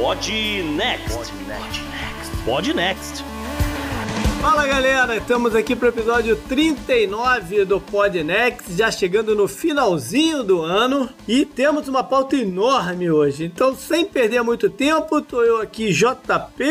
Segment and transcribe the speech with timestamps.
[0.00, 0.32] Pod
[0.78, 1.30] Next.
[2.46, 3.22] Pod Next.
[4.40, 10.62] Fala galera, estamos aqui para o episódio 39 do Podnext, já chegando no finalzinho do
[10.62, 13.44] ano e temos uma pauta enorme hoje.
[13.44, 16.64] Então, sem perder muito tempo, tô eu aqui, JP,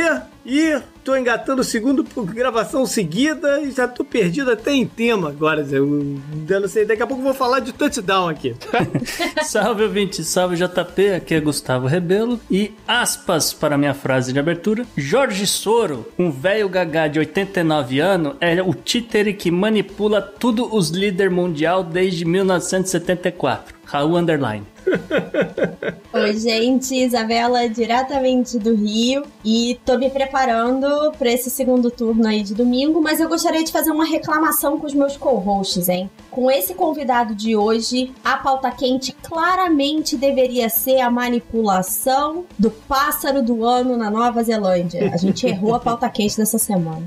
[0.49, 5.65] e tô engatando o segundo gravação seguida e já tô perdido até em tema agora.
[5.71, 8.55] Eu, não sei, daqui a pouco eu vou falar de touchdown aqui.
[9.45, 14.85] salve, ouvinte, salve JP, aqui é Gustavo Rebelo e aspas para minha frase de abertura.
[14.97, 20.89] Jorge Soro, um velho gagá de 89 anos, é o títere que manipula tudo os
[20.89, 23.75] líderes mundial desde 1974.
[23.85, 24.65] Raul Underline.
[26.11, 32.41] Oi, gente, Isabela, diretamente do Rio, e tô me preparando para esse segundo turno aí
[32.41, 36.09] de domingo, mas eu gostaria de fazer uma reclamação com os meus co-hosts, hein?
[36.31, 43.43] Com esse convidado de hoje, a pauta quente claramente deveria ser a manipulação do pássaro
[43.43, 45.11] do ano na Nova Zelândia.
[45.13, 47.05] A gente errou a pauta quente dessa semana.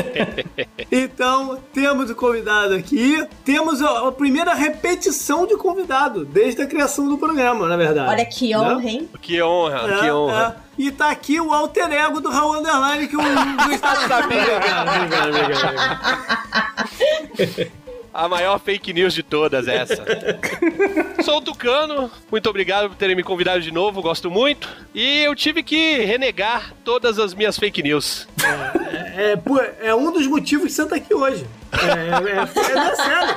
[0.90, 3.26] então, temos o convidado aqui.
[3.44, 8.10] Temos a, a, primeira repetição de convidado desde a criação do programa, na verdade.
[8.10, 8.58] Olha que né?
[8.58, 9.08] honra, hein?
[9.22, 10.56] Que honra, é, que honra.
[10.60, 10.64] É.
[10.76, 13.20] E tá aqui o alter ego do Raul Underline que o
[13.68, 14.42] Gustavo sabia.
[14.42, 15.28] obrigado, obrigado,
[17.36, 17.70] obrigado.
[18.14, 20.04] A maior fake news de todas, essa.
[21.24, 24.68] Sou o Tucano, muito obrigado por terem me convidado de novo, gosto muito.
[24.94, 28.28] E eu tive que renegar todas as minhas fake news.
[29.16, 31.44] É, é, é um dos motivos que você tá aqui hoje.
[31.72, 33.34] É, é, é, é, sério.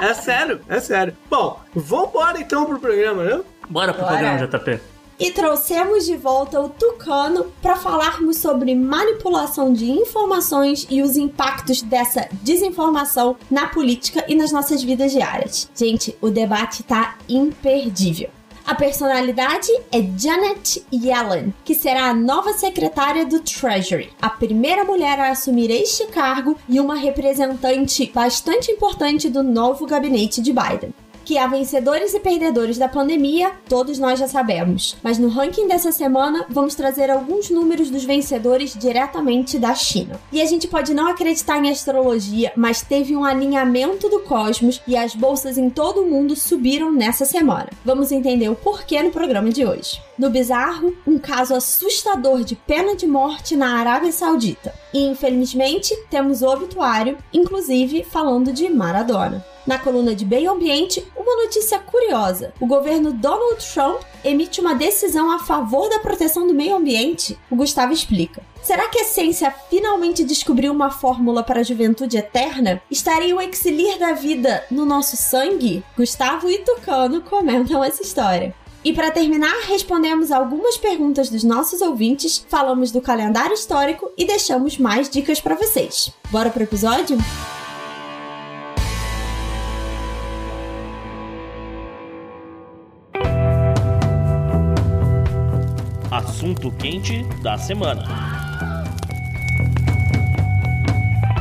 [0.00, 1.16] É sério, é sério.
[1.28, 3.40] Bom, vambora então pro programa, né?
[3.68, 4.16] Bora pro Bora.
[4.16, 11.02] programa, JP e trouxemos de volta o Tucano para falarmos sobre manipulação de informações e
[11.02, 15.70] os impactos dessa desinformação na política e nas nossas vidas diárias.
[15.76, 18.30] Gente, o debate tá imperdível.
[18.66, 25.18] A personalidade é Janet Yellen, que será a nova secretária do Treasury, a primeira mulher
[25.18, 30.94] a assumir este cargo e uma representante bastante importante do novo gabinete de Biden
[31.30, 34.96] que há vencedores e perdedores da pandemia, todos nós já sabemos.
[35.00, 40.20] Mas no ranking dessa semana, vamos trazer alguns números dos vencedores diretamente da China.
[40.32, 44.96] E a gente pode não acreditar em astrologia, mas teve um alinhamento do cosmos e
[44.96, 47.68] as bolsas em todo o mundo subiram nessa semana.
[47.84, 50.02] Vamos entender o porquê no programa de hoje.
[50.18, 54.74] No bizarro, um caso assustador de pena de morte na Arábia Saudita.
[54.92, 59.46] E infelizmente, temos o obituário, inclusive falando de Maradona.
[59.70, 65.30] Na coluna de Meio Ambiente, uma notícia curiosa: o governo Donald Trump emite uma decisão
[65.30, 67.38] a favor da proteção do meio ambiente.
[67.48, 68.42] O Gustavo explica.
[68.64, 72.82] Será que a ciência finalmente descobriu uma fórmula para a juventude eterna?
[72.90, 75.84] Estaria o exilir da vida no nosso sangue?
[75.96, 78.52] Gustavo e Tucano comentam essa história.
[78.84, 84.78] E para terminar, respondemos algumas perguntas dos nossos ouvintes, falamos do calendário histórico e deixamos
[84.78, 86.12] mais dicas para vocês.
[86.28, 87.16] Bora pro episódio?
[96.40, 98.02] Assunto quente da semana.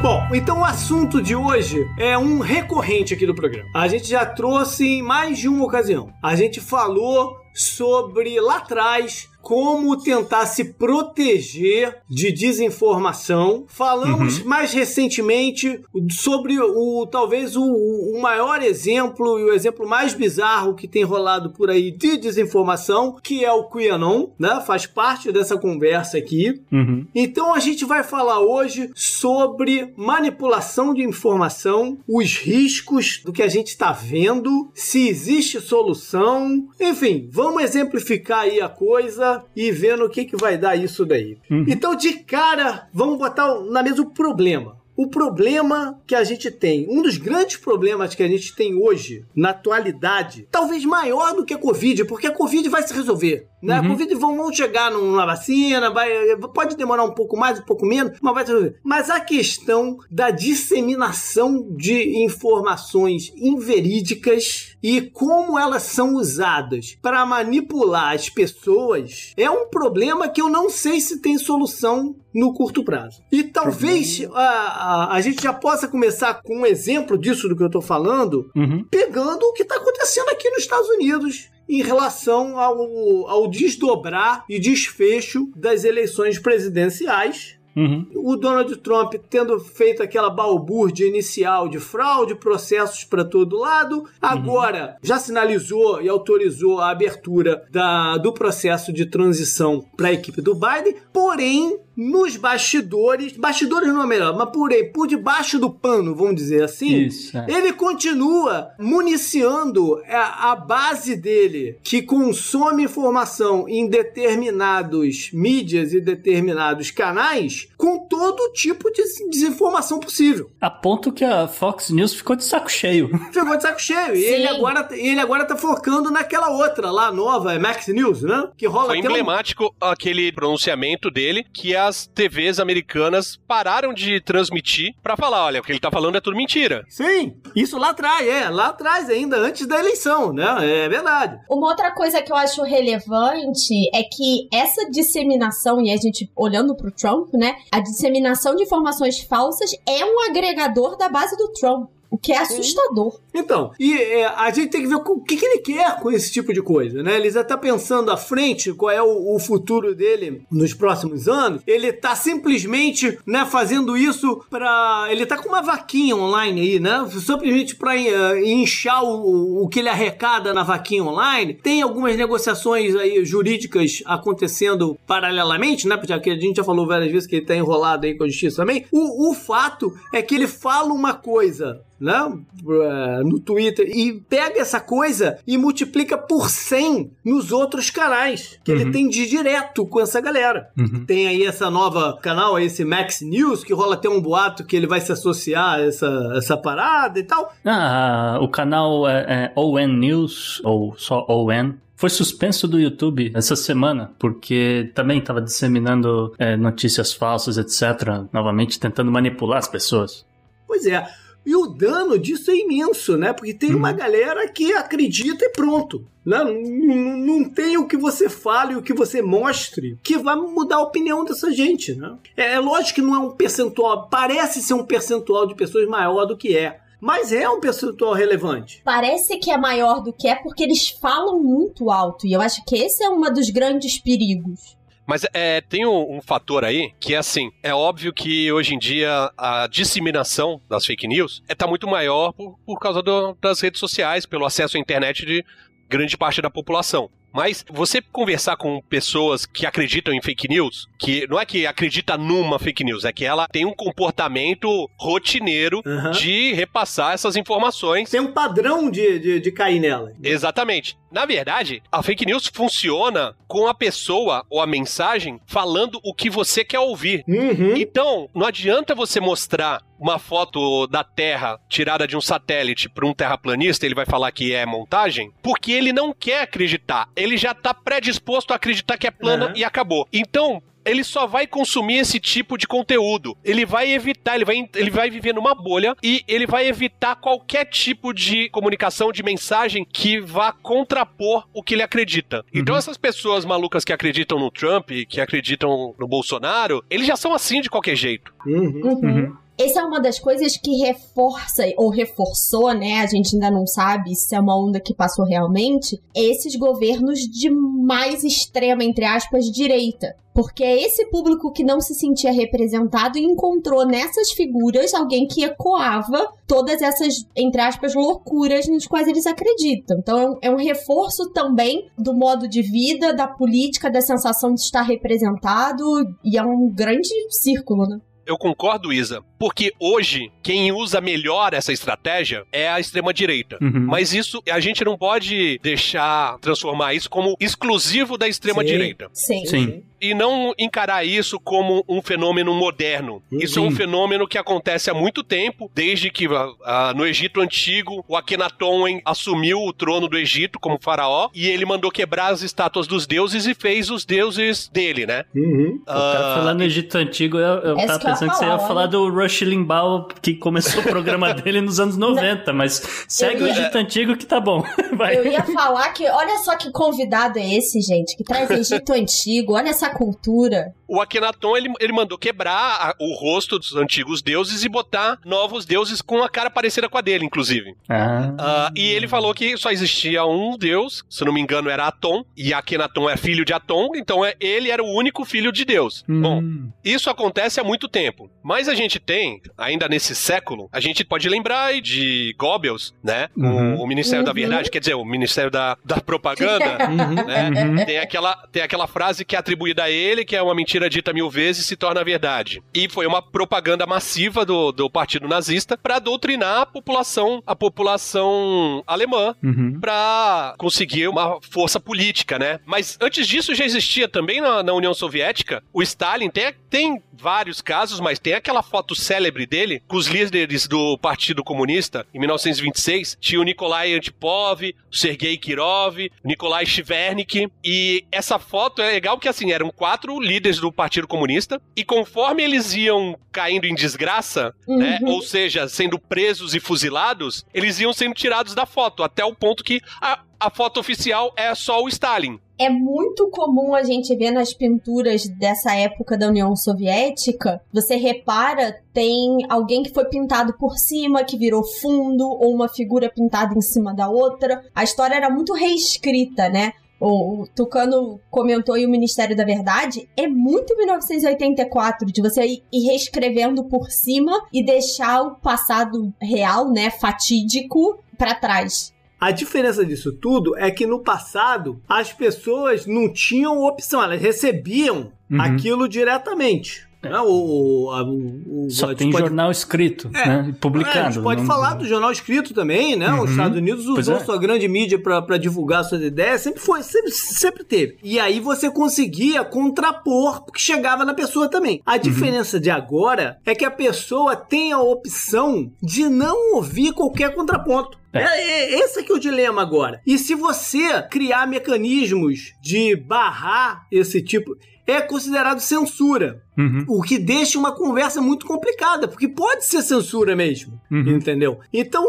[0.01, 3.69] Bom, então o assunto de hoje é um recorrente aqui do programa.
[3.73, 6.11] A gente já trouxe em mais de uma ocasião.
[6.21, 13.65] A gente falou sobre lá atrás como tentar se proteger de desinformação.
[13.67, 14.45] Falamos uhum.
[14.45, 20.87] mais recentemente sobre o talvez o, o, maior exemplo e o exemplo mais bizarro que
[20.87, 24.61] tem rolado por aí de desinformação, que é o QAnon, né?
[24.67, 26.61] Faz parte dessa conversa aqui.
[26.71, 27.07] Uhum.
[27.15, 33.47] Então a gente vai falar hoje sobre manipulação de informação, os riscos do que a
[33.47, 40.09] gente está vendo, se existe solução, enfim, vamos exemplificar aí a coisa e vendo o
[40.09, 41.37] que, que vai dar isso daí.
[41.49, 41.65] Uhum.
[41.67, 46.85] Então, de cara, vamos botar na mesa o problema o problema que a gente tem,
[46.89, 51.53] um dos grandes problemas que a gente tem hoje, na atualidade, talvez maior do que
[51.53, 53.47] a Covid, porque a Covid vai se resolver.
[53.63, 53.79] Né?
[53.79, 53.85] Uhum.
[53.85, 56.09] A Covid vão, vão chegar numa vacina, vai,
[56.53, 58.75] pode demorar um pouco mais, um pouco menos, mas vai se resolver.
[58.83, 68.15] Mas a questão da disseminação de informações inverídicas e como elas são usadas para manipular
[68.15, 73.23] as pessoas é um problema que eu não sei se tem solução no curto prazo.
[73.31, 77.63] E talvez a, a, a, gente já possa começar com um exemplo disso do que
[77.63, 78.85] eu estou falando, uhum.
[78.89, 84.59] pegando o que está acontecendo aqui nos Estados Unidos em relação ao, ao desdobrar e
[84.59, 88.05] desfecho das eleições presidenciais Uhum.
[88.15, 94.97] O Donald Trump tendo feito aquela balbúrdia inicial de fraude, processos para todo lado, agora
[95.01, 100.53] já sinalizou e autorizou a abertura da, do processo de transição para a equipe do
[100.55, 106.15] Biden, porém nos bastidores, bastidores não é melhor, mas por aí, por debaixo do pano,
[106.15, 107.45] vamos dizer assim, Isso, é.
[107.49, 116.91] ele continua municiando a, a base dele, que consome informação em determinados mídias e determinados
[116.91, 120.49] canais, com todo tipo de desinformação possível.
[120.61, 123.09] A ponto que a Fox News ficou de saco cheio.
[123.31, 124.15] Ficou de saco cheio.
[124.15, 128.49] E ele agora, ele agora tá focando naquela outra lá, nova, é Max News, né?
[128.57, 134.21] Que rola Foi até um- emblemático aquele pronunciamento dele que as TVs americanas pararam de
[134.21, 136.85] transmitir pra falar, olha, o que ele tá falando é tudo mentira.
[136.87, 140.45] Sim, isso lá atrás, é, lá atrás ainda, antes da eleição, né?
[140.85, 141.39] É verdade.
[141.49, 146.75] Uma outra coisa que eu acho relevante é que essa disseminação, e a gente olhando
[146.75, 147.55] pro Trump, né?
[147.71, 151.89] A disseminação de informações falsas é um agregador da base do Trump.
[152.11, 153.19] O que é assustador.
[153.39, 156.31] Então, e é, a gente tem que ver o que, que ele quer com esse
[156.31, 157.15] tipo de coisa, né?
[157.15, 161.61] Ele já tá pensando à frente qual é o, o futuro dele nos próximos anos.
[161.65, 165.07] Ele tá simplesmente, né, fazendo isso pra.
[165.09, 167.07] Ele tá com uma vaquinha online aí, né?
[167.09, 171.53] Simplesmente pra eh, inchar o, o que ele arrecada na vaquinha online.
[171.53, 175.97] Tem algumas negociações aí jurídicas acontecendo paralelamente, né?
[175.97, 178.57] Porque a gente já falou várias vezes que ele tá enrolado aí com a justiça
[178.57, 178.85] também.
[178.91, 182.31] O, o fato é que ele fala uma coisa né,
[182.69, 188.71] eh, no Twitter e pega essa coisa e multiplica por 100 nos outros canais que
[188.71, 190.69] ele tem de direto com essa galera.
[191.05, 194.87] Tem aí essa nova canal, esse Max News, que rola até um boato que ele
[194.87, 197.53] vai se associar a essa, essa parada e tal.
[197.63, 203.57] Ah, o canal é, é ON News, ou só ON, foi suspenso do YouTube essa
[203.57, 208.25] semana, porque também estava disseminando é, notícias falsas, etc.
[208.31, 210.25] Novamente tentando manipular as pessoas.
[210.65, 211.05] Pois é.
[211.45, 213.33] E o dano disso é imenso, né?
[213.33, 216.05] Porque tem uma galera que acredita e pronto.
[216.25, 216.37] Né?
[216.43, 220.75] Não, não- não tem o que você fale, o que você mostre, que vai mudar
[220.75, 222.15] a opinião dessa gente, né?
[222.37, 226.25] É, é lógico que não é um percentual, parece ser um percentual de pessoas maior
[226.25, 226.79] do que é.
[227.01, 228.81] Mas é um percentual relevante.
[228.83, 232.27] Parece que é maior do que é porque eles falam muito alto.
[232.27, 234.77] E eu acho que esse é um dos grandes perigos.
[235.09, 238.77] Mas é, tem um, um fator aí que é assim: é óbvio que hoje em
[238.77, 243.59] dia a disseminação das fake news é, tá muito maior por, por causa do- das
[243.59, 245.43] redes sociais, pelo acesso à internet de
[245.89, 247.09] grande parte da população.
[247.33, 252.17] Mas você conversar com pessoas que acreditam em fake news, que não é que acredita
[252.17, 256.11] numa fake news, é que ela tem um comportamento rotineiro Aham.
[256.11, 260.13] de repassar essas informações Tem um padrão de, de, de cair nela.
[260.23, 260.97] Exatamente.
[261.11, 266.29] Na verdade, a fake news funciona com a pessoa ou a mensagem falando o que
[266.29, 267.23] você quer ouvir.
[267.27, 267.75] Uhum.
[267.75, 273.13] Então, não adianta você mostrar uma foto da Terra tirada de um satélite para um
[273.13, 277.09] terraplanista, ele vai falar que é montagem, porque ele não quer acreditar.
[277.15, 279.53] Ele já tá predisposto a acreditar que é plana Aham.
[279.55, 280.07] e acabou.
[280.11, 283.37] Então, ele só vai consumir esse tipo de conteúdo.
[283.43, 287.65] Ele vai evitar, ele vai, ele vai viver numa bolha e ele vai evitar qualquer
[287.65, 292.43] tipo de comunicação, de mensagem que vá contrapor o que ele acredita.
[292.53, 297.33] Então essas pessoas malucas que acreditam no Trump, que acreditam no Bolsonaro, eles já são
[297.33, 298.33] assim de qualquer jeito.
[298.45, 298.99] Uhum.
[299.03, 299.37] Uhum.
[299.59, 303.01] Essa é uma das coisas que reforça ou reforçou, né?
[303.01, 306.01] A gente ainda não sabe se é uma onda que passou realmente.
[306.15, 310.15] Esses governos de mais extrema, entre aspas, direita.
[310.33, 315.43] Porque é esse público que não se sentia representado e encontrou nessas figuras alguém que
[315.43, 319.97] ecoava todas essas, entre aspas, loucuras nas quais eles acreditam.
[319.99, 324.53] Então é um, é um reforço também do modo de vida, da política, da sensação
[324.53, 325.83] de estar representado.
[326.23, 327.99] E é um grande círculo, né?
[328.29, 333.57] Eu concordo, Isa, porque hoje quem usa melhor essa estratégia é a extrema-direita.
[333.59, 333.87] Uhum.
[333.87, 339.09] Mas isso, a gente não pode deixar transformar isso como exclusivo da extrema-direita.
[339.11, 339.45] Sim.
[339.47, 339.83] Sim.
[340.01, 343.21] E não encarar isso como um fenômeno moderno.
[343.31, 347.41] Isso é um fenômeno que acontece há muito tempo, desde que ah, ah, no Egito
[347.41, 352.41] Antigo o Akhenaton assumiu o trono do Egito como faraó e ele mandou quebrar as
[352.41, 355.25] estátuas dos deuses e fez os deuses dele, né?
[355.35, 355.81] Uhum.
[355.87, 358.59] Ah, falando no Egito Antigo, eu, eu tava que eu ia pensando que você ia
[358.59, 358.87] falar, olha.
[358.89, 363.47] do Rush Limbaugh, que começou o programa dele nos anos 90, mas segue Eu o
[363.49, 364.63] ia- Egito Antigo que tá bom.
[364.93, 365.17] Vai.
[365.17, 369.53] Eu ia falar que, olha só que convidado é esse, gente, que traz Egito Antigo,
[369.55, 370.73] olha essa cultura.
[370.89, 375.65] O Akhenaton ele, ele mandou quebrar a, o rosto dos antigos deuses e botar novos
[375.65, 377.75] deuses com a cara parecida com a dele, inclusive.
[377.87, 378.71] Ah.
[378.71, 382.25] Uh, e ele falou que só existia um deus, se não me engano era Atom,
[382.35, 386.03] e Akhenaton é filho de Atom, então é, ele era o único filho de Deus.
[386.09, 386.21] Hum.
[386.21, 386.43] Bom,
[386.83, 388.29] isso acontece há muito tempo.
[388.43, 393.29] Mas a gente tem, ainda nesse século, a gente pode lembrar de Goebbels, né?
[393.37, 393.75] Uhum.
[393.75, 394.39] O, o Ministério da Uhum.
[394.39, 397.49] Verdade, quer dizer, o Ministério da, da Propaganda, né?
[397.49, 397.85] Uhum.
[397.85, 401.11] Tem aquela, tem aquela frase que é atribuída a ele, que é uma mentira dita
[401.11, 402.61] mil vezes se torna verdade.
[402.73, 408.83] E foi uma propaganda massiva do, do partido nazista para doutrinar a população, a população
[408.85, 409.79] alemã Uhum.
[409.79, 412.59] para conseguir uma força política, né?
[412.65, 416.29] Mas antes disso já existia também na, na União Soviética o Stalin.
[416.29, 421.43] Tem, tem vários casos, mas tem aquela foto célebre dele com os líderes do Partido
[421.43, 423.17] Comunista em 1926.
[423.19, 427.49] Tinha o Nikolai Antipov, o Sergei Kirov, Nikolai Chivernik.
[427.63, 432.43] E essa foto é legal que assim eram quatro líderes do Partido Comunista e conforme
[432.43, 434.99] eles iam caindo em desgraça, né?
[435.01, 435.13] Uhum.
[435.13, 439.63] Ou seja, sendo presos e fuzilados, eles iam sendo tirados da foto, até o ponto
[439.63, 442.39] que a, a foto oficial é só o Stalin.
[442.57, 447.61] É muito comum a gente ver nas pinturas dessa época da União Soviética.
[447.71, 453.09] Você repara, tem alguém que foi pintado por cima, que virou fundo, ou uma figura
[453.09, 454.61] pintada em cima da outra.
[454.75, 456.73] A história era muito reescrita, né?
[456.99, 460.09] O Tucano comentou aí o Ministério da Verdade.
[460.17, 466.89] É muito 1984 de você ir reescrevendo por cima e deixar o passado real, né,
[466.89, 468.93] fatídico, pra trás.
[469.19, 475.11] A diferença disso tudo é que no passado as pessoas não tinham opção, elas recebiam
[475.31, 475.39] Uhum.
[475.41, 476.88] aquilo diretamente.
[477.01, 477.17] Né?
[477.21, 480.27] O, o, a- o- o- Só tem pode- jornal escrito, É.
[480.27, 480.55] né?
[480.59, 480.97] Publicado.
[480.97, 483.09] É, a gente pode não- falar do jornal escrito também, né?
[483.13, 483.23] Uhum.
[483.23, 484.19] Os Estados Unidos usou é.
[484.19, 487.97] sua grande mídia para divulgar suas ideias, sempre foi, sempre, sempre teve.
[488.03, 491.75] E aí você conseguia contrapor, porque chegava na pessoa também.
[491.77, 491.81] Uhum.
[491.85, 497.33] A diferença de agora é que a pessoa tem a opção de não ouvir qualquer
[497.33, 497.97] contraponto.
[498.11, 498.23] É.
[498.23, 500.01] É, é- esse aqui é o dilema agora.
[500.05, 506.41] E se você criar mecanismos de barrar esse tipo, é considerado censura.
[506.59, 506.85] Uhum.
[506.87, 511.17] O que deixa uma conversa muito complicada, porque pode ser censura mesmo, Uhum.
[511.17, 511.59] entendeu?
[511.73, 512.03] Então,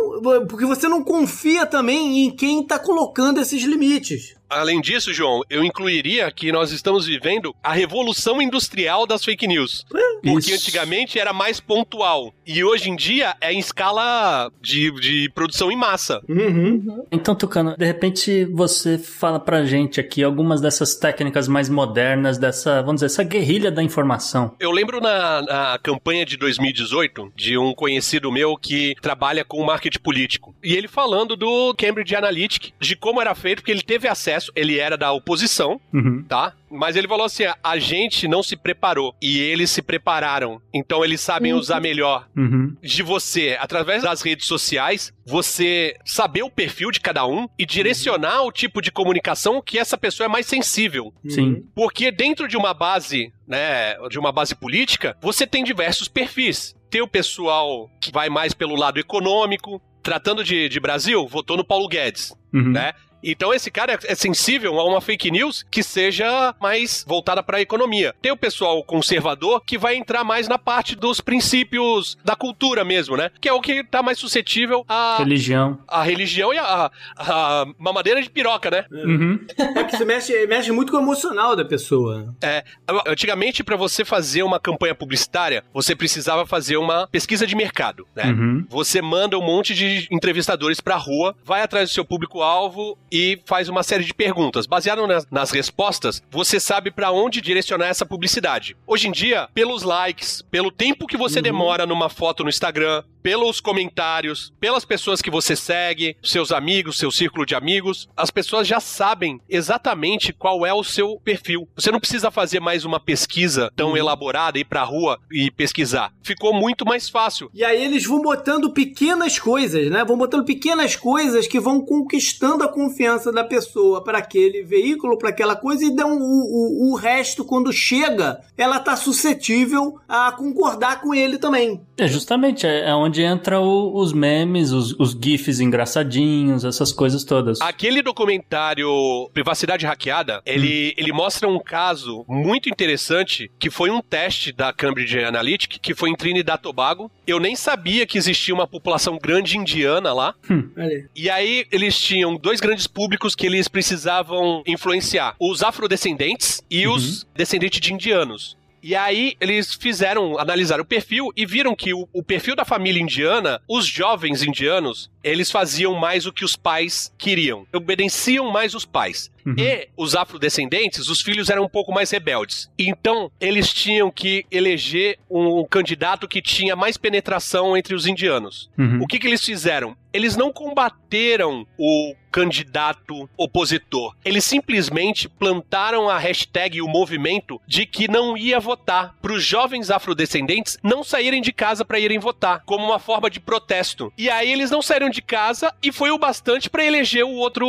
[0.48, 4.34] porque você não confia também em quem tá colocando esses limites.
[4.48, 9.86] Além disso, João, eu incluiria que nós estamos vivendo a revolução industrial das fake news.
[10.24, 10.54] Porque Isso.
[10.54, 12.34] antigamente era mais pontual.
[12.44, 16.20] E hoje em dia é em escala de, de produção em massa.
[16.28, 17.04] Uhum.
[17.12, 22.80] Então, Tucano, de repente você fala pra gente aqui algumas dessas técnicas mais modernas, dessa,
[22.82, 24.39] vamos dizer, essa guerrilha da informação.
[24.58, 30.00] Eu lembro na, na campanha de 2018 de um conhecido meu que trabalha com marketing
[30.00, 30.54] político.
[30.62, 34.78] E ele falando do Cambridge Analytica, de como era feito, porque ele teve acesso, ele
[34.78, 36.24] era da oposição, Uhum.
[36.28, 36.54] tá?
[36.70, 40.60] Mas ele falou assim: a gente não se preparou e eles se prepararam.
[40.72, 41.58] Então eles sabem Uhum.
[41.58, 42.76] usar melhor Uhum.
[42.82, 48.42] de você, através das redes sociais, você saber o perfil de cada um e direcionar
[48.42, 51.12] o tipo de comunicação que essa pessoa é mais sensível.
[51.28, 51.62] Sim.
[51.74, 56.74] Porque dentro de uma base, né, de uma base política, você tem diversos perfis.
[56.90, 61.64] Tem o pessoal que vai mais pelo lado econômico, tratando de, de Brasil, votou no
[61.64, 62.70] Paulo Guedes, Uhum.
[62.72, 62.92] né?
[63.22, 67.60] Então esse cara é sensível a uma fake news que seja mais voltada para a
[67.60, 68.14] economia.
[68.20, 73.16] Tem o pessoal conservador que vai entrar mais na parte dos princípios da cultura mesmo,
[73.16, 73.30] né?
[73.40, 75.78] Que é o que tá mais suscetível à, Religião.
[75.86, 78.84] à religião e à, à mamadeira de piroca, né?
[78.90, 79.38] Uhum.
[79.76, 82.34] É que isso mexe, mexe muito com o emocional da pessoa.
[82.42, 82.64] É,
[83.06, 88.26] antigamente, para você fazer uma campanha publicitária, você precisava fazer uma pesquisa de mercado, né?
[88.26, 88.64] Uhum.
[88.68, 93.68] Você manda um monte de entrevistadores pra rua, vai atrás do seu público-alvo e faz
[93.68, 94.66] uma série de perguntas.
[94.66, 98.76] Baseado nas, nas respostas, você sabe pra onde direcionar essa publicidade.
[98.86, 103.60] Hoje em dia, pelos likes, pelo tempo que você demora numa foto no Instagram, pelos
[103.60, 108.80] comentários, pelas pessoas que você segue, seus amigos, seu círculo de amigos, as pessoas já
[108.80, 111.68] sabem exatamente qual é o seu perfil.
[111.76, 116.14] Você não precisa fazer mais uma pesquisa tão elaborada, ir pra rua e pesquisar.
[116.22, 117.50] Ficou muito mais fácil.
[117.52, 120.02] E aí eles vão botando pequenas coisas, né?
[120.02, 122.99] Vão botando pequenas coisas que vão conquistando a confiança
[123.32, 127.72] da pessoa para aquele veículo, para aquela coisa, e dão o, o, o resto, quando
[127.72, 131.80] chega, ela tá suscetível a concordar com ele também.
[131.96, 137.24] É justamente, é é onde entra o- os memes, os, os gifs engraçadinhos, essas coisas
[137.24, 137.60] todas.
[137.60, 138.88] Aquele documentário
[139.32, 145.18] Privacidade Hackeada, ele, ele mostra um caso muito interessante que foi um teste da Cambridge
[145.22, 147.10] Analytica, que foi em Trinidad e Tobago.
[147.26, 150.34] Eu nem sabia que existia uma população grande indiana lá.
[150.76, 151.06] Aí.
[151.14, 157.26] E aí eles tinham dois grandes públicos que eles precisavam influenciar: os afrodescendentes e os
[157.34, 158.60] descendentes de indianos.
[158.82, 163.02] E aí eles fizeram, analisaram o perfil e viram que o, o perfil da família
[163.02, 168.86] indiana, os jovens indianos, eles faziam mais o que os pais queriam, obedeciam mais os
[168.86, 169.30] pais.
[169.44, 169.54] Uhum.
[169.58, 172.70] E os afrodescendentes, os filhos eram um pouco mais rebeldes.
[172.78, 178.70] Então, eles tinham que eleger um candidato que tinha mais penetração entre os indianos.
[178.78, 179.02] Uhum.
[179.02, 179.96] O que, que eles fizeram?
[180.12, 184.14] Eles não combateram o candidato opositor.
[184.24, 189.44] Eles simplesmente plantaram a hashtag e o movimento de que não ia votar para os
[189.44, 194.12] jovens afrodescendentes não saírem de casa para irem votar, como uma forma de protesto.
[194.16, 197.66] E aí eles não saíram de casa e foi o bastante para eleger o outro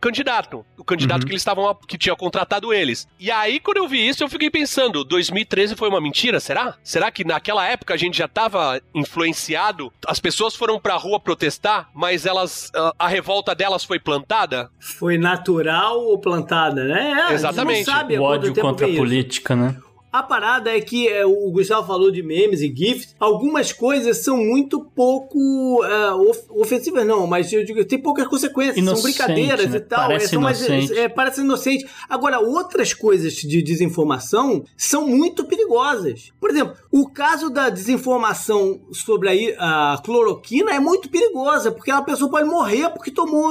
[0.00, 1.26] candidato, o candidato uhum.
[1.26, 3.06] que eles estavam que tinha contratado eles.
[3.18, 6.76] E aí quando eu vi isso, eu fiquei pensando, 2013 foi uma mentira, será?
[6.82, 9.92] Será que naquela época a gente já estava influenciado?
[10.06, 14.70] As pessoas foram para a rua protestar, mas elas a revolta delas foi plantada?
[14.78, 17.28] Foi natural ou plantada, né?
[17.30, 17.86] É, Exatamente.
[17.86, 19.76] Não sabe o ódio contra a política, né?
[20.12, 23.14] A parada é que é, o Gustavo falou de memes e GIFs.
[23.18, 28.76] Algumas coisas são muito pouco uh, of ofensivas, não, mas eu digo, tem poucas consequências.
[28.76, 29.76] Inocente, são brincadeiras né?
[29.76, 30.00] e tal.
[30.00, 30.70] Parece é, inocente.
[30.70, 31.86] Mais, é, parece inocente.
[32.08, 36.32] Agora, outras coisas de desinformação são muito perigosas.
[36.40, 42.02] Por exemplo, o caso da desinformação sobre a, a cloroquina é muito perigosa, porque a
[42.02, 43.46] pessoa pode morrer porque tomou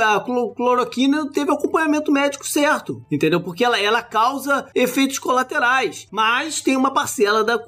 [0.00, 0.20] a
[0.56, 3.04] cloroquina e não teve acompanhamento médico certo.
[3.10, 3.40] Entendeu?
[3.40, 6.08] Porque ela, ela causa efeitos colaterais mais.
[6.10, 7.62] Mas tem uma parcela da,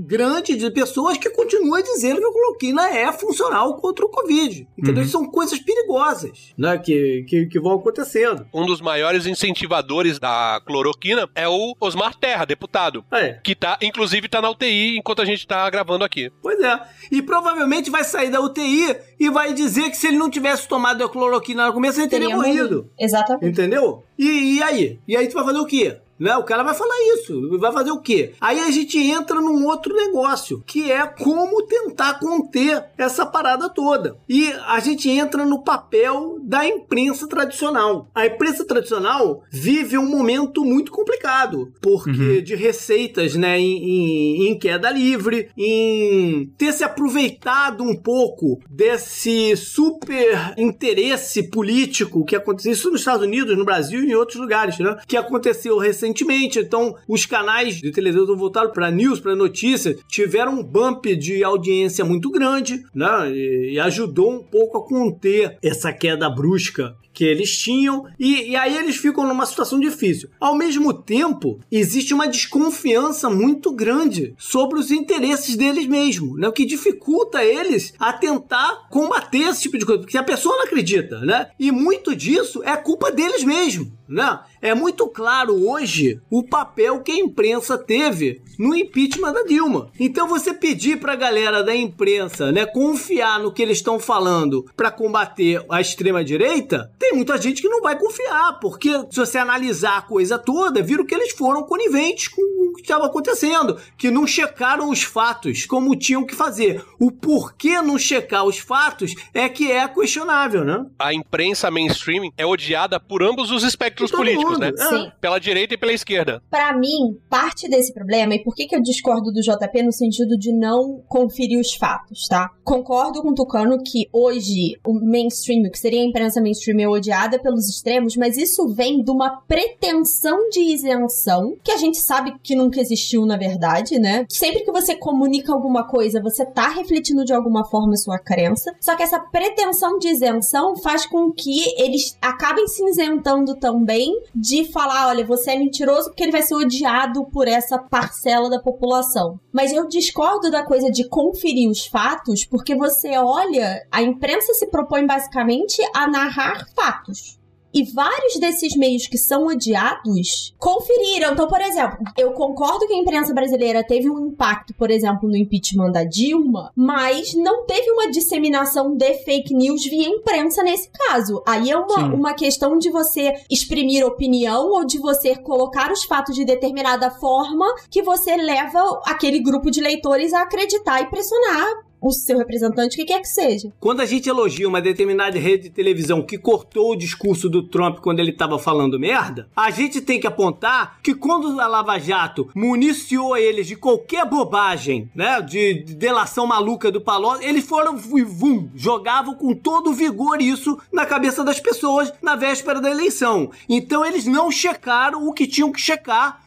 [0.00, 4.66] grande de pessoas que continua dizendo que a cloroquina é funcional contra o Covid.
[4.76, 5.04] Entendeu?
[5.04, 5.08] Uhum.
[5.08, 8.46] São coisas perigosas né, que, que, que, vão acontecendo.
[8.52, 13.04] Um dos maiores incentivadores da cloroquina é o Osmar Terra, deputado.
[13.12, 13.34] É.
[13.44, 16.30] Que tá, inclusive, tá na UTI enquanto a gente tá gravando aqui.
[16.42, 16.80] Pois é.
[17.10, 21.04] E provavelmente vai sair da UTI e vai dizer que se ele não tivesse tomado
[21.04, 22.76] a cloroquina no começo, ele teria, teria morrido.
[22.76, 22.90] morrido.
[22.98, 23.46] Exatamente.
[23.46, 24.02] Entendeu?
[24.18, 24.98] E, e aí?
[25.06, 25.98] E aí tu vai fazer o quê?
[26.20, 26.36] Né?
[26.36, 27.58] O cara vai falar isso.
[27.58, 28.34] Vai fazer o quê?
[28.38, 34.18] Aí a gente entra num outro negócio, que é como tentar conter essa parada toda.
[34.28, 38.10] E a gente entra no papel da imprensa tradicional.
[38.14, 42.42] A imprensa tradicional vive um momento muito complicado, porque uhum.
[42.42, 49.56] de receitas né, em, em, em queda livre, em ter se aproveitado um pouco desse
[49.56, 54.78] super interesse político que aconteceu isso nos Estados Unidos, no Brasil e em outros lugares,
[54.78, 54.96] né?
[55.06, 56.58] Que aconteceu recentemente recentemente.
[56.58, 62.04] Então, os canais de televisão voltados para news, para notícias, tiveram um bump de audiência
[62.04, 63.30] muito grande, né?
[63.32, 68.76] E, ajudou um pouco a conter essa queda brusca que eles tinham, e, e, aí
[68.76, 70.30] eles ficam numa situação difícil.
[70.38, 76.48] Ao mesmo tempo, existe uma desconfiança muito grande sobre os interesses deles mesmos, né?
[76.48, 80.64] O que dificulta eles a tentar combater esse tipo de coisa, porque a pessoa não
[80.64, 81.48] acredita, né?
[81.58, 84.40] E muito disso é culpa deles mesmos, né?
[84.62, 89.88] É muito claro hoje o papel que a imprensa teve no impeachment da Dilma.
[89.98, 94.66] Então você pedir para a galera da imprensa, né, confiar no que eles estão falando
[94.76, 99.38] para combater a extrema direita, tem muita gente que não vai confiar, porque se você
[99.38, 104.10] analisar a coisa toda, viram que eles foram coniventes com o que estava acontecendo, que
[104.10, 106.84] não checaram os fatos como tinham que fazer.
[106.98, 110.84] O porquê não checar os fatos é que é questionável, né?
[110.98, 114.60] A imprensa mainstream é odiada por ambos os espectros políticos, mundo.
[114.60, 114.72] né?
[114.76, 115.12] Sim.
[115.20, 116.42] Pela direita e pela esquerda.
[116.50, 120.36] Para mim, parte desse problema, e por que, que eu discordo do JP no sentido
[120.36, 122.50] de não conferir os fatos, tá?
[122.64, 126.88] Concordo com o Tucano que hoje o mainstream, o que seria a imprensa mainstream, é
[126.88, 132.34] odiada pelos extremos, mas isso vem de uma pretensão de isenção, que a gente sabe
[132.42, 134.24] que nunca existiu na verdade, né?
[134.28, 138.96] Sempre que você comunica alguma coisa, você tá refletindo de alguma forma sua crença, só
[138.96, 145.08] que essa pretensão de isenção faz com que eles acabem se isentando também de falar,
[145.08, 149.38] olha, você é mentiroso porque ele vai ser odiado por essa parcela da população.
[149.52, 154.66] Mas eu discordo da coisa de conferir os fatos, porque você olha, a imprensa se
[154.68, 157.39] propõe basicamente a narrar fatos.
[157.72, 161.32] E vários desses meios que são odiados conferiram.
[161.32, 165.36] Então, por exemplo, eu concordo que a imprensa brasileira teve um impacto, por exemplo, no
[165.36, 171.42] impeachment da Dilma, mas não teve uma disseminação de fake news via imprensa nesse caso.
[171.46, 176.34] Aí é uma, uma questão de você exprimir opinião ou de você colocar os fatos
[176.34, 182.10] de determinada forma que você leva aquele grupo de leitores a acreditar e pressionar o
[182.10, 183.72] seu representante, o que quer que seja.
[183.78, 187.98] Quando a gente elogia uma determinada rede de televisão que cortou o discurso do Trump
[187.98, 192.48] quando ele estava falando merda, a gente tem que apontar que quando a Lava Jato
[192.54, 198.68] municiou eles de qualquer bobagem, né, de, de delação maluca do Palocci, eles foram vum,
[198.74, 203.50] jogavam com todo vigor isso na cabeça das pessoas na véspera da eleição.
[203.68, 206.40] Então eles não checaram o que tinham que checar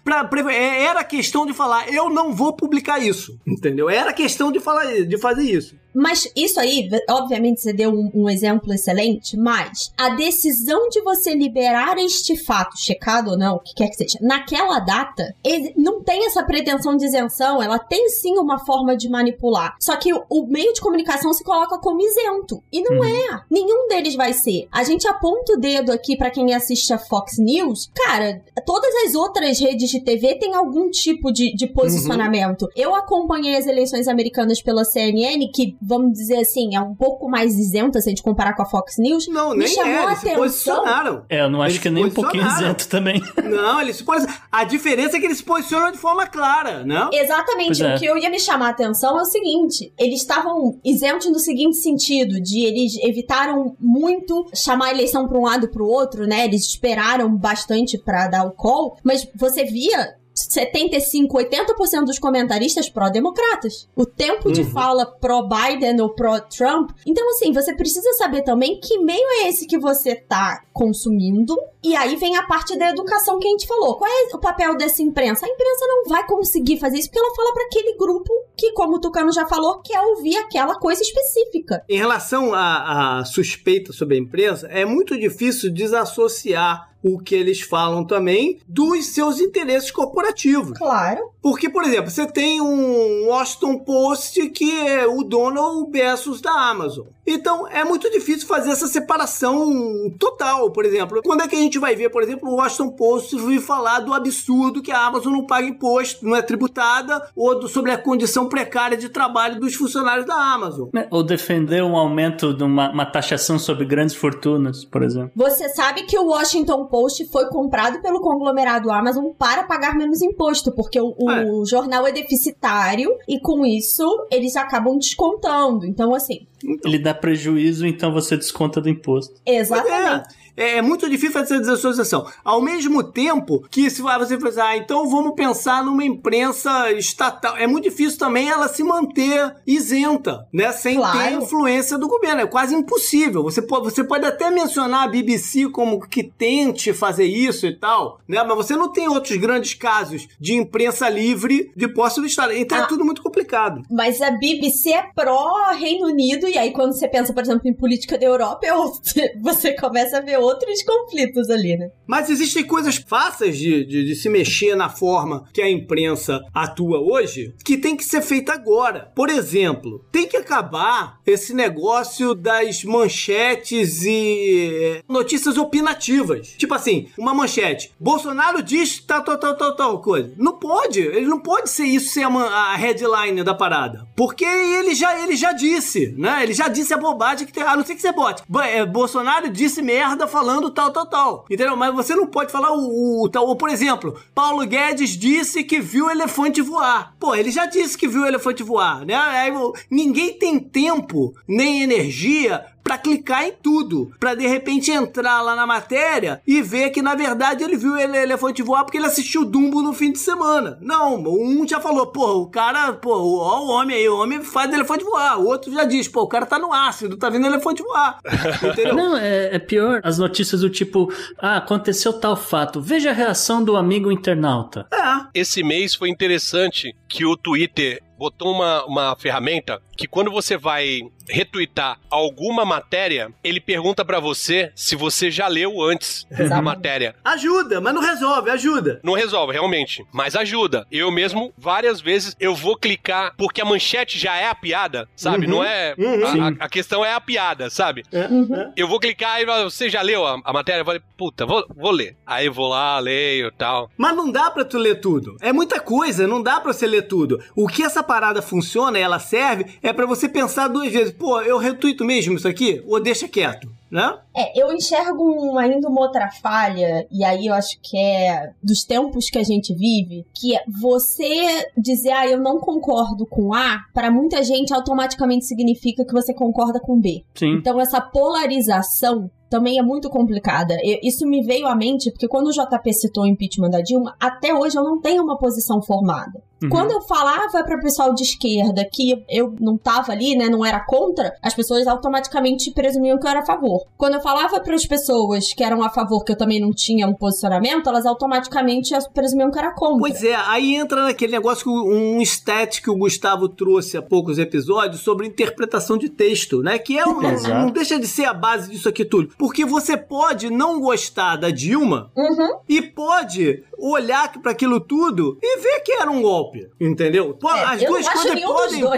[0.49, 3.89] é, era questão de falar, eu não vou publicar isso, entendeu?
[3.89, 5.75] Era questão de falar, de fazer isso.
[5.93, 11.35] Mas isso aí, obviamente, você deu um, um, exemplo excelente, mas a decisão de você
[11.35, 15.35] liberar este fato, checado ou não, o que quer que seja, naquela data,
[15.77, 19.75] não tem essa pretensão de isenção, ela tem sim uma forma de manipular.
[19.79, 22.63] Só que o, o meio de comunicação se coloca como isento.
[22.71, 23.05] E não uhum.
[23.05, 23.41] é.
[23.49, 24.67] Nenhum deles vai ser.
[24.71, 27.91] A gente aponta o dedo aqui para quem assiste a Fox News.
[27.93, 32.63] Cara, todas as outras redes de TV têm algum tipo de, de posicionamento.
[32.63, 32.71] Uhum.
[32.75, 37.55] Eu acompanhei as eleições americanas pela CNN, que vamos dizer assim, é um pouco mais
[37.57, 39.27] isenta se a gente comparar com a Fox News.
[39.27, 40.31] Não, me nem chamou é, eles a atenção.
[40.31, 41.25] se posicionaram.
[41.29, 43.21] É, eu não acho eles que é nem um pouquinho isento também.
[43.43, 44.39] Não, eles se posicionam.
[44.51, 47.09] A diferença é que eles se posicionam de forma clara, não?
[47.11, 47.83] Exatamente.
[47.83, 47.95] É.
[47.95, 51.39] O que eu ia me chamar a atenção é o seguinte: eles estavam isentos no
[51.39, 56.25] seguinte sentido, de eles evitaram muito chamar a eleição para um lado para o outro,
[56.25, 56.45] né?
[56.45, 63.87] Eles esperaram bastante para dar o call, mas você via 75, 80% dos comentaristas pró-democratas.
[63.95, 64.53] O tempo uhum.
[64.53, 66.91] de fala pró-Biden ou pró-Trump.
[67.05, 71.55] Então, assim, você precisa saber também que meio é esse que você tá consumindo.
[71.83, 73.97] E aí vem a parte da educação que a gente falou.
[73.97, 75.45] Qual é o papel dessa imprensa?
[75.45, 78.95] A imprensa não vai conseguir fazer isso porque ela fala para aquele grupo que, como
[78.95, 81.83] o Tucano já falou, quer ouvir aquela coisa específica.
[81.87, 88.05] Em relação à suspeita sobre a imprensa, é muito difícil desassociar o que eles falam
[88.05, 90.77] também dos seus interesses corporativos.
[90.77, 91.33] Claro.
[91.41, 96.51] Porque, por exemplo, você tem um Washington Post que é o dono o Bezos da
[96.51, 97.07] Amazon.
[97.25, 101.21] Então, é muito difícil fazer essa separação total, por exemplo.
[101.23, 104.13] Quando é que a gente vai ver, por exemplo, o Washington Post vir falar do
[104.13, 108.47] absurdo que a Amazon não paga imposto, não é tributada, ou do, sobre a condição
[108.47, 110.89] precária de trabalho dos funcionários da Amazon?
[110.95, 115.31] É, ou defender um aumento de uma, uma taxação sobre grandes fortunas, por exemplo.
[115.35, 120.71] Você sabe que o Washington Post foi comprado pelo conglomerado Amazon para pagar menos imposto,
[120.71, 121.65] porque o, o é.
[121.65, 125.87] jornal é deficitário e com isso eles acabam descontando.
[125.87, 126.45] Então, assim.
[126.85, 129.33] Ele dá prejuízo, então você desconta do imposto.
[129.43, 130.35] Exatamente.
[130.39, 132.25] É é, é muito difícil fazer essa desassociação.
[132.43, 137.57] Ao mesmo tempo que se você pensar, ah, então vamos pensar numa imprensa estatal.
[137.57, 140.71] É muito difícil também ela se manter isenta, né?
[140.71, 141.17] Sem claro.
[141.17, 142.41] ter influência do governo.
[142.41, 143.43] É quase impossível.
[143.43, 148.19] Você pode, você pode até mencionar a BBC como que tente fazer isso e tal,
[148.27, 148.43] né?
[148.43, 152.53] Mas você não tem outros grandes casos de imprensa livre de posse do Estado.
[152.53, 153.81] Então é ah, é tudo muito complicado.
[153.89, 158.17] Mas a BBC é pró-Reino Unido, e aí quando você pensa, por exemplo, em política
[158.17, 158.67] da Europa,
[159.41, 161.89] você começa a ver outros conflitos ali, né?
[162.07, 166.99] Mas existem coisas fáceis de, de, de, se mexer na forma que a imprensa atua
[166.99, 169.11] hoje que tem que ser feita agora.
[169.15, 176.55] Por exemplo, tem que acabar esse negócio das manchetes e é, notícias opinativas.
[176.57, 177.91] Tipo assim, uma manchete.
[177.99, 180.33] Bolsonaro diz tal, tal, tal, tal, tal coisa.
[180.37, 180.99] Não pode.
[180.99, 184.07] Ele não pode ser isso ser a, a headline da parada.
[184.15, 186.43] Porque ele já, ele já disse, né?
[186.43, 187.63] Ele já disse a bobagem que tem.
[187.63, 188.43] A não ser que você bote.
[188.63, 191.45] É, Bolsonaro disse merda falando tal, tal, tal.
[191.49, 191.77] Entendeu?
[191.77, 193.45] Mas você não pode falar o, o tal.
[193.45, 197.13] Ou, por exemplo, Paulo Guedes disse que viu o elefante voar.
[197.19, 199.13] Pô, ele já disse que viu o elefante voar, né?
[199.13, 199.53] Aí,
[199.89, 205.65] ninguém tem tempo nem energia para clicar em tudo, para de repente entrar lá na
[205.65, 209.81] matéria e ver que na verdade ele viu ele elefante voar porque ele assistiu Dumbo
[209.81, 210.77] no fim de semana.
[210.81, 214.71] Não, um já falou, pô, o cara, pô, ó, o homem aí, o homem faz
[214.73, 215.39] elefante voar.
[215.39, 218.19] O outro já diz, pô, o cara tá no ácido, tá vendo elefante voar.
[218.61, 218.95] Entendeu?
[218.95, 223.63] Não, é, é pior as notícias do tipo, ah, aconteceu tal fato, veja a reação
[223.63, 224.87] do amigo internauta.
[224.91, 225.39] É.
[225.39, 231.01] Esse mês foi interessante que o Twitter botou uma, uma ferramenta que quando você vai
[231.29, 237.15] retweetar alguma matéria, ele pergunta para você se você já leu antes a matéria.
[237.23, 238.99] Ajuda, mas não resolve, ajuda.
[239.03, 240.85] Não resolve, realmente, mas ajuda.
[240.91, 245.45] Eu mesmo, várias vezes, eu vou clicar porque a manchete já é a piada, sabe?
[245.45, 245.51] Uhum.
[245.51, 245.95] Não é...
[245.97, 246.57] Uhum.
[246.59, 248.03] A, a, questão é a piada, sabe?
[248.11, 248.27] É.
[248.27, 248.71] Uhum.
[248.75, 250.81] Eu vou clicar e você já leu a, a matéria?
[250.81, 252.15] Eu falei, puta, vou, vou ler.
[252.25, 253.89] Aí eu vou lá, leio e tal.
[253.97, 255.37] Mas não dá pra tu ler tudo.
[255.41, 257.41] É muita coisa, não dá pra você ler tudo.
[257.55, 261.12] O que essa parada funciona e ela serve é para você pensar duas vezes.
[261.17, 262.83] Pô, eu retuito mesmo isso aqui?
[262.87, 263.71] Ou deixa quieto?
[263.91, 264.17] né?
[264.35, 268.83] É, eu enxergo um- ainda uma outra falha, e aí eu acho que é dos
[268.83, 273.81] tempos que a gente vive, que é você dizer, ah, eu não concordo com A,
[273.93, 277.23] para muita gente automaticamente significa que você concorda com B.
[277.35, 277.57] Sim.
[277.59, 280.75] Então essa polarização também é muito complicada.
[280.83, 284.15] Eu- isso me veio à mente porque quando o JP citou o impeachment da Dilma,
[284.19, 286.41] até hoje eu não tenho uma posição formada.
[286.63, 286.69] Uhum.
[286.69, 290.79] Quando eu falava para pessoal de esquerda que eu não tava ali, né, não era
[290.79, 293.81] contra, as pessoas automaticamente presumiam que eu era a favor.
[293.97, 297.05] Quando eu falava para as pessoas que eram a favor, que eu também não tinha
[297.05, 299.99] um posicionamento, elas automaticamente presumiam que eu era contra.
[299.99, 304.01] Pois é, aí entra naquele negócio que o- um stat que o Gustavo trouxe há
[304.01, 306.79] poucos episódios sobre interpretação de texto, né?
[306.79, 309.33] Que é um, não deixa de ser a base disso aqui tudo.
[309.43, 312.59] Porque você pode não gostar da Dilma Uhum.
[312.69, 317.33] e pode olhar para aquilo tudo e ver que era um golpe, entendeu?
[317.33, 318.43] Po- É, As duas coisas podem,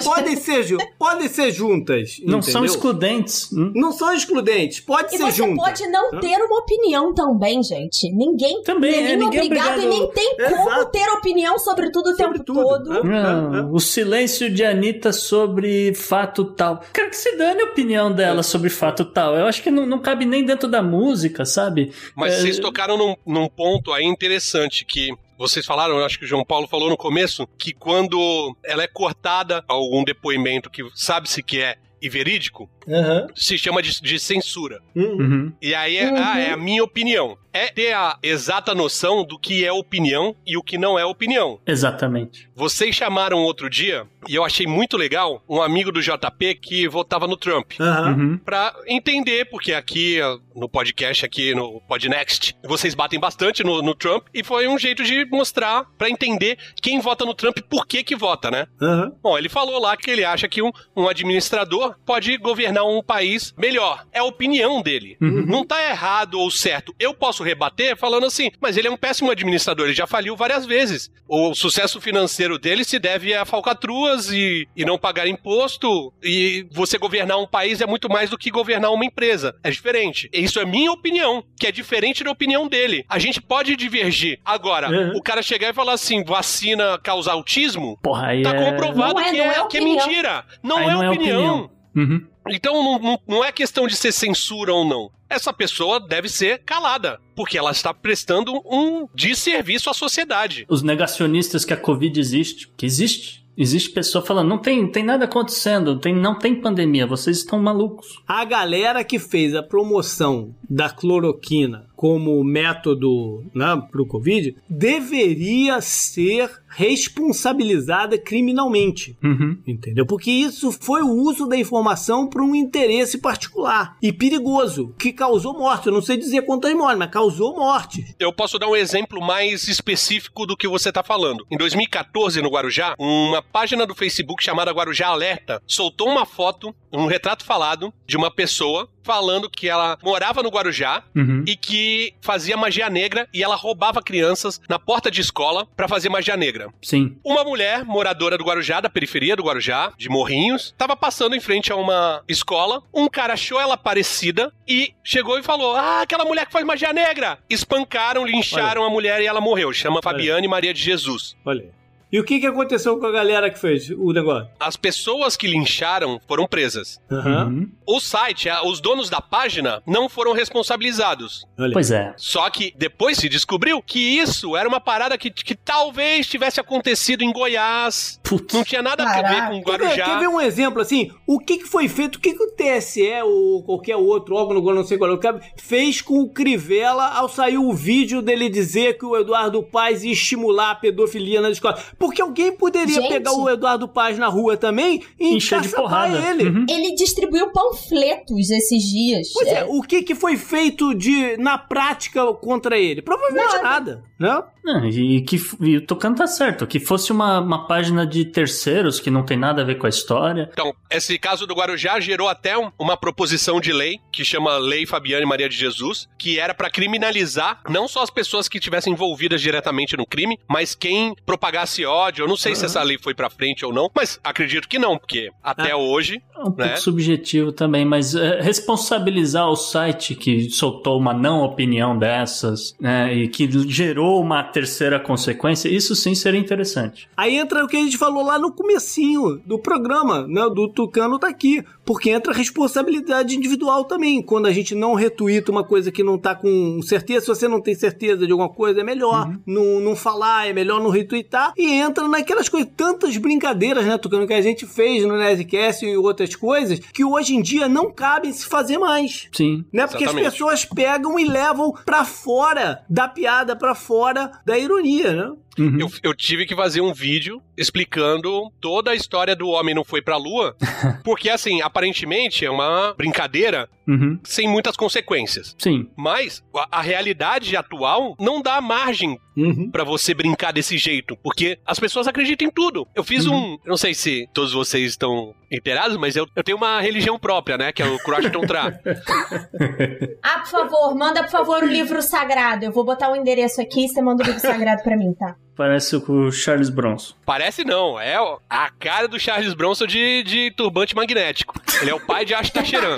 [0.04, 2.66] podem, ser, podem ser juntas, Não são entendeu?
[2.76, 3.52] excludentes.
[3.52, 3.72] Hum?
[3.76, 5.58] Não são excludentes, pode E ser você juntas.
[5.58, 8.12] pode não ter uma opinião também, gente.
[8.12, 10.92] Ninguém, Também, é, ninguém é ninguém é obrigado e obrigado- nem tem como Exato.
[10.92, 12.62] ter opinião sobre tudo o Sobre tempo tudo,
[12.94, 13.04] todo.
[13.04, 16.82] Não, o silêncio de Anitta sobre fato tal.
[16.94, 19.36] Quero que se dane a opinião dela sobre fato tal.
[19.36, 21.92] Eu acho que não, não cabe nem dentro da música, sabe?
[22.16, 26.26] Mas É, vocês tocaram num, num ponto aí interessante que vocês falaram, eu acho que
[26.26, 31.44] o João Paulo falou no começo, que quando ela é cortada algum depoimento que sabe-se
[31.44, 33.28] que é e verídico, Aham.
[33.34, 34.80] se chama de, de censura.
[34.96, 35.02] Hum.
[35.04, 35.54] Uhum.
[35.62, 36.18] E aí é, Uhum.
[36.18, 37.38] ah, é a minha opinião.
[37.56, 41.58] É ter a exata noção do que é opinião e o que não é opinião.
[41.66, 42.50] Exatamente.
[42.54, 47.26] Vocês chamaram outro dia, e eu achei muito legal, um amigo do JP que votava
[47.28, 47.72] no Trump.
[47.80, 48.38] Uhum.
[48.40, 50.20] Pra entender, porque aqui
[50.54, 55.02] no podcast, aqui no Podnext, vocês batem bastante no, no Trump, e foi um jeito
[55.04, 58.68] de mostrar pra entender quem vota no Trump, por que que vota, né?
[58.82, 59.14] Aham.
[59.24, 63.54] Bom, ele falou lá que ele acha que um, um administrador pode governar um país
[63.58, 64.06] melhor.
[64.12, 65.16] É a opinião dele.
[65.22, 65.46] Uhum.
[65.46, 66.94] Não tá errado ou certo.
[67.00, 70.66] Eu posso rebater falando assim, mas ele é um péssimo administrador, ele já faliu várias
[70.66, 71.10] vezes.
[71.28, 76.14] O sucesso financeiro dele se deve a falcatruas e, e não pagar imposto.
[76.24, 79.56] E você governar um país é muito mais do que governar uma empresa.
[79.64, 80.30] É diferente.
[80.34, 83.06] Isso é minha opinião, que é diferente da opinião dele.
[83.10, 84.40] A gente pode divergir.
[84.46, 85.18] Agora, Uhum.
[85.18, 88.72] o cara chegar e falar assim, vacina causa autismo, Porra, aí Tá é...
[88.72, 90.46] comprovado Não é- que, não é, é que é mentira.
[90.64, 91.60] Não, Aí é, não é opinião.
[91.64, 91.72] opinião.
[91.96, 92.28] Uhum.
[92.50, 95.12] Então não, não, não é questão de ser censura ou não.
[95.30, 100.66] Essa pessoa deve ser calada, porque ela está prestando um desserviço à sociedade.
[100.70, 103.44] Os negacionistas que a Covid existe, que existe.
[103.58, 108.22] Existe pessoa falando, não tem, tem nada acontecendo, tem, não tem pandemia, vocês estão malucos.
[108.28, 115.82] A galera que fez a promoção da cloroquina como método né, para o Covid deveria
[115.82, 119.18] ser responsabilizada criminalmente.
[119.24, 119.58] Uhum.
[119.66, 120.06] Entendeu?
[120.06, 125.58] Porque isso foi o uso da informação para um interesse particular e perigoso, que causou
[125.58, 125.88] morte.
[125.88, 128.16] Eu não sei dizer quantas mortes, mas causou morte.
[128.20, 131.46] Eu posso dar um exemplo mais específico do que você está falando.
[131.50, 137.08] Em 2014, no Guarujá, uma página do Facebook chamada Guarujá Alerta soltou uma foto, um
[137.08, 141.44] retrato falado de uma pessoa falando que ela morava no Guarujá Uhum.
[141.48, 146.10] e que fazia magia negra e ela roubava crianças na porta de escola para fazer
[146.10, 146.70] magia negra.
[146.82, 147.16] Sim.
[147.24, 151.72] Uma mulher, moradora do Guarujá, da periferia do Guarujá, de Morrinhos, estava passando em frente
[151.72, 152.82] a uma escola.
[152.94, 156.92] Um cara achou ela parecida e chegou e falou: Ah, aquela mulher que faz magia
[156.92, 157.38] negra!
[157.50, 159.72] Espancaram, lincharam a mulher e ela morreu.
[159.72, 161.36] Chama Fabiane Maria de Jesus.
[161.46, 161.70] Olha.
[162.16, 164.48] E o que, que aconteceu com a galera que fez o negócio?
[164.58, 166.98] As pessoas que lincharam foram presas.
[167.12, 167.70] Uhum.
[167.86, 171.46] O site, os donos da página, não foram responsabilizados.
[171.60, 171.74] Olha.
[171.74, 172.14] Pois é.
[172.16, 177.22] Só que depois se descobriu que isso era uma parada que, que talvez tivesse acontecido
[177.22, 178.18] em Goiás.
[178.24, 178.56] Putz.
[178.56, 179.48] Não tinha nada a ver Caraca.
[179.52, 180.06] com Quer ver, Guarujá.
[180.06, 181.12] quer ver um exemplo assim?
[181.28, 182.16] O que, que foi feito?
[182.16, 186.02] O que, que o TSE ou qualquer outro órgão, agora não sei qual, é, fez
[186.02, 190.72] com o Crivella ao sair o vídeo dele dizer que o Eduardo Paz ia estimular
[190.72, 191.78] a pedofilia na escola?
[192.06, 193.10] Porque alguém poderia Gente.
[193.10, 196.18] pegar o Eduardo Paz na rua também e Encher de porrada.
[196.18, 196.50] ele.
[196.50, 196.66] Uhum.
[196.70, 199.30] Ele distribuiu panfletos esses dias.
[199.34, 203.02] Pois é, o que, que foi feito de na prática contra ele?
[203.02, 204.44] Provavelmente nada, né?
[204.66, 209.00] Não, e que e o Tocano tá certo, que fosse uma, uma página de terceiros
[209.00, 210.50] que não tem nada a ver com a história.
[210.52, 214.86] Então, esse caso do Guarujá gerou até um- uma proposição de lei que chama Lei
[214.88, 219.40] Fabiane Maria de Jesus, que era pra criminalizar não só as pessoas que estivessem envolvidas
[219.40, 222.24] diretamente no crime, mas quem propagasse ódio.
[222.24, 224.98] Eu não sei se essa lei foi pra frente ou não, mas acredito que não,
[224.98, 225.78] porque até Ah.
[225.78, 226.76] hoje É um pouco Né?
[226.76, 233.28] subjetivo também, mas é, responsabilizar o site que soltou uma não opinião dessas, né, e
[233.28, 237.10] que gerou uma terceira consequência, isso sim seria interessante.
[237.18, 240.44] Aí entra o que a gente falou lá no comecinho do programa, né?
[240.50, 241.62] Do Tucano tá aqui.
[241.84, 244.22] Porque entra a responsabilidade individual também.
[244.22, 247.62] Quando a gente não retuita uma coisa que não tá com certeza, se você não
[247.62, 249.40] tem certeza de alguma coisa, é melhor uhum.
[249.46, 251.54] não, não falar, é melhor não retweetar.
[251.56, 255.96] E entra naquelas coisas, tantas brincadeiras, né, Tucano, que a gente fez no Nerdcast e
[255.96, 259.28] outras coisas, que hoje em dia não cabem se fazer mais.
[259.32, 259.64] Sim.
[259.72, 259.86] Né?
[259.86, 260.28] Porque Exatamente.
[260.28, 265.34] as pessoas pegam e levam pra fora da piada, pra fora da ironia, né?
[265.58, 265.80] Uhum.
[265.80, 270.02] Eu, eu, tive que fazer um vídeo explicando toda a história do homem não foi
[270.02, 270.56] pra lua,
[271.04, 274.20] porque assim, aparentemente é uma brincadeira uhum.
[274.24, 275.56] sem muitas consequências.
[275.58, 275.90] Sim.
[275.96, 279.70] Mas a, a realidade atual não dá margem uhum.
[279.72, 282.88] para você brincar desse jeito, porque as pessoas acreditam em tudo.
[282.96, 283.54] Eu fiz uhum.
[283.54, 287.58] um, não sei se todos vocês estão inteirados, mas eu, eu tenho uma religião própria,
[287.58, 288.80] né, que é o Crashton Tra.
[290.24, 292.66] ah, por favor, manda por favor o livro sagrado.
[292.66, 295.14] Eu vou botar o um endereço aqui e você manda o livro sagrado para mim,
[295.14, 295.36] tá?
[295.56, 297.16] Parece o Charles Bronson.
[297.26, 298.18] Parece não, é
[298.50, 301.54] a cara do Charles Bronson de, de turbante magnético.
[301.82, 302.96] Ele é o pai de Ashtasheran.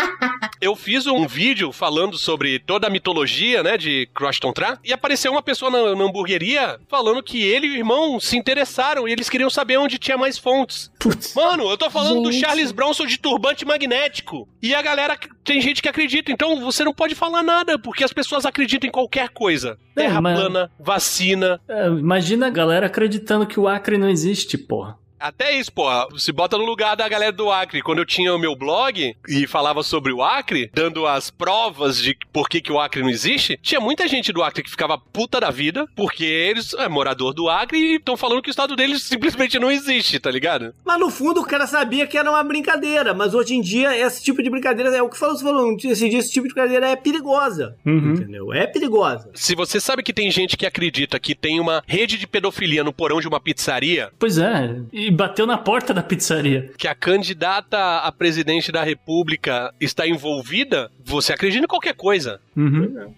[0.59, 5.31] Eu fiz um vídeo falando sobre toda a mitologia, né, de Croston Tra, e apareceu
[5.31, 9.29] uma pessoa na, na, hamburgueria falando que ele e o irmão se interessaram e eles
[9.29, 10.91] queriam saber onde tinha mais fontes.
[11.07, 11.33] Putz.
[11.33, 12.25] Mano, eu tô falando gente.
[12.25, 14.47] do Charles Bronson de turbante magnético.
[14.61, 18.11] E a galera, tem gente que acredita, então você não pode falar nada, porque as
[18.11, 19.77] pessoas acreditam em qualquer coisa.
[19.95, 20.37] É, Terra mas...
[20.37, 21.61] plana, vacina.
[21.67, 24.97] É, imagina a galera acreditando que o Acre não existe, porra.
[25.19, 26.07] Até isso, porra.
[26.17, 27.81] Se bota no lugar da galera do Acre.
[27.81, 32.17] Quando eu tinha o meu blog e falava sobre o Acre, dando as provas de
[32.31, 35.39] por que, que o Acre não existe, tinha muita gente do Acre que ficava puta
[35.39, 39.03] da vida, porque eles é morador do Acre e estão falando que o estado deles
[39.07, 40.73] simplesmente não existe, tá ligado?
[40.85, 44.23] Mas no fundo o cara sabia que era uma brincadeira, mas hoje em dia esse
[44.23, 46.95] tipo de brincadeira é o que falou, você falou, esse, esse tipo de brincadeira é
[46.95, 47.75] perigosa.
[47.85, 48.13] Uhum.
[48.13, 48.53] Entendeu?
[48.53, 49.29] É perigosa.
[49.33, 52.93] Se você sabe que tem gente que acredita que tem uma rede de pedofilia no
[52.93, 54.11] porão de uma pizzaria.
[54.19, 54.75] Pois é.
[54.91, 56.69] E e bateu na porta da pizzaria.
[56.77, 62.41] Que a candidata a presidente da república está envolvida, você acredita em qualquer coisa.
[62.55, 63.13] Uhum.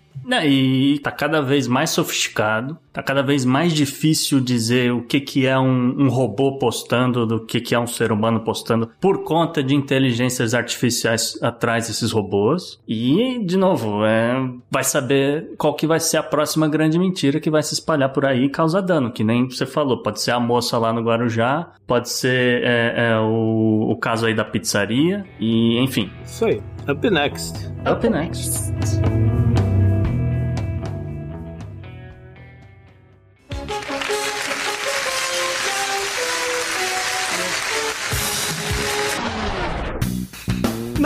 [0.45, 5.45] E tá cada vez mais sofisticado, tá cada vez mais difícil dizer o que, que
[5.45, 9.63] é um, um robô postando do que, que é um ser humano postando por conta
[9.63, 12.79] de inteligências artificiais atrás desses robôs.
[12.87, 14.33] E, de novo, é,
[14.69, 18.25] vai saber qual que vai ser a próxima grande mentira que vai se espalhar por
[18.25, 20.01] aí e causar dano, que nem você falou.
[20.01, 24.33] Pode ser a moça lá no Guarujá, pode ser é, é, o, o caso aí
[24.33, 26.11] da pizzaria, e enfim.
[26.23, 26.61] Isso aí.
[26.87, 27.67] Up next.
[27.85, 29.28] Up next.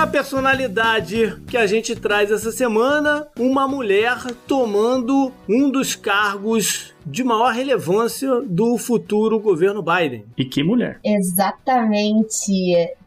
[0.04, 7.24] Na personalidade que a gente traz essa semana, uma mulher tomando um dos cargos de
[7.24, 10.26] maior relevância do futuro governo Biden.
[10.38, 11.00] E que mulher.
[11.04, 12.52] Exatamente.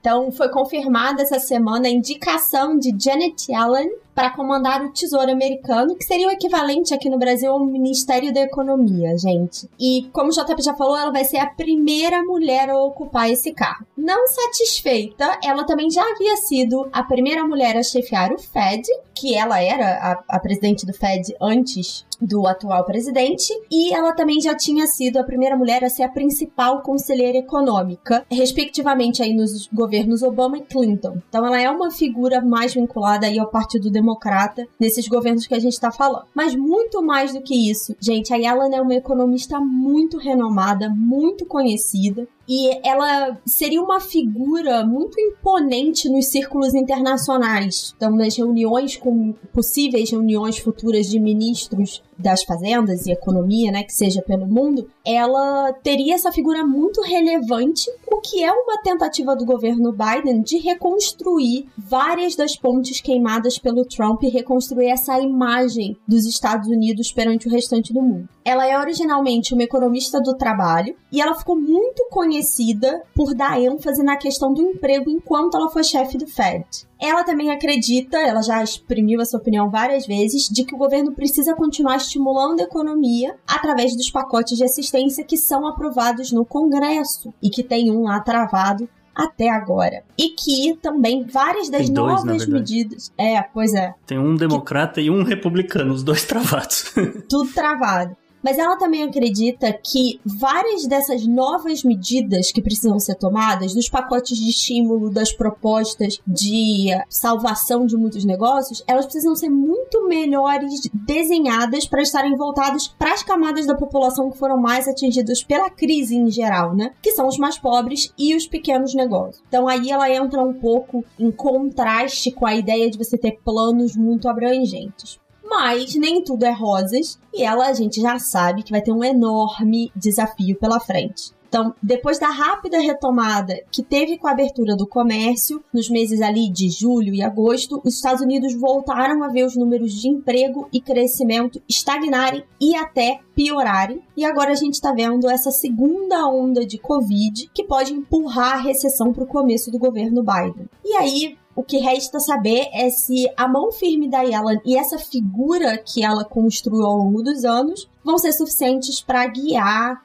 [0.00, 5.94] Então, foi confirmada essa semana a indicação de Janet Yellen para comandar o Tesouro Americano,
[5.94, 9.68] que seria o equivalente aqui no Brasil ao Ministério da Economia, gente.
[9.78, 13.52] E como o JP já falou, ela vai ser a primeira mulher a ocupar esse
[13.52, 13.85] cargo.
[13.94, 19.35] Não satisfeita, ela também já havia sido a primeira mulher a chefiar o Fed, que
[19.35, 24.55] ela era a, a presidente do Fed antes do atual presidente, e ela também já
[24.55, 30.22] tinha sido a primeira mulher a ser a principal conselheira econômica, respectivamente aí nos governos
[30.22, 31.18] Obama e Clinton.
[31.29, 35.59] Então ela é uma figura mais vinculada aí ao Partido Democrata nesses governos que a
[35.59, 36.26] gente está falando.
[36.35, 41.46] Mas muito mais do que isso, gente, a Yellen é uma economista muito renomada, muito
[41.46, 42.26] conhecida.
[42.48, 47.92] E ela seria uma figura muito imponente nos círculos internacionais.
[47.96, 53.92] Então, nas reuniões com possíveis reuniões futuras de ministros das fazendas e economia, né, que
[53.92, 59.44] seja pelo mundo, ela teria essa figura muito relevante, o que é uma tentativa do
[59.44, 66.24] governo Biden de reconstruir várias das pontes queimadas pelo Trump e reconstruir essa imagem dos
[66.26, 68.29] Estados Unidos perante o restante do mundo.
[68.44, 74.02] Ela é originalmente uma economista do trabalho e ela ficou muito conhecida por dar ênfase
[74.02, 76.64] na questão do emprego enquanto ela foi chefe do Fed.
[77.00, 81.54] Ela também acredita, ela já exprimiu essa opinião várias vezes, de que o governo precisa
[81.54, 87.50] continuar estimulando a economia através dos pacotes de assistência que são aprovados no Congresso e
[87.50, 90.04] que tem um lá travado até agora.
[90.18, 93.11] E que também várias das dois, novas medidas.
[93.16, 93.94] É, pois é.
[94.06, 95.06] Tem um democrata que...
[95.06, 96.92] e um republicano, os dois travados.
[97.28, 98.14] Tudo travado.
[98.46, 104.38] Mas ela também acredita que várias dessas novas medidas que precisam ser tomadas, dos pacotes
[104.38, 111.88] de estímulo, das propostas de salvação de muitos negócios, elas precisam ser muito melhores desenhadas
[111.88, 116.30] para estarem voltadas para as camadas da população que foram mais atingidas pela crise em
[116.30, 116.92] geral, né?
[117.02, 119.42] Que são os mais pobres e os pequenos negócios.
[119.48, 123.96] Então aí ela entra um pouco em contraste com a ideia de você ter planos
[123.96, 125.18] muito abrangentes.
[125.48, 129.04] Mas nem tudo é rosas e ela a gente já sabe que vai ter um
[129.04, 131.37] enorme desafio pela frente.
[131.48, 136.51] Então, depois da rápida retomada que teve com a abertura do comércio, nos meses ali
[136.51, 140.80] de julho e agosto, os Estados Unidos voltaram a ver os números de emprego e
[140.80, 144.03] crescimento estagnarem e até piorarem.
[144.16, 148.62] E agora a gente está vendo essa segunda onda de Covid que pode empurrar a
[148.62, 150.68] recessão para o começo do governo Biden.
[150.84, 154.98] E aí, o que resta saber é se a mão firme da Yellen e essa
[154.98, 160.04] figura que ela construiu ao longo dos anos vão ser suficientes para guiar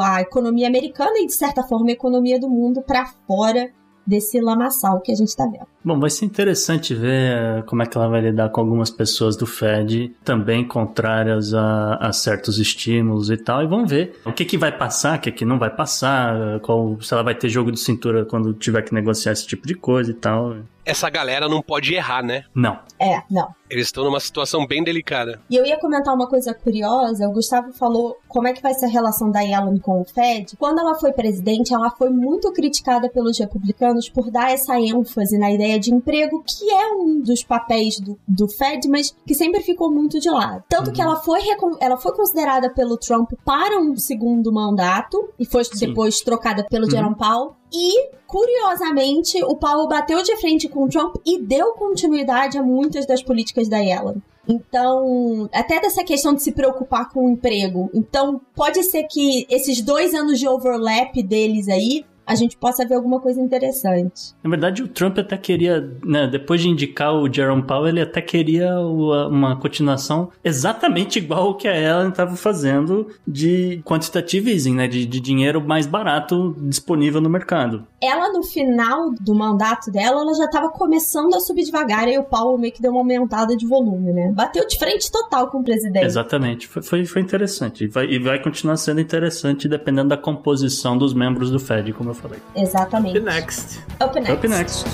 [0.00, 3.72] a economia americana e, de certa forma, a economia do mundo para fora
[4.06, 5.66] desse lamaçal que a gente está vendo.
[5.86, 9.46] Bom, vai ser interessante ver como é que ela vai lidar com algumas pessoas do
[9.46, 13.62] Fed também contrárias a, a certos estímulos e tal.
[13.62, 17.00] E vamos ver o que, que vai passar, o que, que não vai passar, qual,
[17.00, 20.10] se ela vai ter jogo de cintura quando tiver que negociar esse tipo de coisa
[20.10, 20.56] e tal.
[20.86, 22.44] Essa galera não pode errar, né?
[22.54, 22.78] Não.
[22.98, 23.48] É, não.
[23.68, 25.40] Eles estão numa situação bem delicada.
[25.50, 27.28] E eu ia comentar uma coisa curiosa.
[27.28, 30.56] O Gustavo falou como é que vai ser a relação da Yellen com o Fed.
[30.56, 35.50] Quando ela foi presidente, ela foi muito criticada pelos republicanos por dar essa ênfase na
[35.50, 39.90] ideia de emprego, que é um dos papéis do, do Fed, mas que sempre ficou
[39.90, 40.64] muito de lado.
[40.68, 40.92] Tanto uhum.
[40.92, 41.40] que ela foi,
[41.80, 45.88] ela foi considerada pelo Trump para um segundo mandato e foi Sim.
[45.88, 46.90] depois trocada pelo uhum.
[46.90, 47.56] Jerome Powell.
[47.72, 53.06] E, curiosamente, o Powell bateu de frente com o Trump e deu continuidade a muitas
[53.06, 54.22] das políticas da Yellen.
[54.48, 57.90] Então, até dessa questão de se preocupar com o emprego.
[57.92, 62.94] Então, pode ser que esses dois anos de overlap deles aí a gente possa ver
[62.94, 64.34] alguma coisa interessante.
[64.42, 68.20] Na verdade, o Trump até queria, né, depois de indicar o Jerome Powell, ele até
[68.20, 74.88] queria uma continuação exatamente igual ao que a Ellen estava fazendo de quantitative easing, né,
[74.88, 77.86] de, de dinheiro mais barato disponível no mercado.
[78.02, 82.24] Ela, no final do mandato dela, ela já estava começando a subir devagar e o
[82.24, 84.32] Powell meio que deu uma aumentada de volume, né?
[84.32, 86.04] Bateu de frente total com o presidente.
[86.04, 86.66] Exatamente.
[86.66, 87.84] Foi, foi, foi interessante.
[87.84, 92.10] E vai, e vai continuar sendo interessante dependendo da composição dos membros do Fed, como
[92.10, 92.40] eu falei.
[92.54, 93.18] Exatamente.
[93.18, 93.80] Up next.
[94.02, 94.32] Up next.
[94.32, 94.86] Up next.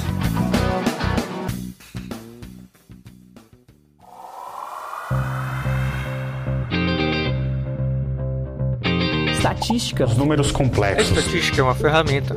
[9.33, 10.05] Estatística.
[10.05, 11.16] Os números complexos.
[11.16, 12.37] A estatística é uma ferramenta.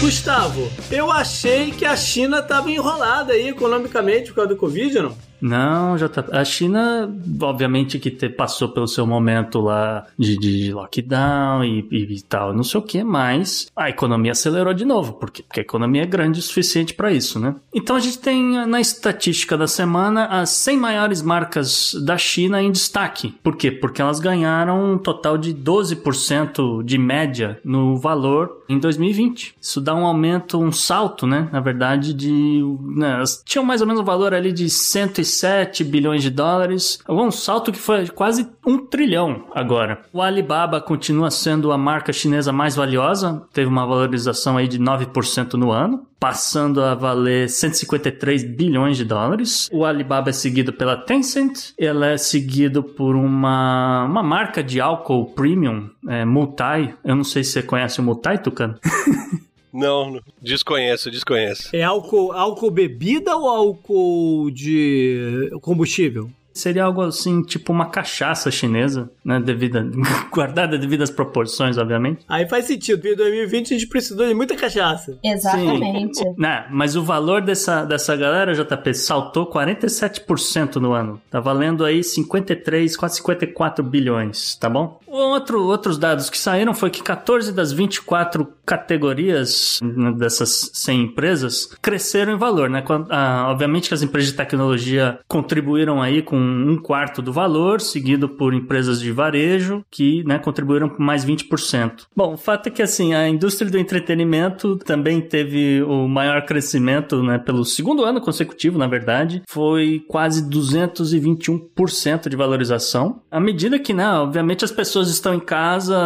[0.00, 5.27] Gustavo, eu achei que a China estava enrolada aí economicamente por causa do Covid, não?
[5.40, 6.24] Não, tá.
[6.32, 12.14] A China, obviamente, que te, passou pelo seu momento lá de, de lockdown e, e,
[12.14, 15.14] e, tal, não sei o que, mas a economia acelerou de novo.
[15.14, 15.42] Por quê?
[15.42, 17.54] Porque a economia é grande o suficiente para isso, né?
[17.72, 22.70] Então a gente tem na estatística da semana as 100 maiores marcas da China em
[22.70, 23.34] destaque.
[23.42, 23.70] Por quê?
[23.70, 29.54] Porque elas ganharam um total de 12% de média no valor em 2020.
[29.60, 31.48] Isso dá um aumento, um salto, né?
[31.52, 32.62] Na verdade, de.
[32.96, 37.30] Né, tinham mais ou menos um valor ali de 150 107 bilhões de dólares, um
[37.30, 40.00] salto que foi quase um trilhão agora.
[40.12, 45.54] O Alibaba continua sendo a marca chinesa mais valiosa, teve uma valorização aí de 9%
[45.54, 49.68] no ano, passando a valer 153 bilhões de dólares.
[49.72, 55.26] O Alibaba é seguido pela Tencent, ela é seguido por uma, uma marca de álcool
[55.26, 56.94] premium, é, Multai.
[57.04, 58.76] Eu não sei se você conhece o Multai, Tucano.
[59.72, 61.74] Não, desconheço, desconheço.
[61.74, 66.30] É álcool, álcool bebida ou álcool de combustível?
[66.58, 69.40] Seria algo assim, tipo uma cachaça chinesa, né?
[69.40, 69.86] Devida,
[70.32, 72.24] guardada devido às proporções, obviamente.
[72.28, 75.18] Aí faz sentido, porque em 2020 a gente precisou de muita cachaça.
[75.22, 76.22] Exatamente.
[76.36, 81.20] Né, mas o valor dessa, dessa galera, JP, saltou 47% no ano.
[81.30, 84.98] Tá valendo aí 53, quase 54 bilhões, tá bom?
[85.06, 91.70] Outro, outros dados que saíram foi que 14 das 24 categorias né, dessas 100 empresas
[91.80, 92.84] cresceram em valor, né?
[93.08, 98.28] Ah, obviamente que as empresas de tecnologia contribuíram aí com um quarto do valor, seguido
[98.28, 102.06] por empresas de varejo, que né, contribuíram com mais 20%.
[102.14, 107.22] Bom, o fato é que assim, a indústria do entretenimento também teve o maior crescimento,
[107.22, 113.22] né, pelo segundo ano consecutivo, na verdade, foi quase 221% de valorização.
[113.30, 115.98] À medida que, né, obviamente as pessoas estão em casa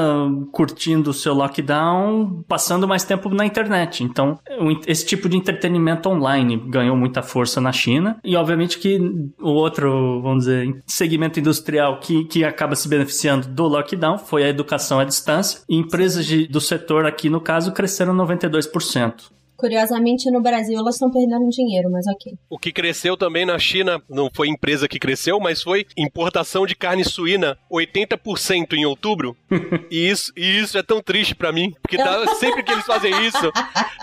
[0.51, 4.05] curtindo o seu lockdown, passando mais tempo na internet.
[4.05, 4.38] Então,
[4.86, 8.18] esse tipo de entretenimento online ganhou muita força na China.
[8.24, 8.99] E, obviamente, que
[9.40, 14.49] o outro, vamos dizer, segmento industrial que, que acaba se beneficiando do lockdown foi a
[14.49, 15.61] educação à distância.
[15.68, 19.30] E empresas de, do setor aqui, no caso, cresceram 92%.
[19.57, 22.33] Curiosamente, no Brasil elas estão perdendo dinheiro, mas ok.
[22.51, 26.74] O que cresceu também na China, não foi empresa que cresceu, mas foi importação de
[26.74, 29.37] carne suína, 80% em outubro.
[29.89, 33.12] e, isso, e isso é tão triste para mim, porque dá, sempre que eles fazem
[33.24, 33.53] isso,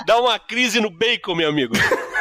[0.05, 1.73] dá uma crise no bacon, meu amigo.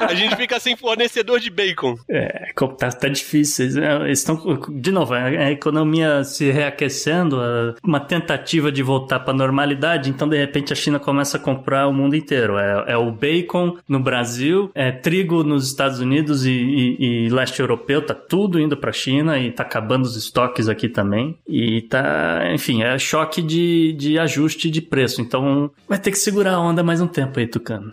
[0.00, 1.96] a gente fica sem fornecedor de bacon.
[2.08, 3.66] É, tá, tá difícil.
[4.04, 7.38] Eles estão, de novo, a economia se reaquecendo,
[7.82, 11.92] uma tentativa de voltar para normalidade, então de repente a China começa a comprar o
[11.92, 12.58] mundo inteiro.
[12.58, 17.60] É, é o bacon no Brasil, é trigo nos Estados Unidos e, e, e leste
[17.60, 21.36] europeu, tá tudo indo para a China e tá acabando os estoques aqui também.
[21.48, 25.20] E tá, enfim, é choque de, de ajuste de preço.
[25.20, 27.92] Então vai ter que segurar a onda mais um tempo aí, Tucano.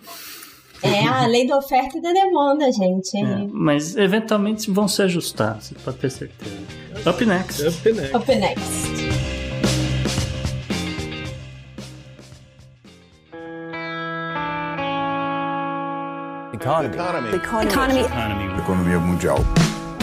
[0.84, 3.18] É a lei da oferta e da demanda, gente.
[3.18, 6.52] É, mas eventualmente vão se ajustar, você pode ter certeza.
[7.10, 7.68] Up next.
[7.68, 8.16] Up next.
[8.16, 9.24] Up next.
[16.54, 16.96] Economy.
[16.96, 17.30] Economy.
[17.36, 18.00] Economy.
[18.02, 18.60] Economy.
[18.60, 19.38] Economia mundial.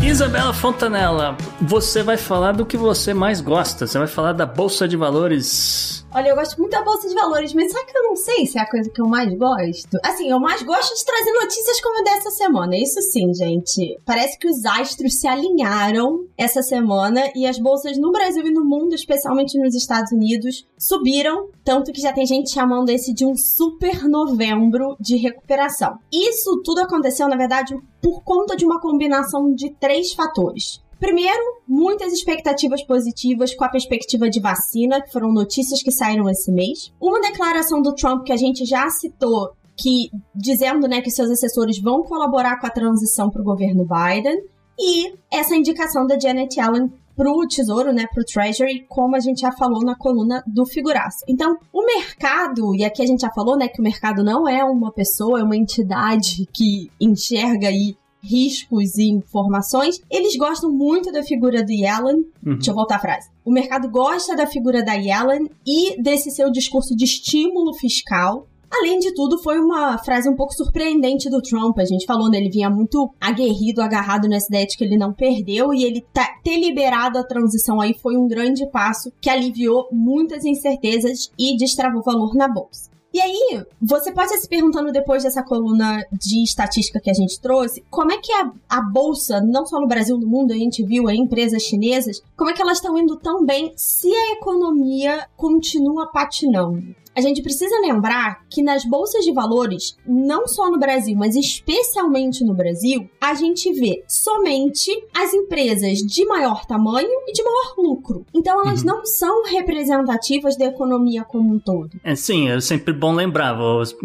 [0.02, 3.86] Isabela Fontanella, você vai falar do que você mais gosta.
[3.86, 7.54] Você vai falar da Bolsa de Valores Olha, eu gosto muito da Bolsa de Valores,
[7.54, 9.96] mas sabe que eu não sei se é a coisa que eu mais gosto?
[10.04, 12.76] Assim, eu mais gosto de trazer notícias como dessa semana.
[12.76, 13.96] Isso sim, gente.
[14.04, 18.64] Parece que os astros se alinharam essa semana e as bolsas no Brasil e no
[18.64, 21.48] mundo, especialmente nos Estados Unidos, subiram.
[21.62, 25.96] Tanto que já tem gente chamando esse de um super novembro de recuperação.
[26.12, 30.82] Isso tudo aconteceu, na verdade, por conta de uma combinação de três fatores.
[30.98, 36.52] Primeiro, muitas expectativas positivas com a perspectiva de vacina, que foram notícias que saíram esse
[36.52, 36.92] mês.
[37.00, 41.80] Uma declaração do Trump que a gente já citou, que dizendo né, que seus assessores
[41.80, 44.44] vão colaborar com a transição para o governo Biden.
[44.78, 49.20] E essa indicação da Janet Yellen para o Tesouro, né, para o Treasury, como a
[49.20, 51.22] gente já falou na coluna do Figuraça.
[51.28, 54.64] Então, o mercado, e aqui a gente já falou, né, que o mercado não é
[54.64, 61.22] uma pessoa, é uma entidade que enxerga aí riscos e informações, eles gostam muito da
[61.22, 62.24] figura do Yellen.
[62.44, 62.54] Uhum.
[62.54, 63.28] Deixa eu voltar a frase.
[63.44, 68.46] O mercado gosta da figura da Yellen e desse seu discurso de estímulo fiscal.
[68.70, 71.76] Além de tudo, foi uma frase um pouco surpreendente do Trump.
[71.78, 72.38] A gente falou, né?
[72.38, 76.28] Ele vinha muito aguerrido, agarrado nessa ideia de que ele não perdeu e ele tá,
[76.44, 82.02] ter liberado a transição aí foi um grande passo que aliviou muitas incertezas e destravou
[82.02, 82.90] valor na bolsa.
[83.12, 87.40] E aí, você pode estar se perguntando depois dessa coluna de estatística que a gente
[87.40, 90.84] trouxe, como é que a, a bolsa, não só no Brasil, no mundo, a gente
[90.84, 95.26] viu aí empresas chinesas, como é que elas estão indo tão bem se a economia
[95.36, 96.94] continua patinando?
[97.24, 102.44] A gente precisa lembrar que nas bolsas de valores, não só no Brasil, mas especialmente
[102.44, 108.26] no Brasil, a gente vê somente as empresas de maior tamanho e de maior lucro.
[108.34, 108.86] Então elas uhum.
[108.86, 111.90] não são representativas da economia como um todo.
[112.02, 113.56] É sim, é sempre bom lembrar,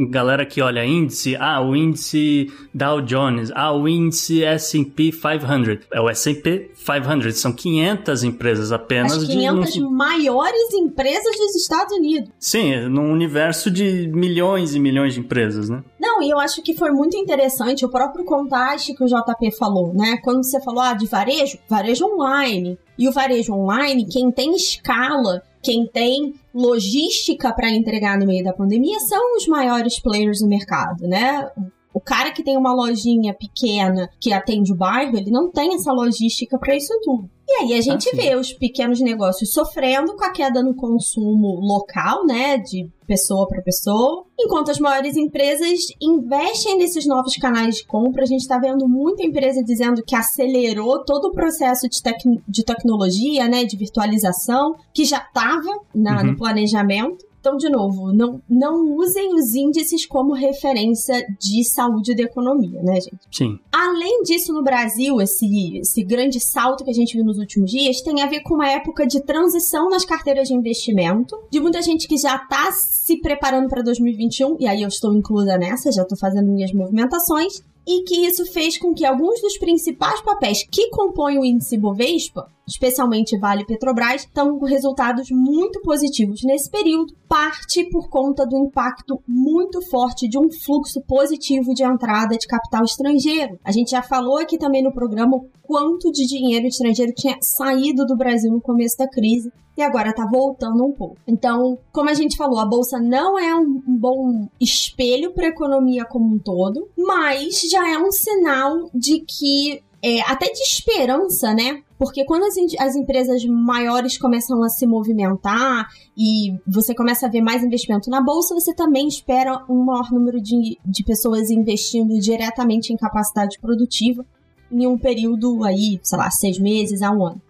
[0.10, 5.86] galera que olha índice, ah, o índice Dow Jones, ah, o índice S&P 500.
[5.92, 9.14] É o S&P 500, são 500 empresas apenas.
[9.14, 9.82] As 500 de...
[9.82, 12.30] maiores empresas dos Estados Unidos.
[12.40, 15.84] Sim, num universo de milhões e milhões de empresas, né?
[16.00, 19.94] Não, e eu acho que foi muito interessante o próprio contraste que o JP falou,
[19.94, 20.18] né?
[20.24, 22.78] Quando você falou ah, de varejo, varejo online.
[22.98, 28.54] E o varejo online, quem tem escala, quem tem logística para entregar no meio da
[28.54, 31.50] pandemia são os maiores players do mercado, né?
[31.96, 35.94] O cara que tem uma lojinha pequena que atende o bairro, ele não tem essa
[35.94, 37.30] logística para isso tudo.
[37.48, 38.18] E aí a gente assim.
[38.18, 43.62] vê os pequenos negócios sofrendo com a queda no consumo local, né, de pessoa para
[43.62, 48.24] pessoa, enquanto as maiores empresas investem nesses novos canais de compra.
[48.24, 52.66] A gente está vendo muita empresa dizendo que acelerou todo o processo de, tec de
[52.66, 56.32] tecnologia, né, de virtualização, que já estava uhum.
[56.32, 57.24] no planejamento.
[57.46, 62.96] Então, de novo, não, não usem os índices como referência de saúde da economia, né,
[62.96, 63.20] gente?
[63.32, 63.60] Sim.
[63.72, 68.02] Além disso, no Brasil, esse, esse grande salto que a gente viu nos últimos dias
[68.02, 72.08] tem a ver com uma época de transição nas carteiras de investimento, de muita gente
[72.08, 76.18] que já está se preparando para 2021, e aí eu estou inclusa nessa, já estou
[76.18, 81.40] fazendo minhas movimentações, e que isso fez com que alguns dos principais papéis que compõem
[81.40, 88.10] o índice Bovespa especialmente Vale Petrobras, estão com resultados muito positivos nesse período, parte por
[88.10, 93.60] conta do impacto muito forte de um fluxo positivo de entrada de capital estrangeiro.
[93.64, 98.06] A gente já falou aqui também no programa o quanto de dinheiro estrangeiro tinha saído
[98.06, 101.18] do Brasil no começo da crise e agora tá voltando um pouco.
[101.28, 106.06] Então, como a gente falou, a bolsa não é um bom espelho para a economia
[106.06, 111.82] como um todo, mas já é um sinal de que é, até de esperança, né?
[111.98, 117.42] Porque quando as, as, empresas maiores começam a se movimentar e você começa a ver
[117.42, 122.94] mais investimento na bolsa, você também espera um maior número de, de pessoas investindo diretamente
[122.94, 124.26] em capacidade produtiva
[124.72, 127.42] em um período aí, sei lá, seis meses a um ano.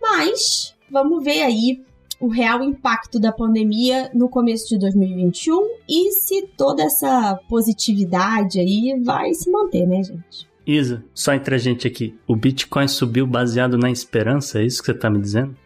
[0.00, 1.82] Mas vamos ver aí
[2.20, 9.00] o real impacto da pandemia no começo de 2021 e se toda essa positividade aí
[9.02, 10.48] vai se manter, né, gente?
[10.66, 14.86] Isa, só entre a gente aqui, o Bitcoin subiu baseado na esperança, é isso que
[14.86, 15.56] você tá me dizendo?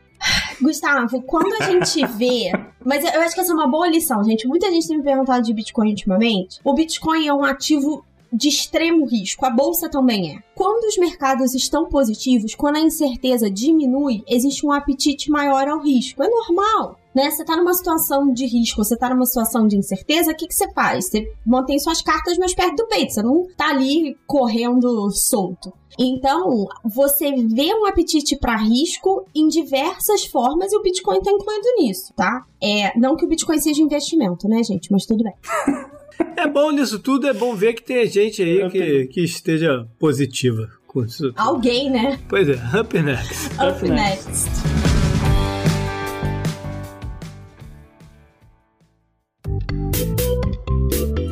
[0.61, 2.53] Gustavo, quando a gente vê.
[2.85, 4.47] Mas eu acho que essa é uma boa lição, gente.
[4.47, 6.61] Muita gente tem me perguntado de Bitcoin ultimamente.
[6.64, 8.05] O Bitcoin é um ativo
[8.35, 9.47] de extremo risco.
[9.47, 10.43] A bolsa também é.
[10.55, 16.22] Quando os mercados estão positivos, quando a incerteza diminui, existe um apetite maior ao risco.
[16.22, 16.99] É normal.
[17.14, 17.30] Né?
[17.30, 20.55] Você está numa situação de risco, você está numa situação de incerteza, o que, que
[20.55, 21.07] você faz?
[21.07, 25.72] Você mantém suas cartas mais perto do peito, você não está ali correndo solto.
[25.97, 31.68] Então, você vê um apetite para risco em diversas formas e o Bitcoin está incluído
[31.78, 32.45] nisso, tá?
[32.61, 34.91] É, não que o Bitcoin seja investimento, né, gente?
[34.91, 35.35] Mas tudo bem.
[36.37, 40.69] É bom nisso tudo, é bom ver que tem gente aí que, que esteja positiva
[40.87, 41.33] com isso.
[41.33, 41.35] Tudo.
[41.37, 42.19] Alguém, né?
[42.29, 43.47] Pois é, up next.
[43.55, 44.27] Up, up next.
[44.29, 44.85] next.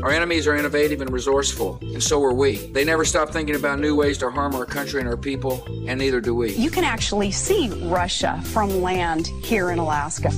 [0.03, 2.57] Our enemies are innovative and resourceful, and so are we.
[2.57, 6.01] They never stop thinking about new ways to harm our country and our people, and
[6.01, 6.55] neither do we.
[6.55, 10.31] You can actually see Russia from land here in Alaska.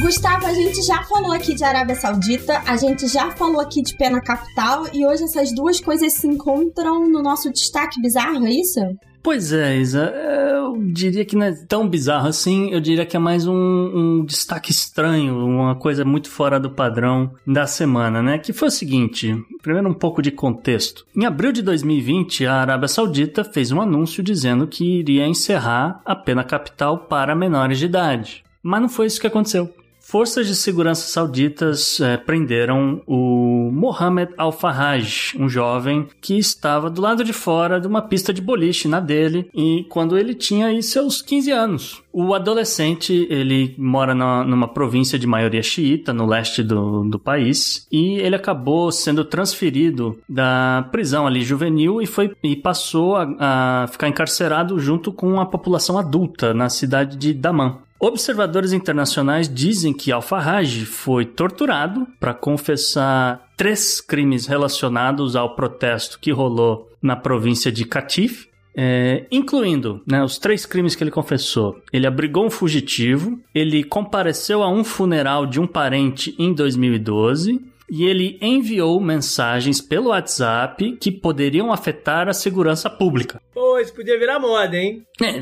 [0.00, 3.96] Gustavo, a gente já falou aqui de Arábia Saudita, a gente já falou aqui de
[3.96, 8.80] pena capital e hoje essas duas coisas se encontram no nosso destaque bizarro, é isso?
[9.22, 10.04] Pois é, Isa.
[10.04, 12.70] Eu diria que não é tão bizarro assim.
[12.70, 17.32] Eu diria que é mais um, um, destaque estranho, uma coisa muito fora do padrão
[17.46, 18.38] da semana, né?
[18.38, 21.04] Que foi o seguinte: primeiro, um pouco de contexto.
[21.14, 26.16] Em abril de 2020, a Arábia Saudita fez um anúncio dizendo que iria encerrar a
[26.16, 28.47] pena capital para menores de idade.
[28.68, 29.72] Mas não foi isso que aconteceu.
[29.98, 37.24] Forças de segurança sauditas é, prenderam o Mohamed Al-Farraj, um jovem que estava do lado
[37.24, 41.20] de fora de uma pista de boliche na dele, e quando ele tinha aí seus
[41.22, 42.02] 15 anos.
[42.12, 47.86] O adolescente, ele mora na, numa província de maioria xiita, no leste do, do país,
[47.92, 53.86] e ele acabou sendo transferido da prisão ali juvenil e, foi, e passou a, a
[53.88, 57.78] ficar encarcerado junto com a população adulta na cidade de Daman.
[58.00, 66.30] Observadores internacionais dizem que Al-Farraj foi torturado para confessar três crimes relacionados ao protesto que
[66.30, 68.46] rolou na província de Katif,
[68.76, 71.76] é, incluindo né, os três crimes que ele confessou.
[71.92, 77.60] Ele abrigou um fugitivo, ele compareceu a um funeral de um parente em 2012
[77.90, 83.40] e ele enviou mensagens pelo WhatsApp que poderiam afetar a segurança pública.
[83.54, 85.02] Pô, isso podia virar moda, hein?
[85.22, 85.40] É,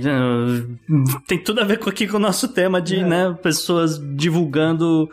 [1.27, 3.05] tem tudo a ver com aqui com o nosso tema de, é.
[3.05, 5.09] né, pessoas divulgando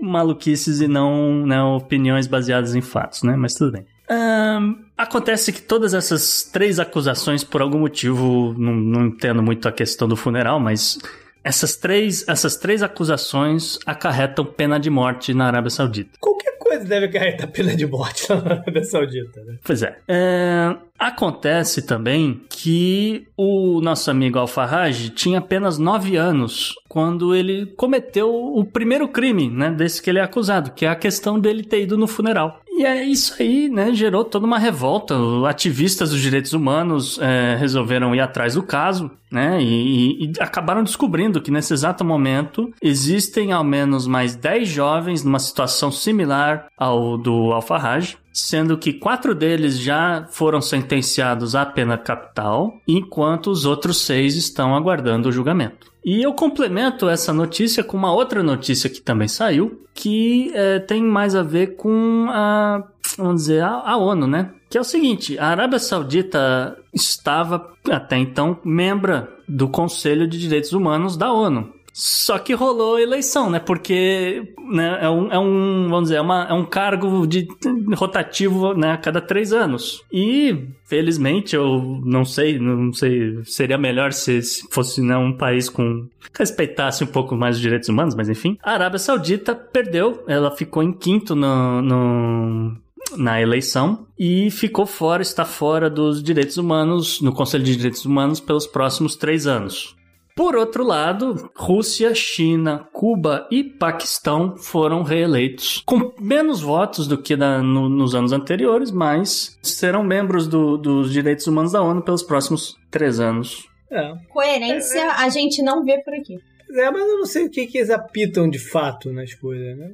[0.00, 3.34] maluquices e não né, opiniões baseadas em fatos, né?
[3.36, 3.84] Mas tudo bem.
[4.10, 9.72] Um, acontece que todas essas três acusações, por algum motivo, não, não entendo muito a
[9.72, 10.98] questão do funeral, mas
[11.44, 16.10] essas três, essas três acusações acarretam pena de morte na Arábia Saudita.
[16.20, 19.56] Qualquer coisa deve acarretar pena de morte na Arábia Saudita, né?
[19.64, 19.96] Pois é.
[20.06, 20.76] é.
[20.98, 28.64] Acontece também que o nosso amigo Al-Farraj tinha apenas 9 anos quando ele cometeu o
[28.64, 31.96] primeiro crime, né, desse que ele é acusado, que é a questão dele ter ido
[31.96, 32.60] no funeral.
[32.78, 35.16] E é isso aí, né, gerou toda uma revolta.
[35.48, 41.40] Ativistas dos direitos humanos é, resolveram ir atrás do caso, né, e, e, acabaram descobrindo
[41.40, 47.52] que nesse exato momento existem ao menos mais 10 jovens numa situação similar ao do
[47.52, 54.36] Al-Farraj, sendo que quatro deles já foram sentenciados à pena capital, enquanto os outros seis
[54.36, 55.90] estão aguardando o julgamento.
[56.10, 61.02] E eu complemento essa notícia com uma outra notícia que também saiu, que é, tem
[61.02, 62.82] mais a ver com a,
[63.18, 64.50] vamos dizer, a, a ONU, né?
[64.70, 70.72] Que é o seguinte: a Arábia Saudita estava até então membro do Conselho de Direitos
[70.72, 73.58] Humanos da ONU Só que rolou eleição, né?
[73.58, 77.48] Porque né, é, um, é um, vamos dizer, é, uma, é um cargo de
[77.96, 80.04] rotativo né, a cada três anos.
[80.12, 85.68] E, felizmente, eu não sei, não sei, seria melhor se, se fosse né, um país
[85.68, 86.06] com
[86.38, 88.56] respeitasse um pouco mais os direitos humanos, mas enfim.
[88.62, 92.76] A Arábia Saudita perdeu, ela ficou em quinto no, no
[93.16, 98.38] na eleição e ficou fora, está fora dos direitos humanos, no Conselho de Direitos Humanos,
[98.38, 99.97] pelos próximos três anos.
[100.38, 107.36] Por outro lado, Rússia, China, Cuba e Paquistão foram reeleitos com menos votos do que
[107.36, 112.22] na, no, nos anos anteriores, mas serão membros do, dos direitos humanos da ONU pelos
[112.22, 113.68] próximos três anos.
[113.90, 114.14] É.
[114.28, 115.10] Coerência é, é.
[115.10, 116.38] a gente não vê por aqui.
[116.70, 119.90] É, mas eu não sei o que, que eles apitam de fato nas coisas, né?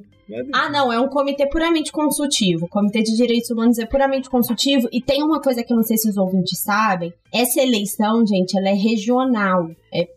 [0.53, 2.65] Ah, não, é um comitê puramente consultivo.
[2.65, 4.87] O Comitê de Direitos Humanos é puramente consultivo.
[4.91, 8.57] E tem uma coisa que eu não sei se os ouvintes sabem: essa eleição, gente,
[8.57, 9.69] ela é regional.
[9.93, 10.07] É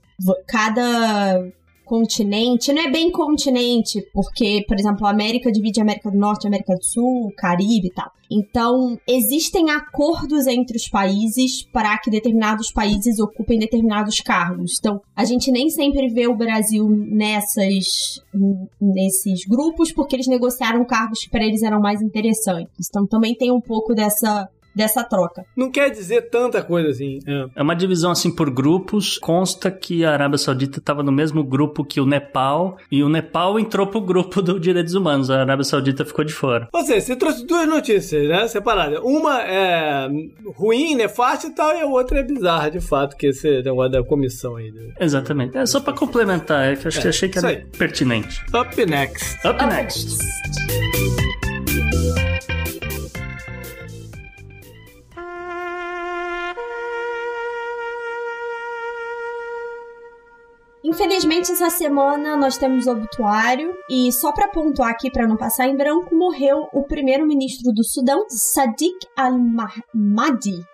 [0.47, 1.43] cada
[1.89, 6.47] continente, não é bem continente, porque, por exemplo, a América divide a América do Norte,
[6.47, 8.13] a América do Sul, Caribe e tal.
[8.31, 14.77] Então, existem acordos entre os países para que determinados países ocupem determinados cargos.
[14.79, 18.23] Então, a gente nem sempre vê o Brasil nessas
[18.79, 22.87] nesses grupos porque eles negociaram cargos que para eles eram mais interessantes.
[22.91, 24.47] Então, também tem um pouco dessa
[24.79, 25.45] dessa troca.
[25.57, 27.19] Não quer dizer tanta coisa assim.
[27.27, 29.19] É, é uma divisão assim por grupos.
[29.19, 33.59] Consta que a Arábia Saudita estava no mesmo grupo que o Nepal e o Nepal
[33.59, 35.31] entrou pro grupo dos direitos humanos.
[35.31, 36.69] A Arábia Saudita ficou de fora.
[36.73, 38.47] Ou seja, você trouxe duas notícias, né?
[38.47, 39.01] Separadas.
[39.03, 40.09] Uma é
[40.55, 44.05] ruim, nefasta e tal, e a outra é bizarra, de fato, que esse negócio da
[44.05, 44.71] comissão aí.
[44.71, 44.93] Né?
[45.01, 45.59] Exatamente.
[45.59, 48.41] É só para complementar, é que eu é, achei que era pertinente.
[48.55, 49.39] Up next.
[49.45, 50.19] Up, Up next.
[60.85, 65.77] Infelizmente, essa semana nós temos obituário e só para pontuar aqui para não passar em
[65.77, 70.65] branco, morreu o primeiro-ministro do Sudão, Sadiq al-Mahdi,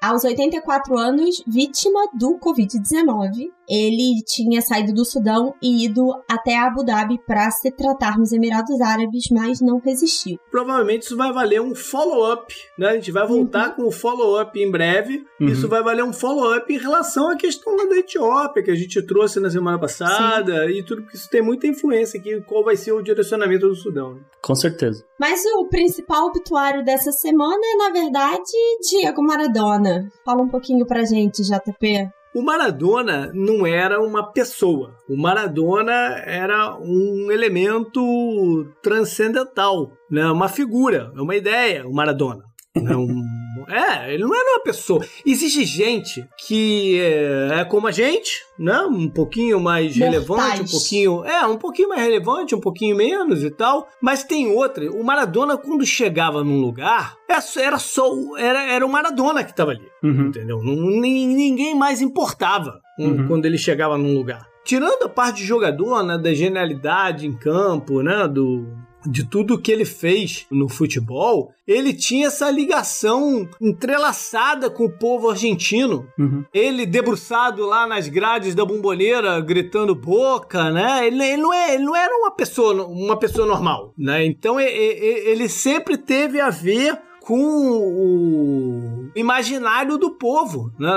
[0.00, 3.50] aos 84 anos, vítima do Covid-19.
[3.68, 8.80] Ele tinha saído do Sudão e ido até Abu Dhabi para se tratar nos Emirados
[8.80, 10.38] Árabes, mas não resistiu.
[10.50, 12.88] Provavelmente isso vai valer um follow-up, né?
[12.88, 13.74] A gente vai voltar uhum.
[13.74, 15.24] com o follow-up em breve.
[15.40, 15.48] Uhum.
[15.48, 19.38] Isso vai valer um follow-up em relação à questão da Etiópia, que a gente trouxe
[19.40, 20.72] na semana passada, Sim.
[20.72, 24.14] e tudo, porque isso tem muita influência aqui, qual vai ser o direcionamento do Sudão.
[24.14, 24.20] Né?
[24.42, 25.04] Com certeza.
[25.20, 28.52] Mas o principal obituário dessa semana é, na verdade,
[28.88, 30.08] Diego Maradona.
[30.24, 32.08] Fala um pouquinho pra gente, JP.
[32.34, 34.94] O Maradona não era uma pessoa.
[35.08, 35.92] O Maradona
[36.24, 40.26] era um elemento transcendental, né?
[40.30, 42.44] uma figura, é uma ideia, o Maradona.
[42.76, 43.22] É, um,
[43.68, 45.04] é, ele não era uma pessoa.
[45.24, 48.80] Existe gente que é, é como a gente, né?
[48.82, 50.12] Um pouquinho mais Mortais.
[50.12, 51.24] relevante, um pouquinho.
[51.24, 53.88] É, um pouquinho mais relevante, um pouquinho menos e tal.
[54.00, 54.90] Mas tem outra.
[54.90, 58.10] O Maradona, quando chegava num lugar, é era só.
[58.38, 59.86] Era, era o Maradona que estava ali.
[60.02, 60.28] Uhum.
[60.28, 60.58] Entendeu?
[60.62, 63.26] Ninguém mais importava uhum.
[63.28, 64.46] quando ele chegava num lugar.
[64.64, 66.18] Tirando a parte de jogador, né?
[66.18, 68.26] Da genialidade em campo, né?
[68.28, 68.66] Do
[69.10, 75.30] de tudo que ele fez no futebol, ele tinha essa ligação entrelaçada com o povo
[75.30, 76.06] argentino.
[76.18, 76.44] Uhum.
[76.52, 81.06] Ele debruçado lá nas grades da bomboneira, gritando boca, né?
[81.06, 84.24] Ele, ele, não, é, ele não era uma pessoa, uma pessoa normal, né?
[84.24, 86.98] Então ele, ele sempre teve a ver
[87.28, 90.72] com o imaginário do povo.
[90.78, 90.96] Né?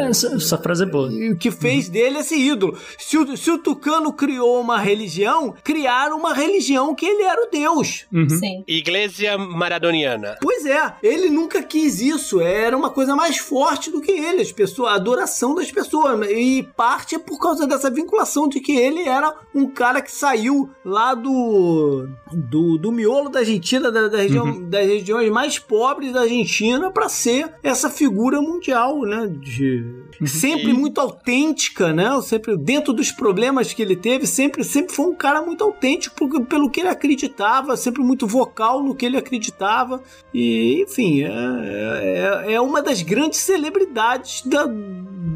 [0.00, 1.08] É, essa, essa, frase é boa.
[1.08, 1.92] O que fez uhum.
[1.92, 2.76] dele esse ídolo.
[2.98, 7.48] Se o, se o Tucano criou uma religião, criaram uma religião que ele era o
[7.48, 8.04] Deus.
[8.12, 8.28] Uhum.
[8.28, 8.64] Sim.
[8.66, 10.36] Igreja maradoniana.
[10.42, 12.40] Pois é, ele nunca quis isso.
[12.40, 16.28] Era uma coisa mais forte do que ele, as pessoas, a adoração das pessoas.
[16.32, 20.68] E parte é por causa dessa vinculação de que ele era um cara que saiu
[20.84, 24.68] lá do, do, do miolo da Argentina, da, da região, uhum.
[24.68, 29.30] das regiões mais pobres da Argentina para ser essa figura mundial, né?
[29.30, 29.84] De,
[30.20, 30.26] uhum.
[30.26, 32.20] sempre muito autêntica, né?
[32.22, 36.70] Sempre dentro dos problemas que ele teve, sempre, sempre foi um cara muito autêntico pelo
[36.70, 40.02] que ele acreditava, sempre muito vocal no que ele acreditava.
[40.32, 44.66] E, enfim, é, é, é uma das grandes celebridades da,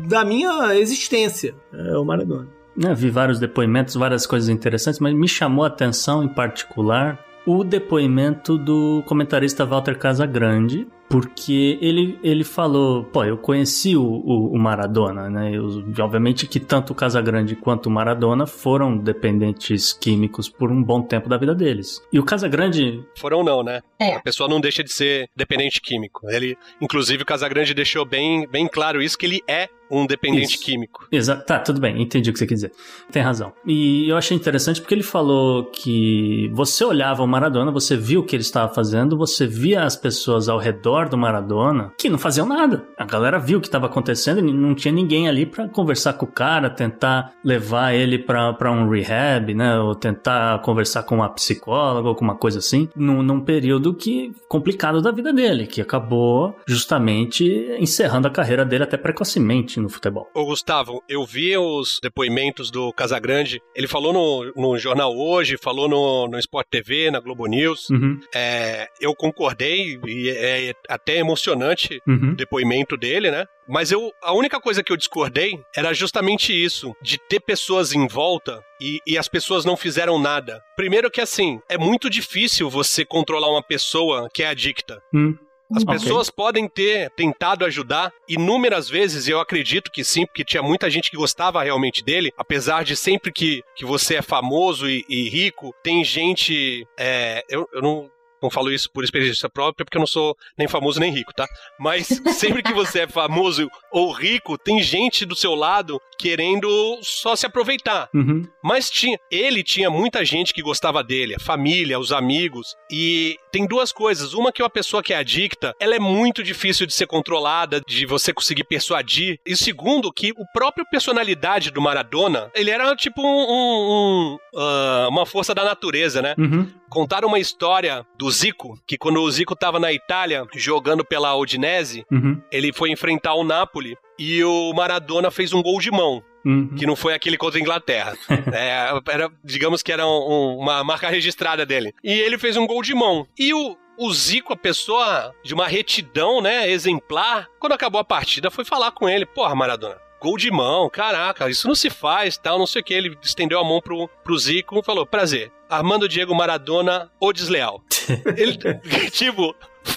[0.08, 2.48] da minha existência, é o Maradona.
[2.76, 7.62] Eu vi vários depoimentos, várias coisas interessantes, mas me chamou a atenção em particular o
[7.62, 14.58] depoimento do comentarista Walter Casagrande, porque ele, ele falou, pô, eu conheci o, o, o
[14.58, 15.52] Maradona, né?
[15.54, 21.00] Eu, obviamente que tanto o Casagrande quanto o Maradona foram dependentes químicos por um bom
[21.00, 22.02] tempo da vida deles.
[22.12, 23.00] E o Casagrande...
[23.16, 23.80] Foram não, né?
[23.96, 24.16] É.
[24.16, 26.28] A pessoa não deixa de ser dependente químico.
[26.28, 30.64] Ele, inclusive, o Casagrande deixou bem, bem claro isso, que ele é um dependente Isso.
[30.64, 31.06] químico.
[31.10, 32.72] Exato, tá, tudo bem, entendi o que você quer dizer.
[33.10, 33.52] Tem razão.
[33.66, 38.24] E eu achei interessante porque ele falou que você olhava o Maradona, você viu o
[38.24, 42.46] que ele estava fazendo, você via as pessoas ao redor do Maradona que não faziam
[42.46, 42.86] nada.
[42.98, 46.26] A galera viu o que estava acontecendo e não tinha ninguém ali para conversar com
[46.26, 49.78] o cara, tentar levar ele para um rehab, né?
[49.78, 54.32] Ou tentar conversar com uma psicóloga ou com uma coisa assim, num, num período que
[54.48, 57.44] complicado da vida dele, que acabou justamente
[57.78, 60.28] encerrando a carreira dele até precocemente no futebol.
[60.34, 63.60] Ô Gustavo, eu vi os depoimentos do Casagrande.
[63.74, 67.90] Ele falou no, no jornal hoje, falou no, no Sport TV, na Globo News.
[67.90, 72.32] Uhum, É, eu concordei e é até emocionante uhum.
[72.32, 73.46] o depoimento dele, né?
[73.68, 78.06] Mas eu, a única coisa que eu discordei era justamente isso, de ter pessoas em
[78.06, 80.62] volta e, e as pessoas não fizeram nada.
[80.76, 85.00] Primeiro que assim, é muito difícil você controlar uma pessoa que é adicta.
[85.14, 85.36] Hum.
[85.74, 85.94] As Ok.
[85.94, 90.90] pessoas podem ter tentado ajudar inúmeras vezes, e eu acredito que sim, porque tinha muita
[90.90, 95.28] gente que gostava realmente dele, apesar de sempre que, que você é famoso e, e
[95.28, 96.86] rico, tem gente.
[96.98, 98.10] é, eu, eu não.
[98.44, 101.46] Não falo isso por experiência própria, porque eu não sou nem famoso nem rico, tá?
[101.78, 102.06] Mas
[102.38, 106.68] sempre que você é famoso ou rico, tem gente do seu lado querendo
[107.02, 108.08] só se aproveitar.
[108.14, 108.46] Uhum.
[108.62, 112.74] Mas tinha, ele tinha muita gente que gostava dele, a família, os amigos.
[112.90, 114.34] E tem duas coisas.
[114.34, 118.06] Uma que uma pessoa que é adicta, ela é muito difícil de ser controlada, de
[118.06, 119.38] você conseguir persuadir.
[119.46, 125.06] E segundo, que o próprio personalidade do Maradona, ele era tipo um, um- um, ah,
[125.10, 126.34] uma força da natureza, né?
[126.38, 126.70] Uhum.
[126.94, 132.06] Contaram uma história do Zico, que quando o Zico tava na Itália jogando pela Udinese,
[132.10, 132.40] Uhum.
[132.52, 136.74] ele foi enfrentar o Napoli e o Maradona fez um gol de mão Uhum.
[136.76, 138.16] que não foi aquele contra a Inglaterra.
[138.54, 141.92] É, era, digamos que era um- uma marca registrada dele.
[142.04, 143.26] E ele fez um gol de mão.
[143.38, 148.50] E o, o Zico, a pessoa de uma retidão, né, exemplar, quando acabou a partida,
[148.50, 149.96] foi falar com ele, porra, Maradona.
[150.24, 152.94] Gol de mão, caraca, isso não se faz, tal, não sei o que.
[152.94, 157.82] Ele estendeu a mão pro, pro Zico e falou: prazer, Armando Diego Maradona, o desleal.
[158.34, 158.56] Ele,
[159.12, 159.54] tipo,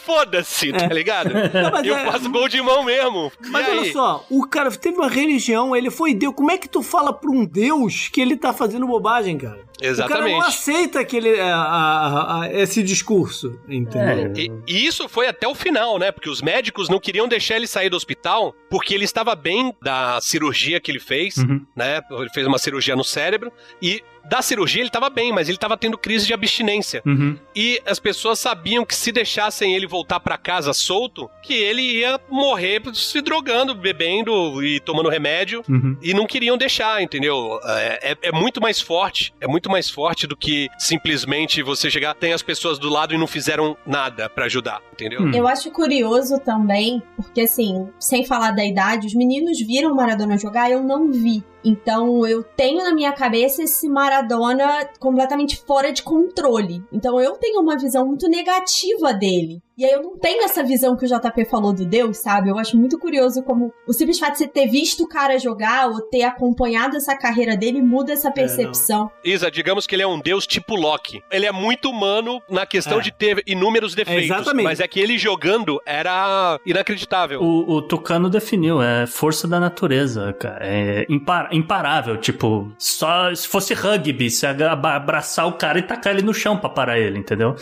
[0.08, 1.30] foda-se, tá ligado?
[1.54, 3.30] Não, Eu é- faço gol de mão mesmo.
[3.50, 3.78] Mas E aí?
[3.80, 6.34] olha só, o cara teve uma religião, ele foi Deus.
[6.34, 9.58] Como é que tu fala pra um Deus que ele tá fazendo bobagem, cara?
[9.58, 10.46] O cara não Exatamente.
[10.48, 14.34] aceita aquele, a- a- a- esse discurso, entendeu?
[14.36, 16.12] E, e isso foi até o final, né?
[16.12, 20.20] Porque os médicos não queriam deixar ele sair do hospital porque ele estava bem da
[20.22, 21.64] cirurgia que ele fez, Uhum.
[21.76, 22.02] né?
[22.10, 25.78] Ele fez uma cirurgia no cérebro e da cirurgia ele estava bem, mas ele estava
[25.78, 27.02] tendo crise de abstinência.
[27.06, 27.38] Uhum.
[27.56, 32.20] E as pessoas sabiam que se deixassem ele voltar para casa solto, que ele ia
[32.30, 35.64] morrer se drogando, bebendo e tomando remédio.
[35.70, 35.98] Uhum.
[36.02, 37.60] E não queriam deixar, entendeu?
[37.64, 39.34] É, é- é muito mais forte.
[39.40, 43.18] É muito mais forte do que simplesmente você chegar, tem as pessoas do lado e
[43.18, 45.22] não fizeram nada pra ajudar, entendeu?
[45.22, 45.32] Hum.
[45.34, 50.38] Eu acho curioso também, porque assim, sem falar da idade, os meninos viram o Maradona
[50.38, 51.44] jogar, eu não vi.
[51.64, 56.84] Então eu tenho na minha cabeça esse Maradona completamente fora de controle.
[56.92, 59.62] Então eu tenho uma visão muito negativa dele.
[59.78, 62.50] E aí eu não tenho essa visão que o JP falou do Deus, sabe?
[62.50, 65.88] Eu acho muito curioso como o simples fato de você ter visto o cara jogar
[65.90, 69.12] ou ter acompanhado essa carreira dele muda essa percepção.
[69.24, 71.22] Isa, digamos que ele é um deus tipo Loki.
[71.32, 73.02] Ele é muito humano na questão É.
[73.04, 74.26] de ter inúmeros defeitos.
[74.26, 74.64] exatamente.
[74.66, 77.40] Mas é que ele jogando era inacreditável.
[77.42, 80.58] O, o Tucano definiu, é força da natureza, cara.
[80.66, 82.18] É impar- imparável.
[82.18, 86.68] Tipo, só se fosse rugby, se abraçar o cara e tacar ele no chão pra
[86.68, 87.56] parar ele, entendeu?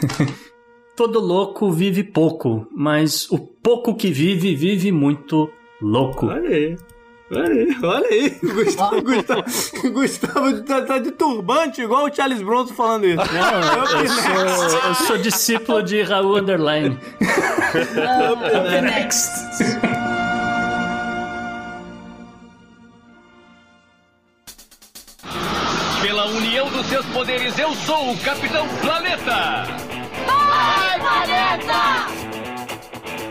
[0.94, 6.26] Todo louco vive pouco, mas o pouco que vive, vive muito louco.
[6.26, 6.76] Olha aí.
[7.34, 8.30] Olha aí, olha aí.
[8.44, 9.42] Gustavo, Gustavo,
[9.90, 13.16] Gustavo tá, tá de turbante, igual o Charles Bronson falando isso.
[13.16, 14.08] Não, eu,
[14.68, 16.98] sou, eu sou discípulo de Raul Underline.
[18.30, 19.30] Up next.
[26.02, 29.91] Pela união dos seus poderes, eu sou o Capitão Planeta!
[31.00, 32.31] 快点电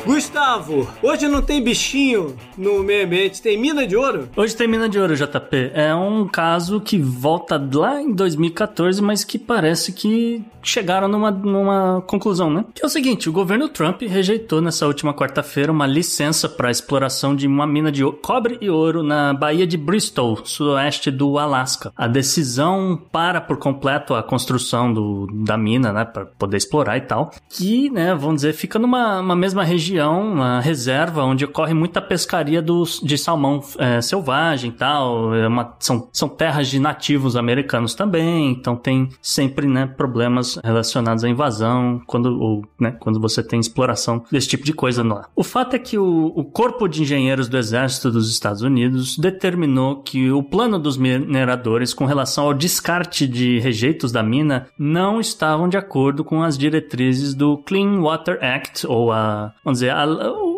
[0.06, 4.30] Gustavo, hoje não tem bichinho no meio ambiente, tem mina de ouro?
[4.36, 5.72] Hoje tem mina de ouro, JP.
[5.74, 12.02] É um caso que volta lá em 2014, mas que parece que chegaram numa, numa
[12.08, 12.66] conclusão, né?
[12.74, 17.36] Que é o seguinte, o governo Trump rejeitou nessa última quarta-feira uma licença para exploração
[17.36, 21.92] de uma mina de cobre e ouro na Baía de Bristol, sudoeste do Alasca.
[21.96, 27.02] A decisão para por completo a construção do, da mina, né, para poder explorar e
[27.02, 32.62] tal, que, né, vamos dizer, fica numa mesma região, uma reserva onde ocorre muita pescaria
[32.62, 37.94] dos, de salmão é, selvagem e tal, é uma, são, são terras de nativos americanos
[37.94, 43.60] também, então tem sempre, né, problemas relacionados à invasão quando, ou, né, quando você tem
[43.60, 45.28] exploração desse tipo de coisa lá.
[45.36, 50.02] O fato é que o, o Corpo de Engenheiros do Exército dos Estados Unidos determinou
[50.02, 55.68] que o plano dos mineradores com relação ao descarte de rejeitos da mina não estavam
[55.68, 60.04] de acordo com as diretrizes do Clean Water Act, ou a, vamos dizer, a,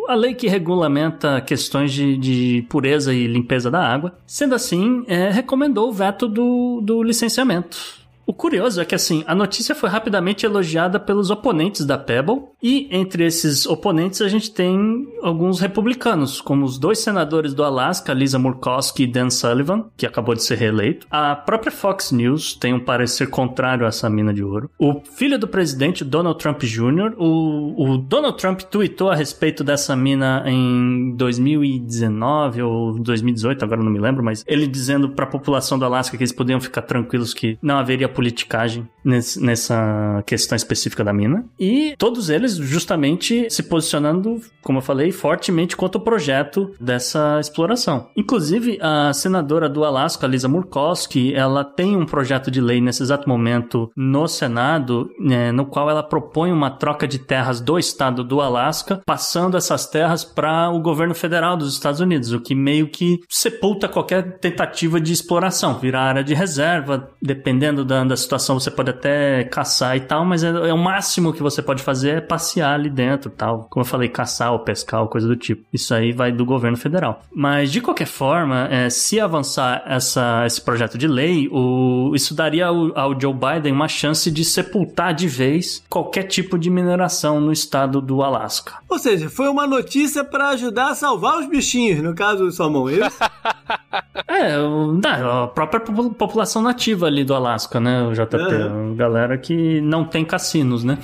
[0.08, 4.16] a lei que regulamenta questões de, de, pureza e limpeza da água.
[4.26, 8.03] Sendo assim, é, recomendou o veto do, do licenciamento.
[8.26, 12.88] O curioso é que assim, a notícia foi rapidamente elogiada pelos oponentes da Pebble, e
[12.90, 18.38] entre esses oponentes a gente tem alguns republicanos, como os dois senadores do Alasca, Lisa
[18.38, 21.06] Murkowski e Dan Sullivan, que acabou de ser reeleito.
[21.10, 24.70] A própria Fox News tem um parecer contrário a essa mina de ouro.
[24.78, 29.94] O filho do presidente, Donald Trump Jr., o, o Donald Trump tweetou a respeito dessa
[29.94, 35.78] mina em 2019 ou 2018, agora não me lembro, mas ele dizendo para a população
[35.78, 41.04] do Alasca que eles podiam ficar tranquilos que não haveria politicagem nesse, nessa questão específica
[41.04, 41.44] da mina.
[41.58, 48.08] E todos eles justamente se posicionando, como eu falei, fortemente contra o projeto dessa exploração.
[48.16, 53.28] Inclusive, a senadora do Alasca, Lisa Murkowski, ela tem um projeto de lei nesse exato
[53.28, 58.40] momento no Senado, né, no qual ela propõe uma troca de terras do estado do
[58.40, 63.20] Alasca, passando essas terras para o governo federal dos Estados Unidos, o que meio que
[63.28, 68.90] sepulta qualquer tentativa de exploração, virar área de reserva, dependendo da, da situação, você pode
[68.90, 72.74] até caçar e tal, mas é, é, o máximo que você pode fazer é passear
[72.74, 73.66] ali dentro tal.
[73.70, 75.64] Como eu falei, caçar ou pescar ou coisa do tipo.
[75.72, 77.22] Isso aí vai do governo federal.
[77.34, 82.66] Mas, de qualquer forma, é, se avançar essa, esse projeto de lei, o, isso daria
[82.66, 87.52] ao, ao Joe Biden uma chance de sepultar de vez qualquer tipo de mineração no
[87.52, 88.74] estado do Alasca.
[88.88, 92.88] Ou seja, foi uma notícia para ajudar a salvar os bichinhos, no caso do salmão,
[92.88, 93.18] é isso?
[94.28, 97.93] é, a própria população nativa ali do Alasca, né?
[98.02, 98.36] O JP.
[98.36, 98.94] Uhum.
[98.96, 100.98] Galera que não tem cassinos, né?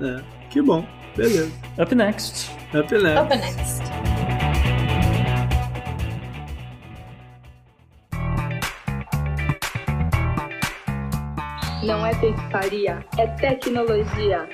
[0.00, 0.20] É,
[0.50, 0.84] que bom.
[1.16, 1.52] Beleza.
[1.78, 2.50] Up next.
[2.74, 3.20] Up next.
[3.20, 3.82] Up next.
[11.84, 14.48] Não é pescaria, é tecnologia.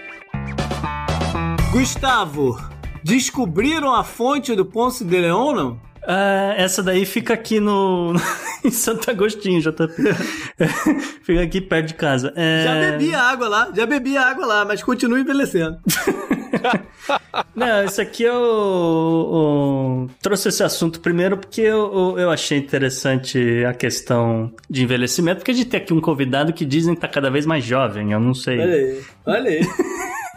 [1.70, 2.58] Gustavo,
[3.04, 5.89] descobriram a fonte do Ponce de Leon, não?
[6.10, 8.14] Uh, essa daí fica aqui no.
[8.64, 9.94] em Santo Agostinho, JP.
[11.22, 12.32] fica aqui perto de casa.
[12.34, 12.64] É...
[12.64, 15.78] Já bebi água lá, já bebi água lá, mas continua envelhecendo.
[17.54, 23.72] Não, isso aqui eu, eu, trouxe esse assunto primeiro porque eu, eu achei interessante a
[23.72, 27.30] questão de envelhecimento, porque a gente tem aqui um convidado que dizem que tá cada
[27.30, 28.58] vez mais jovem, eu não sei.
[28.58, 29.68] Olha aí, olha aí.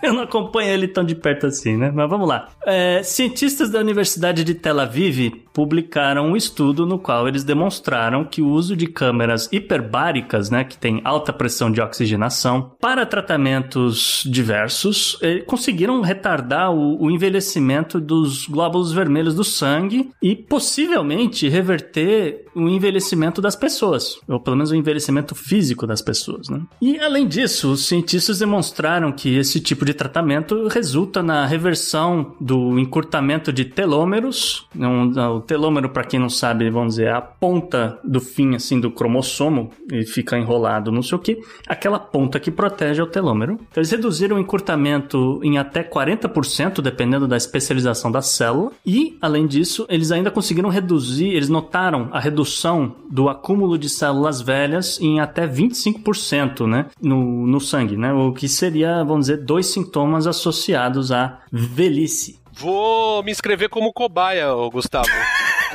[0.14, 1.89] Eu não acompanho ele tão de perto assim, né?
[1.93, 2.49] Mas vamos lá.
[2.66, 8.41] É, cientistas da Universidade de Tel Aviv publicaram um estudo no qual eles demonstraram que
[8.41, 15.18] o uso de câmeras hiperbáricas, né, que tem alta pressão de oxigenação, para tratamentos diversos,
[15.22, 22.68] eh, conseguiram retardar o, o envelhecimento dos glóbulos vermelhos do sangue e possivelmente reverter o
[22.68, 26.62] envelhecimento das pessoas, ou pelo menos o envelhecimento físico das pessoas, né?
[26.82, 32.80] E além disso, os cientistas demonstraram que esse tipo de tratamento resulta na reversão do
[32.80, 38.00] encurtamento de telômeros, um, o telômero, para quem não sabe, vamos dizer, é a ponta
[38.04, 42.52] do fim, assim, do cromossomo, e fica enrolado, não sei o que, aquela ponta que
[42.52, 43.54] protege o telômero.
[43.54, 49.48] Então, eles reduziram o encurtamento em até 40%, dependendo da especialização da célula, e, além
[49.48, 55.20] disso, eles ainda conseguiram reduzir, eles notaram a redução do acúmulo de células velhas em
[55.20, 61.11] até 25%, né, no, no sangue, né, o que seria, vamos dizer, dois sintomas associados
[61.11, 62.39] à velhice.
[62.51, 65.09] Vou me inscrever como cobaia, Gustavo.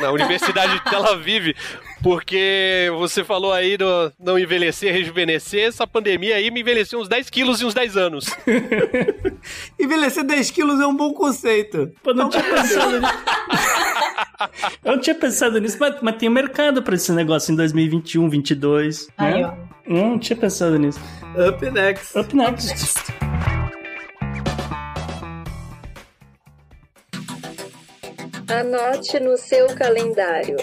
[0.00, 1.56] na Universidade de Tel Aviv,
[2.02, 7.28] porque você falou aí do não envelhecer, rejuvenescer, essa pandemia aí me envelheceu uns 10
[7.30, 8.26] quilos e uns 10 anos.
[9.78, 11.90] envelhecer 10 quilos é um bom conceito.
[12.00, 13.14] Pô, não tinha pensado nisso.
[14.84, 19.08] Eu não tinha pensado nisso, mas, mas tem mercado pra esse negócio em 2021, 2022.
[19.18, 19.46] Aí, né?
[19.46, 19.92] ó.
[19.92, 21.00] Não, não tinha pensado nisso.
[21.34, 22.16] Up next.
[22.16, 22.72] Up next.
[22.72, 23.47] Up next.
[28.50, 30.56] Anote no seu calendário.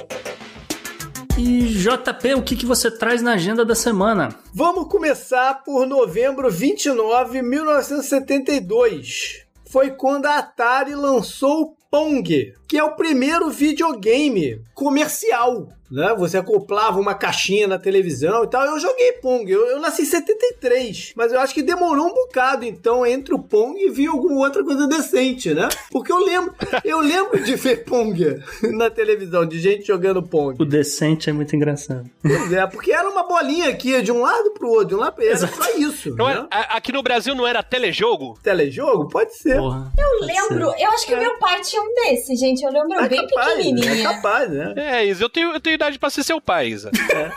[1.37, 4.29] E JP, o que, que você traz na agenda da semana?
[4.51, 9.45] Vamos começar por novembro 29, 1972.
[9.69, 16.13] Foi quando a Atari lançou o Pong, que é o primeiro videogame comercial né?
[16.17, 18.65] Você acoplava uma caixinha na televisão e tal.
[18.65, 19.49] Eu joguei Pong.
[19.49, 23.39] Eu, eu, nasci em 73, mas eu acho que demorou um bocado, então, entre o
[23.39, 25.69] Pong e vi alguma outra coisa decente, né?
[25.91, 28.41] Porque eu lembro, eu lembro de ver Pong
[28.73, 30.61] na televisão, de gente jogando Pong.
[30.61, 32.09] O decente é muito engraçado.
[32.21, 35.13] Pois é, porque era uma bolinha aqui, de um lado pro outro, de um lado
[35.13, 35.45] pro outro.
[35.45, 36.15] Era só isso.
[36.15, 36.47] Não né?
[36.51, 38.37] aqui no Brasil não era telejogo?
[38.41, 39.09] Telejogo?
[39.09, 39.57] Pode ser.
[39.57, 40.83] Porra, eu lembro, ser.
[40.83, 41.19] eu acho que é.
[41.19, 42.63] meu pai tinha um desse, gente.
[42.63, 43.93] Eu lembro é bem capaz, pequenininho.
[43.93, 44.73] É capaz, né?
[44.77, 45.23] É, isso.
[45.23, 46.91] Eu tenho, eu tenho idade pra ser seu pai, Isa.
[47.13, 47.31] É.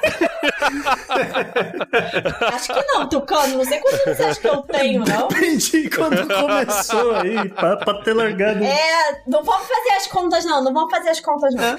[2.55, 3.59] Acho que não, Tucano.
[3.59, 5.27] Não sei quantos anos você acha que eu tenho, não.
[5.27, 8.63] Entendi quando começou aí, pra, pra ter largado.
[8.65, 10.63] É, não vamos fazer as contas, não.
[10.65, 11.79] Não vamos fazer as contas, não.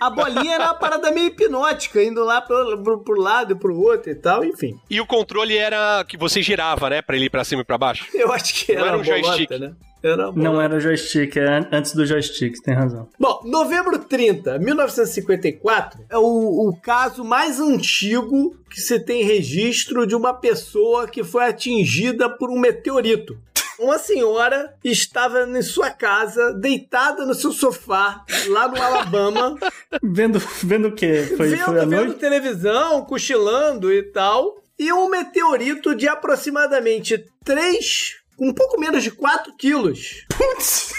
[0.00, 0.04] É.
[0.04, 3.78] A bolinha era uma parada meio hipnótica, indo lá pro, pro, pro lado e pro
[3.78, 4.78] outro e tal, enfim.
[4.88, 7.02] E o controle era que você girava, né?
[7.02, 8.06] Pra ele ir pra cima e pra baixo?
[8.14, 9.50] Eu acho que era, não era um bolota, joystick.
[9.58, 9.72] Né?
[10.02, 13.08] Era não era joystick, era antes do joystick, tem razão.
[13.18, 20.14] Bom, novembro 30, 1954 é o, o caso mais antigo que se tem registro de
[20.14, 23.36] uma pessoa que foi atingida por um meteorito.
[23.78, 29.56] Uma senhora estava em sua casa, deitada no seu sofá, lá no Alabama.
[30.02, 31.34] vendo, vendo o quê?
[31.36, 34.62] Foi, vendo, foi vendo televisão, cochilando e tal.
[34.78, 40.26] E um meteorito de aproximadamente 3 com um pouco menos de 4 quilos.
[40.36, 40.92] Putz!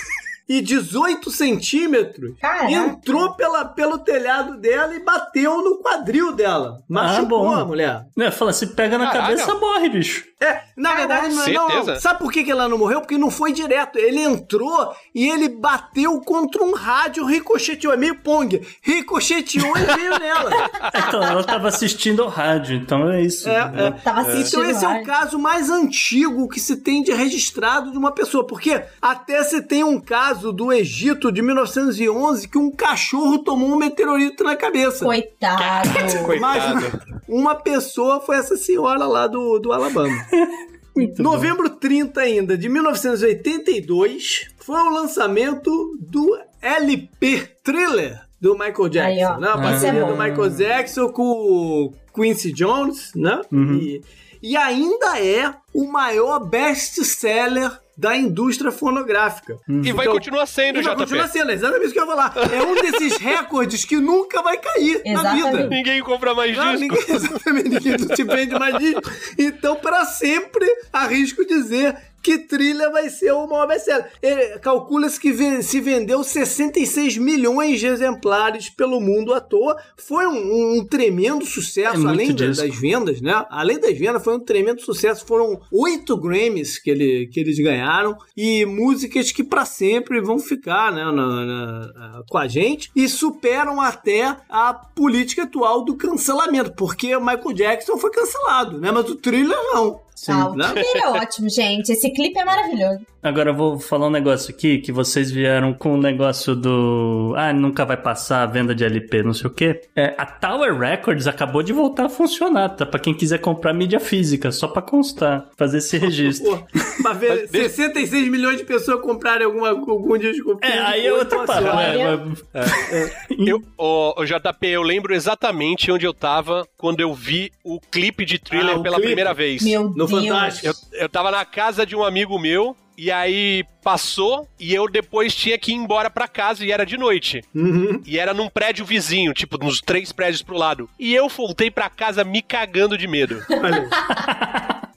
[0.48, 2.72] E 18 centímetros Caraca.
[2.72, 6.82] entrou pela, pelo telhado dela e bateu no quadril dela.
[6.88, 8.06] Machucou ah, a mulher.
[8.18, 9.36] É, fala, se pega na Caraca.
[9.38, 10.26] cabeça, morre, bicho.
[10.40, 12.00] É, na verdade, não, não, não.
[12.00, 13.02] Sabe por que ela não morreu?
[13.02, 13.98] Porque não foi direto.
[13.98, 17.92] Ele entrou e ele bateu contra um rádio, ricocheteou.
[17.92, 18.62] É meio pong.
[18.84, 20.52] Ricocheteou e veio nela.
[20.94, 23.50] Então, ela estava assistindo ao rádio, então é isso.
[23.50, 23.92] É, é.
[23.92, 27.98] Tava assistindo então, esse é o caso mais antigo que se tem de registrado de
[27.98, 28.46] uma pessoa.
[28.46, 33.78] Porque até se tem um caso do Egito de 1911 que um cachorro tomou um
[33.78, 35.06] meteorito na cabeça.
[35.06, 35.90] Coitado.
[36.40, 36.84] Mas
[37.28, 40.16] uma pessoa foi essa senhora lá do, do Alabama.
[40.96, 41.76] Muito Novembro bom.
[41.76, 49.48] 30 ainda, de 1982, foi o lançamento do LP Thriller do Michael Jackson, Aí, né?
[49.48, 53.42] A parceria é do Michael Jackson com o Quincy Jones, né?
[53.52, 53.76] Uhum.
[53.76, 54.02] E,
[54.42, 59.58] e ainda é o maior best-seller da indústria fonográfica.
[59.68, 59.82] Hum.
[59.84, 60.96] E vai então, continuar sendo, já.
[60.96, 62.34] Continua sendo, é exatamente isso que eu ia falar.
[62.54, 65.44] É um desses recordes que nunca vai cair exatamente.
[65.44, 65.68] na vida.
[65.68, 66.66] Ninguém compra mais disco.
[66.66, 69.02] Não, ninguém, exatamente, ninguém se vende mais disco.
[69.38, 74.60] Então, para sempre, arrisco dizer que trilha vai ser o maior best-seller.
[74.62, 79.78] Calcula-se que se vendeu 66 milhões de exemplares pelo mundo à toa.
[79.96, 83.46] Foi um, um tremendo sucesso, é além das vendas, né?
[83.50, 85.26] Além das vendas, foi um tremendo sucesso.
[85.26, 90.92] Foram oito Grammys que, ele, que eles ganharam e músicas que para sempre vão ficar
[90.92, 97.18] né, na, na, com a gente e superam até a política atual do cancelamento, porque
[97.18, 98.92] Michael Jackson foi cancelado, né?
[98.92, 100.07] Mas o thriller não.
[100.18, 101.92] Sim, ah, o clipe é ótimo, gente.
[101.92, 103.06] Esse clipe é maravilhoso.
[103.22, 107.36] Agora eu vou falar um negócio aqui, que vocês vieram com o negócio do...
[107.38, 109.82] Ah, nunca vai passar a venda de LP, não sei o quê.
[109.96, 112.86] É, a Tower Records acabou de voltar a funcionar, tá?
[112.86, 116.66] Pra quem quiser comprar mídia física, só pra constar, fazer esse registro.
[117.04, 121.84] Pra ver 66 milhões de pessoas comprarem alguma, algum disco É, aí é outra parada.
[121.84, 123.12] É, é, é.
[123.38, 128.26] Eu, o, o JP, eu lembro exatamente onde eu tava quando eu vi o clipe
[128.26, 129.08] de Thriller ah, pela clipe?
[129.08, 129.62] primeira vez.
[129.62, 130.68] Meu no Fantástico.
[130.68, 135.36] Eu, eu tava na casa de um amigo meu, e aí passou e eu depois
[135.36, 137.42] tinha que ir embora para casa e era de noite.
[137.54, 138.02] Uhum.
[138.04, 140.90] E era num prédio vizinho, tipo, nos três prédios pro lado.
[141.00, 143.40] E eu voltei para casa me cagando de medo.
[143.50, 143.88] Olha.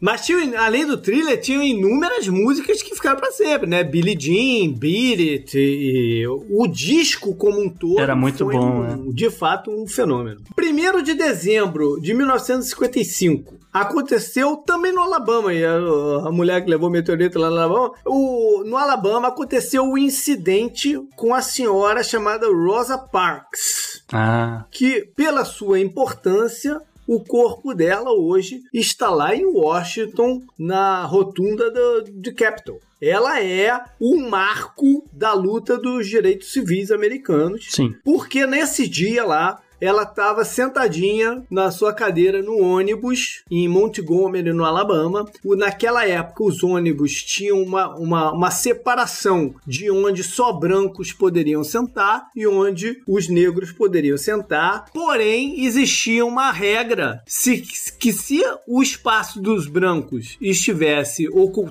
[0.01, 3.85] Mas tinha, além do thriller, tinham inúmeras músicas que ficaram para sempre, né?
[3.85, 8.01] Billie Jean, Beat It, e, o disco como um todo.
[8.01, 9.13] Era muito bom, um, né?
[9.13, 10.41] De fato, um fenômeno.
[10.59, 15.53] 1 de dezembro de 1955 aconteceu também no Alabama.
[15.53, 17.93] E a, a mulher que levou o meteorito lá no Alabama.
[18.05, 24.03] O, no Alabama aconteceu o um incidente com a senhora chamada Rosa Parks.
[24.13, 24.65] Ah.
[24.71, 32.05] Que, pela sua importância, o corpo dela hoje está lá em Washington, na rotunda do,
[32.05, 32.81] de Capitol.
[33.01, 37.67] Ela é o marco da luta dos direitos civis americanos.
[37.71, 37.95] Sim.
[38.05, 44.65] Porque nesse dia lá, ela estava sentadinha na sua cadeira no ônibus em Montgomery, no
[44.65, 45.25] Alabama.
[45.45, 52.29] Naquela época, os ônibus tinham uma, uma, uma separação de onde só brancos poderiam sentar
[52.37, 54.87] e onde os negros poderiam sentar.
[54.93, 57.59] Porém, existia uma regra se,
[57.99, 61.29] que se o espaço dos brancos estivesse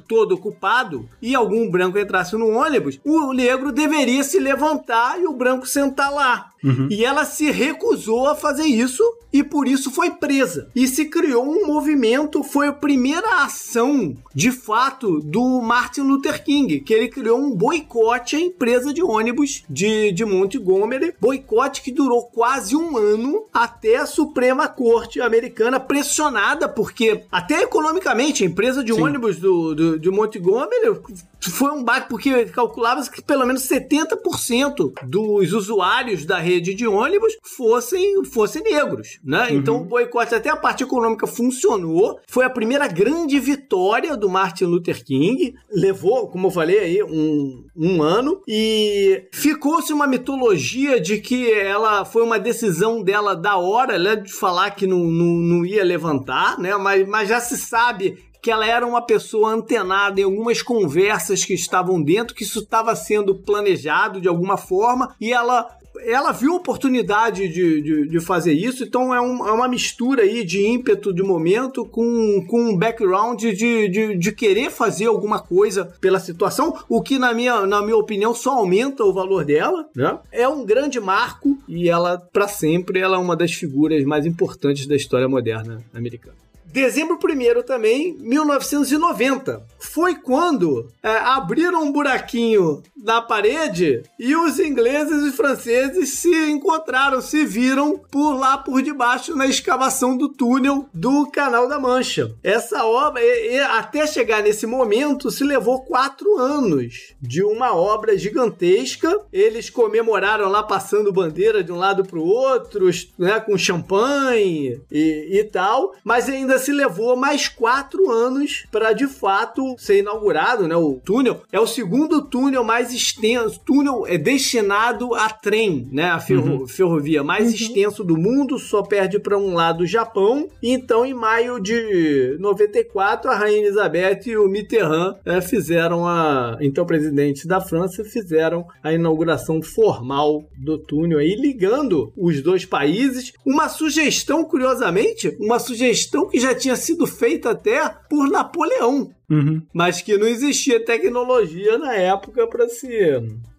[0.07, 5.33] todo ocupado e algum branco entrasse no ônibus, o negro deveria se levantar e o
[5.33, 6.49] branco sentar lá.
[6.63, 6.87] Uhum.
[6.89, 10.69] E ela se recusou a fazer isso e por isso foi presa.
[10.75, 16.79] E se criou um movimento, foi a primeira ação de fato do Martin Luther King,
[16.81, 22.23] que ele criou um boicote à empresa de ônibus de, de Montgomery, boicote que durou
[22.23, 28.93] quase um ano até a Suprema Corte americana pressionada, porque até economicamente a empresa de
[28.93, 29.01] Sim.
[29.01, 30.99] ônibus do, do, de Montgomery
[31.41, 37.37] foi um baque porque calculava-se que pelo menos 70% dos usuários da rede de ônibus
[37.43, 39.47] fossem, fossem negros, né?
[39.49, 39.55] Uhum.
[39.55, 44.65] Então o boicote até a parte econômica funcionou, foi a primeira grande vitória do Martin
[44.65, 51.19] Luther King, levou, como eu falei aí, um, um ano e ficou-se uma mitologia de
[51.19, 55.65] que ela foi uma decisão dela da hora, ela de falar que não, não, não
[55.65, 56.75] ia levantar, né?
[56.75, 61.53] Mas, mas já se sabe que ela era uma pessoa antenada em algumas conversas que
[61.53, 65.67] estavam dentro, que isso estava sendo planejado de alguma forma, e ela
[66.01, 70.23] ela viu a oportunidade de, de, de, fazer isso, então é, um, é, uma mistura
[70.23, 75.39] aí de ímpeto de momento com, com um background de, de, de, querer fazer alguma
[75.39, 79.85] coisa pela situação, o que, na minha, na minha opinião, só aumenta o valor dela.
[79.95, 80.17] Né?
[80.31, 84.87] É um grande marco e ela, para sempre, ela é uma das figuras mais importantes
[84.87, 86.48] da história moderna americana.
[86.71, 89.63] Dezembro 1 também, 1990.
[89.79, 97.21] Foi quando é, abriram um buraquinho na parede e os ingleses e franceses se encontraram,
[97.21, 102.35] se viram por lá por debaixo na escavação do túnel do Canal da Mancha.
[102.43, 108.15] Essa obra, e, e, até chegar nesse momento, se levou quatro anos de uma obra
[108.15, 109.21] gigantesca.
[109.33, 115.39] Eles comemoraram lá passando bandeira de um lado para o outro, né, com champanhe e,
[115.39, 120.75] e tal, mas ainda se levou mais quatro anos para de fato ser inaugurado, né?
[120.75, 126.05] O túnel é o segundo túnel mais extenso, túnel é destinado a trem, né?
[126.05, 126.67] A ferro, uhum.
[126.67, 127.55] ferrovia mais uhum.
[127.55, 130.49] extenso do mundo, só perde para um lado o Japão.
[130.61, 136.85] Então, em maio de 94, a Rainha Elizabeth e o Mitterrand é, fizeram a, então
[136.85, 143.33] presidentes da França, fizeram a inauguração formal do túnel aí, ligando os dois países.
[143.45, 149.11] Uma sugestão, curiosamente, uma sugestão que já já tinha sido feita até por Napoleão.
[149.29, 149.61] Uhum.
[149.73, 152.87] Mas que não existia tecnologia na época para se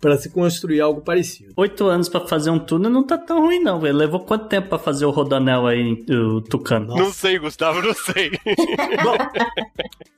[0.01, 1.53] para se construir algo parecido.
[1.57, 3.97] Oito anos para fazer um túnel não tá tão ruim não, velho.
[3.97, 6.87] Levou quanto tempo para fazer o rodanel aí, o Tucano?
[6.87, 7.03] Nossa.
[7.03, 8.31] Não sei, Gustavo, não sei.
[9.03, 9.17] Bom,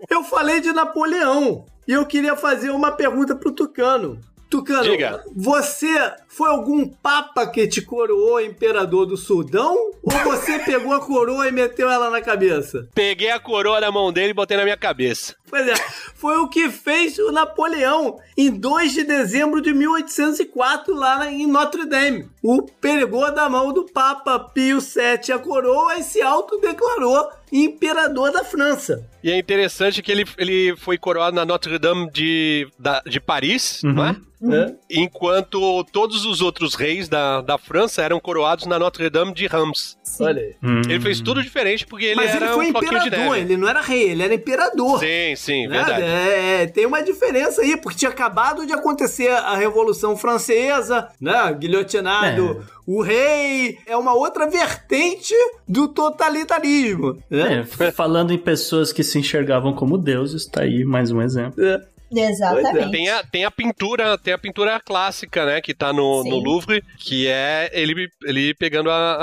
[0.09, 4.19] eu falei de Napoleão e eu queria fazer uma pergunta pro Tucano.
[4.53, 5.25] Tucano, Diga.
[5.35, 9.75] você foi algum papa que te coroou imperador do Sudão?
[10.03, 12.87] Ou você pegou a coroa e meteu ela na cabeça?
[12.95, 15.35] Peguei a coroa na mão dele e botei na minha cabeça.
[15.53, 15.75] Pois é,
[16.15, 21.85] foi o que fez o Napoleão em 2 de dezembro de 1804 lá em Notre
[21.85, 22.27] Dame.
[22.43, 28.43] O pegou da mão do Papa Pio VII a coroa e se autodeclarou imperador da
[28.43, 29.07] França.
[29.23, 33.83] E é interessante que ele, ele foi coroado na Notre Dame de, da, de Paris,
[33.85, 33.93] uhum.
[33.93, 34.17] não é?
[34.43, 34.77] Uhum.
[34.91, 39.97] Enquanto todos os outros reis da, da França eram coroados na Notre Dame de Reims.
[40.19, 40.57] Olha aí.
[40.61, 40.83] Hum.
[40.89, 43.81] Ele fez tudo diferente porque ele Mas era ele foi um imperador, ele não era
[43.81, 44.99] rei, ele era imperador.
[44.99, 45.79] Sim, sim, né?
[45.79, 46.03] verdade.
[46.03, 51.53] É, é, tem uma diferença aí, porque tinha acabado de acontecer a Revolução Francesa, né?
[51.59, 52.63] Guilhotinado.
[52.69, 52.73] É.
[52.87, 55.35] O rei é uma outra vertente
[55.69, 57.19] do totalitarismo.
[57.31, 57.67] Né?
[57.81, 61.65] É, falando em pessoas que se enxergavam como deuses, tá aí mais um exemplo.
[61.65, 61.93] É.
[62.15, 62.91] Exatamente.
[62.91, 66.85] Tem a, tem a pintura, tem a pintura clássica, né, que tá no, no Louvre,
[66.99, 69.17] que é ele, ele pegando a,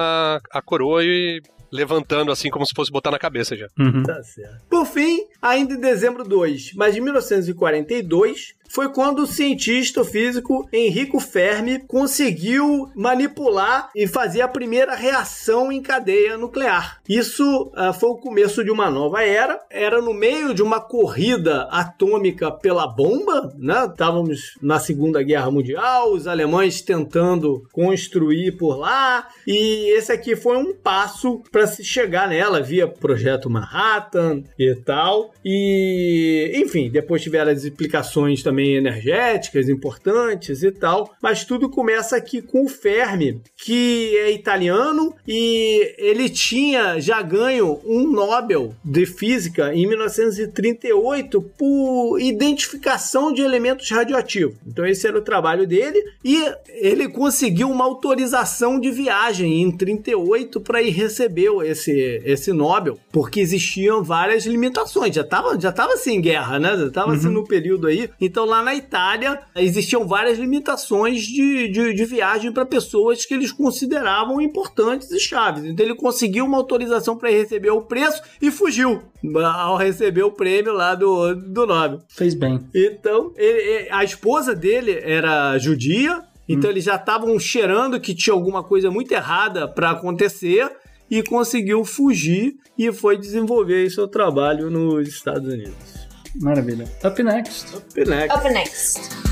[0.52, 1.40] a, a coroa e
[1.72, 3.68] levantando assim como se fosse botar na cabeça já.
[3.78, 4.04] Uhum.
[4.04, 4.62] Tá certo.
[4.70, 11.20] Por fim, ainda em dezembro 2, mas de 1942, foi quando o cientista físico Enrico
[11.20, 17.02] Fermi conseguiu manipular e fazer a primeira reação em cadeia nuclear.
[17.10, 19.60] Isso uh, foi o começo de uma nova era.
[19.70, 23.86] Era no meio de uma corrida atômica pela bomba, né?
[23.86, 30.58] Estávamos na Segunda Guerra Mundial, os alemães tentando construir por lá, e esse aqui foi
[30.58, 35.32] um passo para se chegar nela via projeto Manhattan e tal.
[35.44, 41.14] E, enfim, depois tiveram as explicações também também energéticas importantes e tal.
[41.22, 47.80] Mas tudo começa aqui com o Fermi, que é italiano e ele tinha já ganho
[47.86, 54.56] um Nobel de Física em 1938 por identificação de elementos radioativos.
[54.68, 60.60] Então esse era o trabalho dele e ele conseguiu uma autorização de viagem em 38
[60.60, 65.15] para ir receber esse, esse Nobel, porque existiam várias limitações.
[65.15, 66.76] Já estava já tava assim em guerra, né?
[66.76, 67.31] Já estava assim, uhum.
[67.31, 68.10] assim no período aí.
[68.19, 73.52] Então lá na Itália existiam várias limitações de, de, de viagem para pessoas que eles
[73.52, 75.64] consideravam importantes e chaves.
[75.64, 79.02] Então ele conseguiu uma autorização para receber o preço e fugiu
[79.44, 82.00] ao receber o prêmio lá do, do Nobel.
[82.10, 82.60] Fez bem.
[82.74, 86.74] Então, ele, a esposa dele era judia, então hum.
[86.74, 90.72] eles já estavam cheirando que tinha alguma coisa muito errada para acontecer
[91.10, 95.99] e conseguiu fugir e foi desenvolver seu trabalho nos Estados Unidos.
[96.36, 96.86] Maravilha.
[97.04, 97.76] Up next.
[97.76, 98.36] Up next.
[98.36, 99.30] Up next.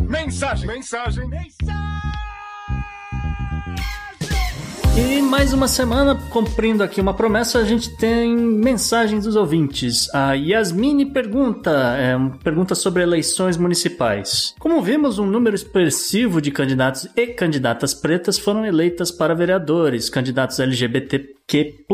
[0.00, 0.66] Mensagem.
[0.66, 1.28] Mensagem.
[1.28, 1.87] Mensagem.
[5.00, 10.12] E mais uma semana, cumprindo aqui uma promessa, a gente tem mensagens dos ouvintes.
[10.12, 14.56] A Yasmine pergunta, é, pergunta sobre eleições municipais.
[14.58, 20.58] Como vimos, um número expressivo de candidatos e candidatas pretas foram eleitas para vereadores, candidatos
[20.58, 21.84] LGBTQ+,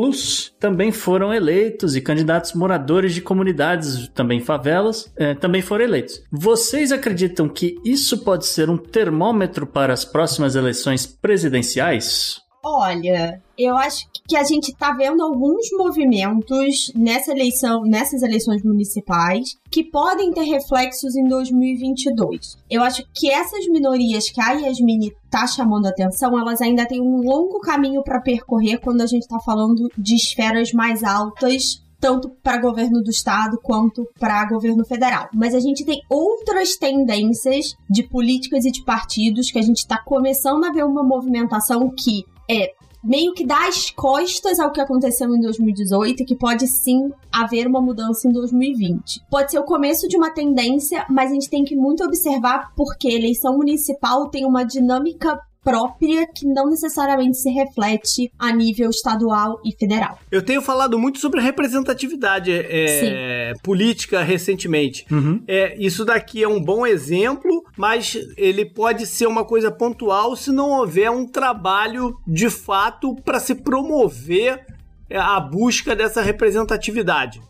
[0.58, 6.22] também foram eleitos e candidatos moradores de comunidades, também favelas, é, também foram eleitos.
[6.32, 12.42] Vocês acreditam que isso pode ser um termômetro para as próximas eleições presidenciais?
[12.66, 19.58] Olha, eu acho que a gente está vendo alguns movimentos nessa eleição, nessas eleições municipais
[19.70, 22.56] que podem ter reflexos em 2022.
[22.70, 27.20] Eu acho que essas minorias que a Yasmini está chamando atenção, elas ainda têm um
[27.20, 32.60] longo caminho para percorrer quando a gente está falando de esferas mais altas tanto para
[32.60, 35.26] governo do estado quanto para governo federal.
[35.32, 39.96] Mas a gente tem outras tendências de políticas e de partidos que a gente está
[40.04, 42.72] começando a ver uma movimentação que é
[43.04, 47.66] meio que dá as costas ao que aconteceu em 2018 e que pode sim haver
[47.66, 49.22] uma mudança em 2020.
[49.30, 53.08] Pode ser o começo de uma tendência, mas a gente tem que muito observar porque
[53.08, 59.74] eleição municipal tem uma dinâmica própria que não necessariamente se reflete a nível estadual e
[59.74, 60.18] federal.
[60.30, 65.06] Eu tenho falado muito sobre representatividade é, política recentemente.
[65.10, 65.42] Uhum.
[65.48, 70.52] É, isso daqui é um bom exemplo, mas ele pode ser uma coisa pontual se
[70.52, 74.66] não houver um trabalho de fato para se promover
[75.10, 77.40] a busca dessa representatividade.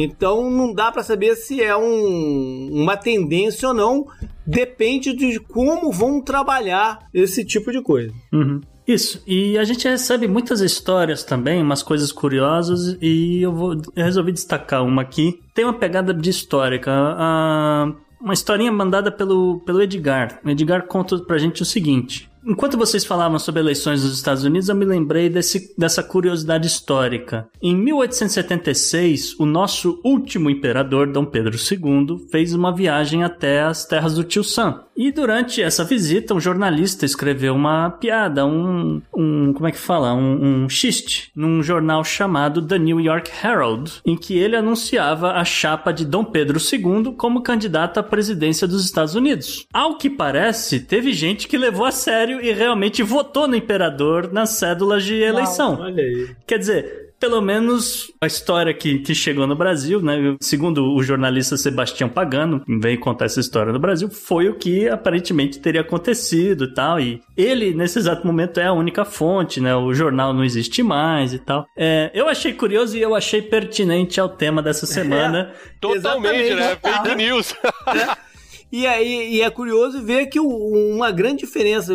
[0.00, 4.06] Então não dá para saber se é um, uma tendência ou não,
[4.46, 8.12] depende de como vão trabalhar esse tipo de coisa.
[8.32, 8.60] Uhum.
[8.86, 14.04] Isso, e a gente recebe muitas histórias também, umas coisas curiosas, e eu, vou, eu
[14.04, 15.40] resolvi destacar uma aqui.
[15.52, 16.90] Tem uma pegada de histórica.
[16.90, 20.40] A, uma historinha mandada pelo, pelo Edgar.
[20.44, 24.68] O Edgar conta pra gente o seguinte: Enquanto vocês falavam sobre eleições nos Estados Unidos,
[24.68, 27.48] eu me lembrei desse, dessa curiosidade histórica.
[27.60, 34.14] Em 1876, o nosso último imperador, Dom Pedro II, fez uma viagem até as terras
[34.14, 34.84] do Tio Sam.
[34.98, 40.12] E durante essa visita, um jornalista escreveu uma piada, um, um como é que fala,
[40.12, 45.44] um, um xiste, num jornal chamado The New York Herald, em que ele anunciava a
[45.44, 49.68] chapa de Dom Pedro II como candidato à presidência dos Estados Unidos.
[49.72, 54.50] Ao que parece, teve gente que levou a sério e realmente votou no imperador nas
[54.50, 55.74] cédulas de eleição.
[55.74, 56.36] Uau, olha aí.
[56.44, 60.36] Quer dizer, pelo menos a história que, que chegou no Brasil, né?
[60.40, 64.88] Segundo o jornalista Sebastião Pagano, que veio contar essa história no Brasil, foi o que
[64.88, 67.00] aparentemente teria acontecido e tal.
[67.00, 69.74] E ele, nesse exato momento, é a única fonte, né?
[69.74, 71.66] O jornal não existe mais e tal.
[71.76, 75.52] É, eu achei curioso e eu achei pertinente ao tema dessa semana.
[75.52, 76.76] É, totalmente, né?
[76.76, 77.54] Fake news.
[78.70, 81.94] E, aí, e é curioso ver que uma grande diferença,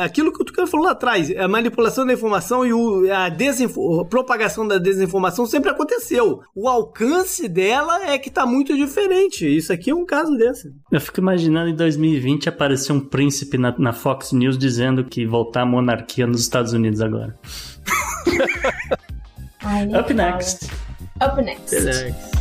[0.00, 4.00] aquilo que o Tucano falou lá atrás, a manipulação da informação e o, a, desinfo,
[4.00, 6.40] a propagação da desinformação sempre aconteceu.
[6.54, 9.46] O alcance dela é que tá muito diferente.
[9.46, 10.72] Isso aqui é um caso desse.
[10.90, 15.62] Eu fico imaginando em 2020 aparecer um príncipe na, na Fox News dizendo que voltar
[15.62, 17.36] a monarquia nos Estados Unidos agora.
[19.62, 20.70] Ai, Up next.
[21.20, 21.76] Up next.
[21.76, 22.37] Up next.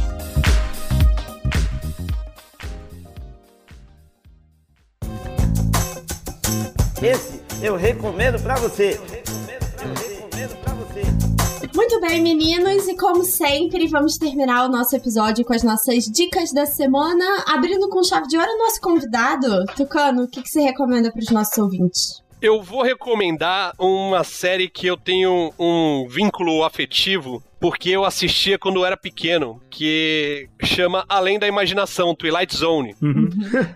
[7.02, 9.00] Esse eu recomendo para você.
[11.76, 16.52] Muito bem, meninos, e como sempre, vamos terminar o nosso episódio com as nossas dicas
[16.52, 19.66] da semana, abrindo com chave de ouro o nosso convidado.
[19.76, 22.24] Tucano, o que, que você recomenda para os nossos ouvintes?
[22.42, 28.78] Eu vou recomendar uma série que eu tenho um vínculo afetivo porque eu assistia quando
[28.80, 32.96] eu era pequeno, que chama Além da Imaginação, Twilight Zone.
[33.02, 33.30] Uhum.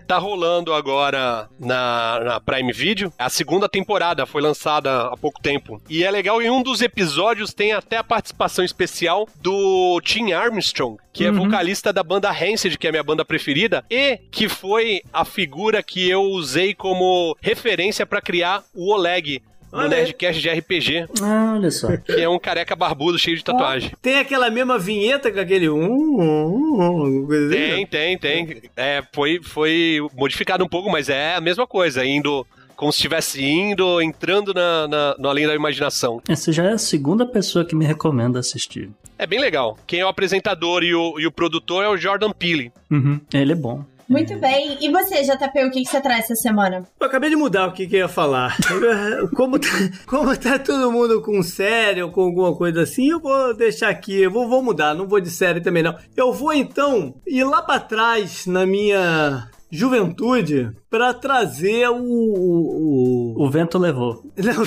[0.06, 3.12] tá rolando agora na, na Prime Video.
[3.18, 5.80] A segunda temporada foi lançada há pouco tempo.
[5.88, 10.96] E é legal, em um dos episódios tem até a participação especial do Tim Armstrong,
[11.12, 11.44] que é Uhum.
[11.44, 15.82] vocalista da banda Rancid, que é a minha banda preferida, e que foi a figura
[15.82, 19.42] que eu usei como referência pra criar o Oleg.
[19.72, 19.88] No.
[19.88, 21.96] Nerdcast de RPG, Ah, olha só.
[21.96, 23.92] que é um careca barbudo cheio de tatuagem.
[24.02, 28.62] Tem aquela mesma vinheta com aquele assim, Tem, tem, tem.
[28.76, 32.46] É, foi, foi modificado um pouco, mas é a mesma coisa, indo
[32.76, 36.20] como se estivesse indo, entrando na, na- no além da imaginação.
[36.28, 38.90] Essa já é a segunda pessoa que me recomenda assistir.
[39.18, 39.78] É bem legal.
[39.86, 42.72] Quem é o apresentador e o, e o produtor é o Jordan Peele.
[42.90, 43.20] Uhum.
[43.32, 43.84] Ele é bom.
[44.12, 44.76] Muito bem.
[44.80, 46.84] E você, JP, o que, que você traz essa semana?
[47.00, 48.56] Eu acabei de mudar o que, que eu ia falar.
[49.34, 49.68] Como tá,
[50.06, 54.20] como tá todo mundo com série ou com alguma coisa assim, eu vou deixar aqui.
[54.22, 55.96] Eu vou, vou mudar, não vou de série também não.
[56.16, 61.96] Eu vou então ir lá pra trás na minha juventude pra trazer o.
[61.96, 64.22] o, o- O vento levou.
[64.36, 64.64] Não, não,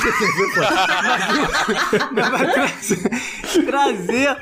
[2.40, 4.38] não, trazer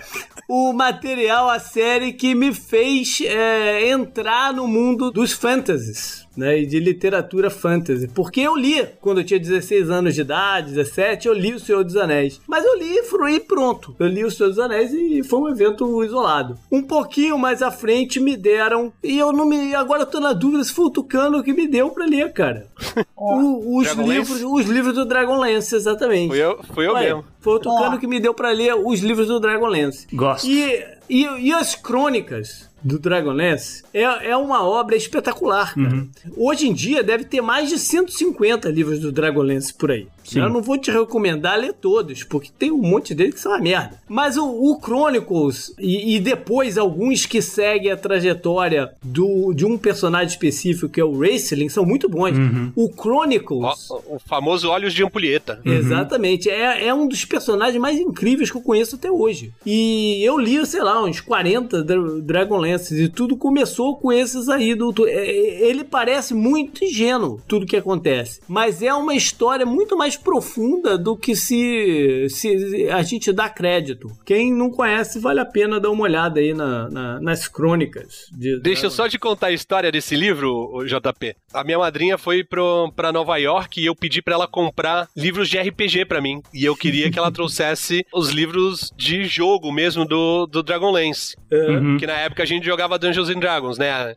[0.48, 6.23] o material, a série que me fez é, entrar no mundo dos fantasies.
[6.36, 8.08] Né, e de literatura fantasy.
[8.08, 11.84] Porque eu li, quando eu tinha 16 anos de idade, 17, eu li O Senhor
[11.84, 12.42] dos Anéis.
[12.48, 12.98] Mas eu li
[13.36, 13.96] e pronto.
[14.00, 16.58] Eu li O Senhor dos Anéis e foi um evento isolado.
[16.72, 19.76] Um pouquinho mais à frente me deram, e eu não me.
[19.76, 22.68] Agora eu tô na dúvida se foi o Tucano que me deu pra ler, cara.
[23.16, 26.28] O- os, livros, os livros do Dragonlance, exatamente.
[26.30, 27.24] Fui eu, fui eu Ué, mesmo.
[27.40, 30.08] Foi o Tucano que me deu pra ler os livros do Dragonlance.
[30.12, 30.46] Gosto.
[30.46, 36.08] E, e, e as crônicas do Dragonlance é, é uma obra espetacular, cara.
[36.36, 40.08] Hoje em dia deve ter mais de 150 livros do Dragonlance por aí.
[40.24, 40.40] Sim.
[40.40, 43.60] Eu não vou te recomendar ler todos, porque tem um monte deles que são uma
[43.62, 44.00] merda.
[44.08, 49.78] Mas o, o Chronicles e, e depois alguns que seguem a trajetória do, de um
[49.78, 52.32] personagem específico, que é o Raceling, são muito bons.
[52.76, 53.90] O Chronicles...
[53.92, 55.60] Ó, o famoso Olhos de Ampulheta.
[55.66, 56.50] Exatamente.
[56.50, 59.52] É, é um dos personagens mais incríveis que eu conheço até hoje.
[59.66, 64.74] E eu li, sei lá, uns 40 Dra- Dragonlances e tudo começou com esses aí.
[64.76, 65.30] Do, do- é-
[65.64, 68.40] ele parece muito ingênuo, tudo que acontece.
[68.48, 74.08] Mas é uma história muito mais profunda do que se, se a gente dá crédito.
[74.26, 78.28] Quem não conhece, vale a pena dar uma olhada aí na- na- nas crônicas.
[78.32, 81.36] de Deixa eu só te contar a história desse livro, JP.
[81.54, 85.50] A minha madrinha foi pro, pra Nova York e eu pedi pra ela comprar livros
[85.50, 86.42] de RPG pra mim.
[86.54, 91.36] E eu queria que ela trouxesse os livros de jogo mesmo do, do Dragonlance.
[91.52, 91.98] Uhum.
[91.98, 94.16] Que na época a gente jogava Dungeons and Dragons, né?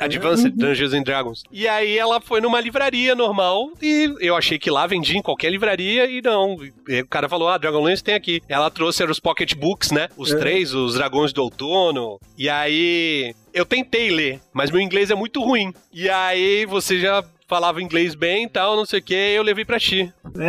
[0.00, 1.42] Advanced Dungeons and Dragons.
[1.50, 5.50] E aí ela foi numa livraria normal e eu achei que lá vendia em qualquer
[5.50, 6.56] livraria e não.
[6.88, 8.40] E o cara falou: Ah, Dragonlance tem aqui.
[8.48, 10.08] Ela trouxe eram os pocket books, né?
[10.16, 10.36] Os É.
[10.38, 12.18] três, os Dragões do Outono.
[12.38, 15.72] E aí eu tentei ler, mas meu inglês é muito ruim.
[15.92, 19.64] E aí você já falava inglês bem e tal, não sei o que, eu levei
[19.64, 20.10] pra ti.
[20.38, 20.46] É,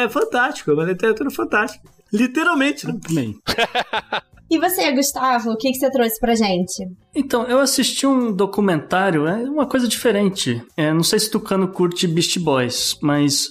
[0.00, 1.86] é- é fantástico, é uma literatura fantástica.
[2.12, 2.94] Literalmente, né?
[3.06, 3.36] Também.
[4.50, 6.88] E você, Gustavo, o que, que você trouxe pra gente?
[7.14, 10.62] Então, eu assisti um documentário, é uma coisa diferente.
[10.76, 13.50] É, não sei se Tucano curte Beast Boys, mas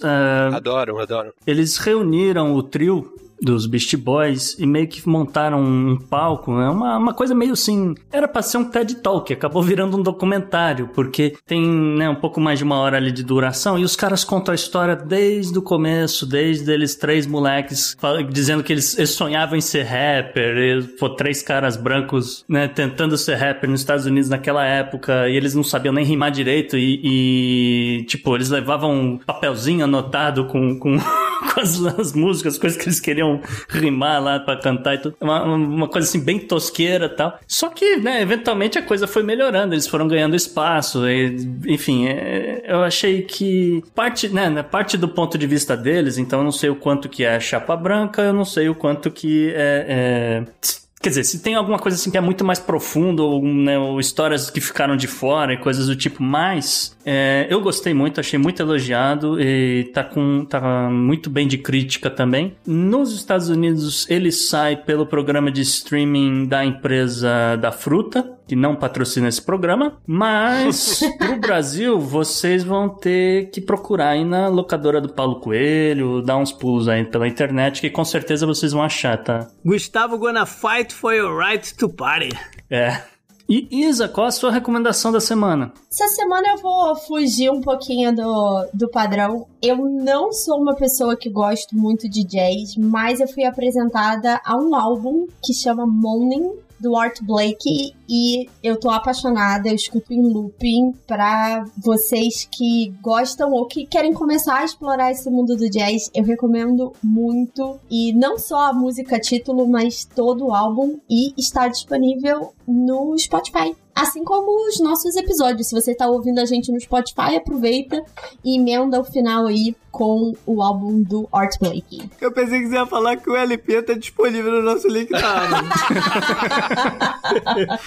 [0.53, 1.33] Adoro, adoro.
[1.45, 6.69] eles reuniram o trio dos Beast Boys e meio que montaram um palco, né?
[6.69, 7.95] Uma, uma coisa meio assim.
[8.11, 12.39] Era pra ser um TED Talk, acabou virando um documentário, porque tem né, um pouco
[12.39, 15.61] mais de uma hora ali de duração e os caras contam a história desde o
[15.61, 17.95] começo, desde eles três moleques
[18.31, 23.17] dizendo que eles, eles sonhavam em ser rapper, e, pô, três caras brancos, né, tentando
[23.17, 26.99] ser rapper nos Estados Unidos naquela época e eles não sabiam nem rimar direito e,
[27.03, 30.77] e, tipo, eles levavam um papelzinho anotado com.
[30.77, 30.97] com
[31.53, 35.15] com as, as músicas, coisas que eles queriam rimar lá pra cantar e tudo.
[35.21, 37.39] Uma, uma coisa assim bem tosqueira e tal.
[37.47, 41.35] Só que, né, eventualmente a coisa foi melhorando, eles foram ganhando espaço, e,
[41.67, 46.39] enfim, é, eu achei que parte, né, né, parte do ponto de vista deles, então
[46.39, 49.51] eu não sei o quanto que é chapa branca, eu não sei o quanto que
[49.55, 50.77] é- é
[51.07, 53.97] Quer dizer, se tem alguma coisa assim que é muito mais profundo, ou, né, ou
[53.97, 58.37] histórias que ficaram de fora e coisas do tipo, mas é, eu gostei muito, achei
[58.37, 62.57] muito elogiado e tá, com, tá muito bem de crítica também.
[62.67, 68.75] Nos Estados Unidos, ele sai pelo programa de streaming da empresa da fruta, que não
[68.75, 75.09] patrocina esse programa, mas pro Brasil vocês vão ter que procurar aí na locadora do
[75.09, 79.47] Paulo Coelho, dar uns pulos aí pela internet, que com certeza vocês vão achar, tá?
[79.65, 82.29] Gustavo gonna fight for your right to party.
[82.69, 83.01] É.
[83.49, 85.71] E Isa, qual a sua recomendação da semana?
[85.89, 89.47] Essa semana eu vou fugir um pouquinho do, do padrão.
[89.61, 94.57] Eu não sou uma pessoa que gosto muito de jazz, mas eu fui apresentada a
[94.57, 100.21] um álbum que chama Morning do Art Blake e eu tô apaixonada, eu escuto em
[100.21, 106.09] looping para vocês que gostam ou que querem começar a explorar esse mundo do jazz,
[106.13, 111.67] eu recomendo muito e não só a música título, mas todo o álbum e está
[111.67, 113.75] disponível no Spotify.
[113.97, 115.69] Assim como os nossos episódios.
[115.69, 117.99] Se você está ouvindo a gente no Spotify, aproveita
[118.45, 122.07] e emenda o final aí com o álbum do Art Blake.
[122.21, 125.19] Eu pensei que você ia falar que o LP tá disponível no nosso link da.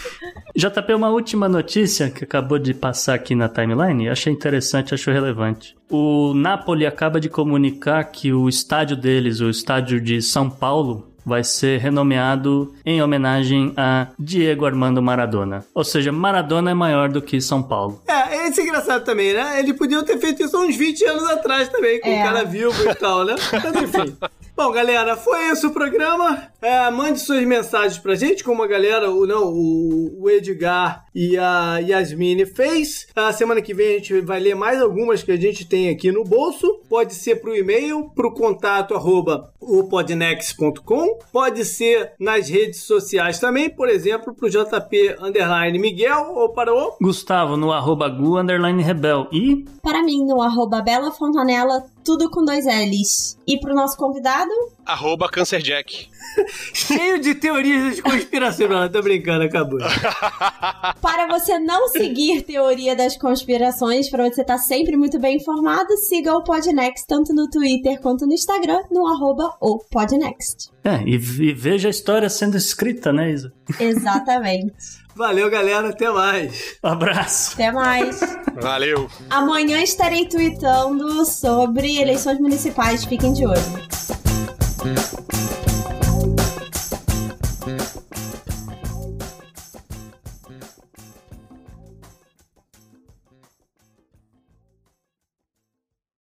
[0.57, 5.77] JP, uma última notícia que acabou de passar aqui na timeline, achei interessante, achei relevante.
[5.89, 11.45] O Napoli acaba de comunicar que o estádio deles, o estádio de São Paulo, vai
[11.45, 15.65] ser renomeado em homenagem a Diego Armando Maradona.
[15.75, 18.01] Ou seja, Maradona é maior do que São Paulo.
[18.07, 19.59] É, esse é engraçado também, né?
[19.61, 22.23] Eles podiam ter feito isso uns 20 anos atrás também, com o É.
[22.23, 23.35] cara vivo e tal, né?
[23.53, 24.17] Mas enfim.
[24.57, 26.43] Bom, galera, foi esse o programa.
[26.61, 31.39] É, mande suas mensagens pra gente, como a galera, o, não, o, o Edgar e
[31.39, 33.07] a Yasmine fez.
[33.17, 36.13] A semana que vem a gente vai ler mais algumas que a gente tem aqui
[36.13, 36.81] no bolso.
[36.91, 41.10] Pode ser pro e-mail, pro contato arroba opodnex.com.
[41.33, 46.97] Pode ser nas redes sociais também, por exemplo, pro JP Underline Miguel ou para o
[47.01, 49.27] Gustavo no arroba gu underline rebel.
[49.33, 53.39] E Para mim, no arroba Bela Fontanella, tudo com dois L's.
[53.47, 54.51] E pro nosso convidado,
[54.91, 56.09] Arroba CancerJack.
[56.75, 58.69] cheio de teorias de conspiração.
[58.69, 59.79] Não, tô brincando, acabou.
[61.01, 66.35] para você não seguir teoria das conspirações, para você estar sempre muito bem informado, siga
[66.35, 70.71] o Podnext tanto no Twitter quanto no Instagram, no arroba o Podnext.
[70.83, 73.53] É, e, e veja a história sendo escrita, né, Isa?
[73.79, 74.75] Exatamente.
[75.21, 75.91] Valeu, galera.
[75.91, 76.79] Até mais.
[76.83, 77.53] Abraço.
[77.53, 78.21] Até mais.
[78.59, 79.07] Valeu.
[79.29, 83.05] Amanhã estarei tweetando sobre eleições municipais.
[83.05, 83.61] Fiquem de olho.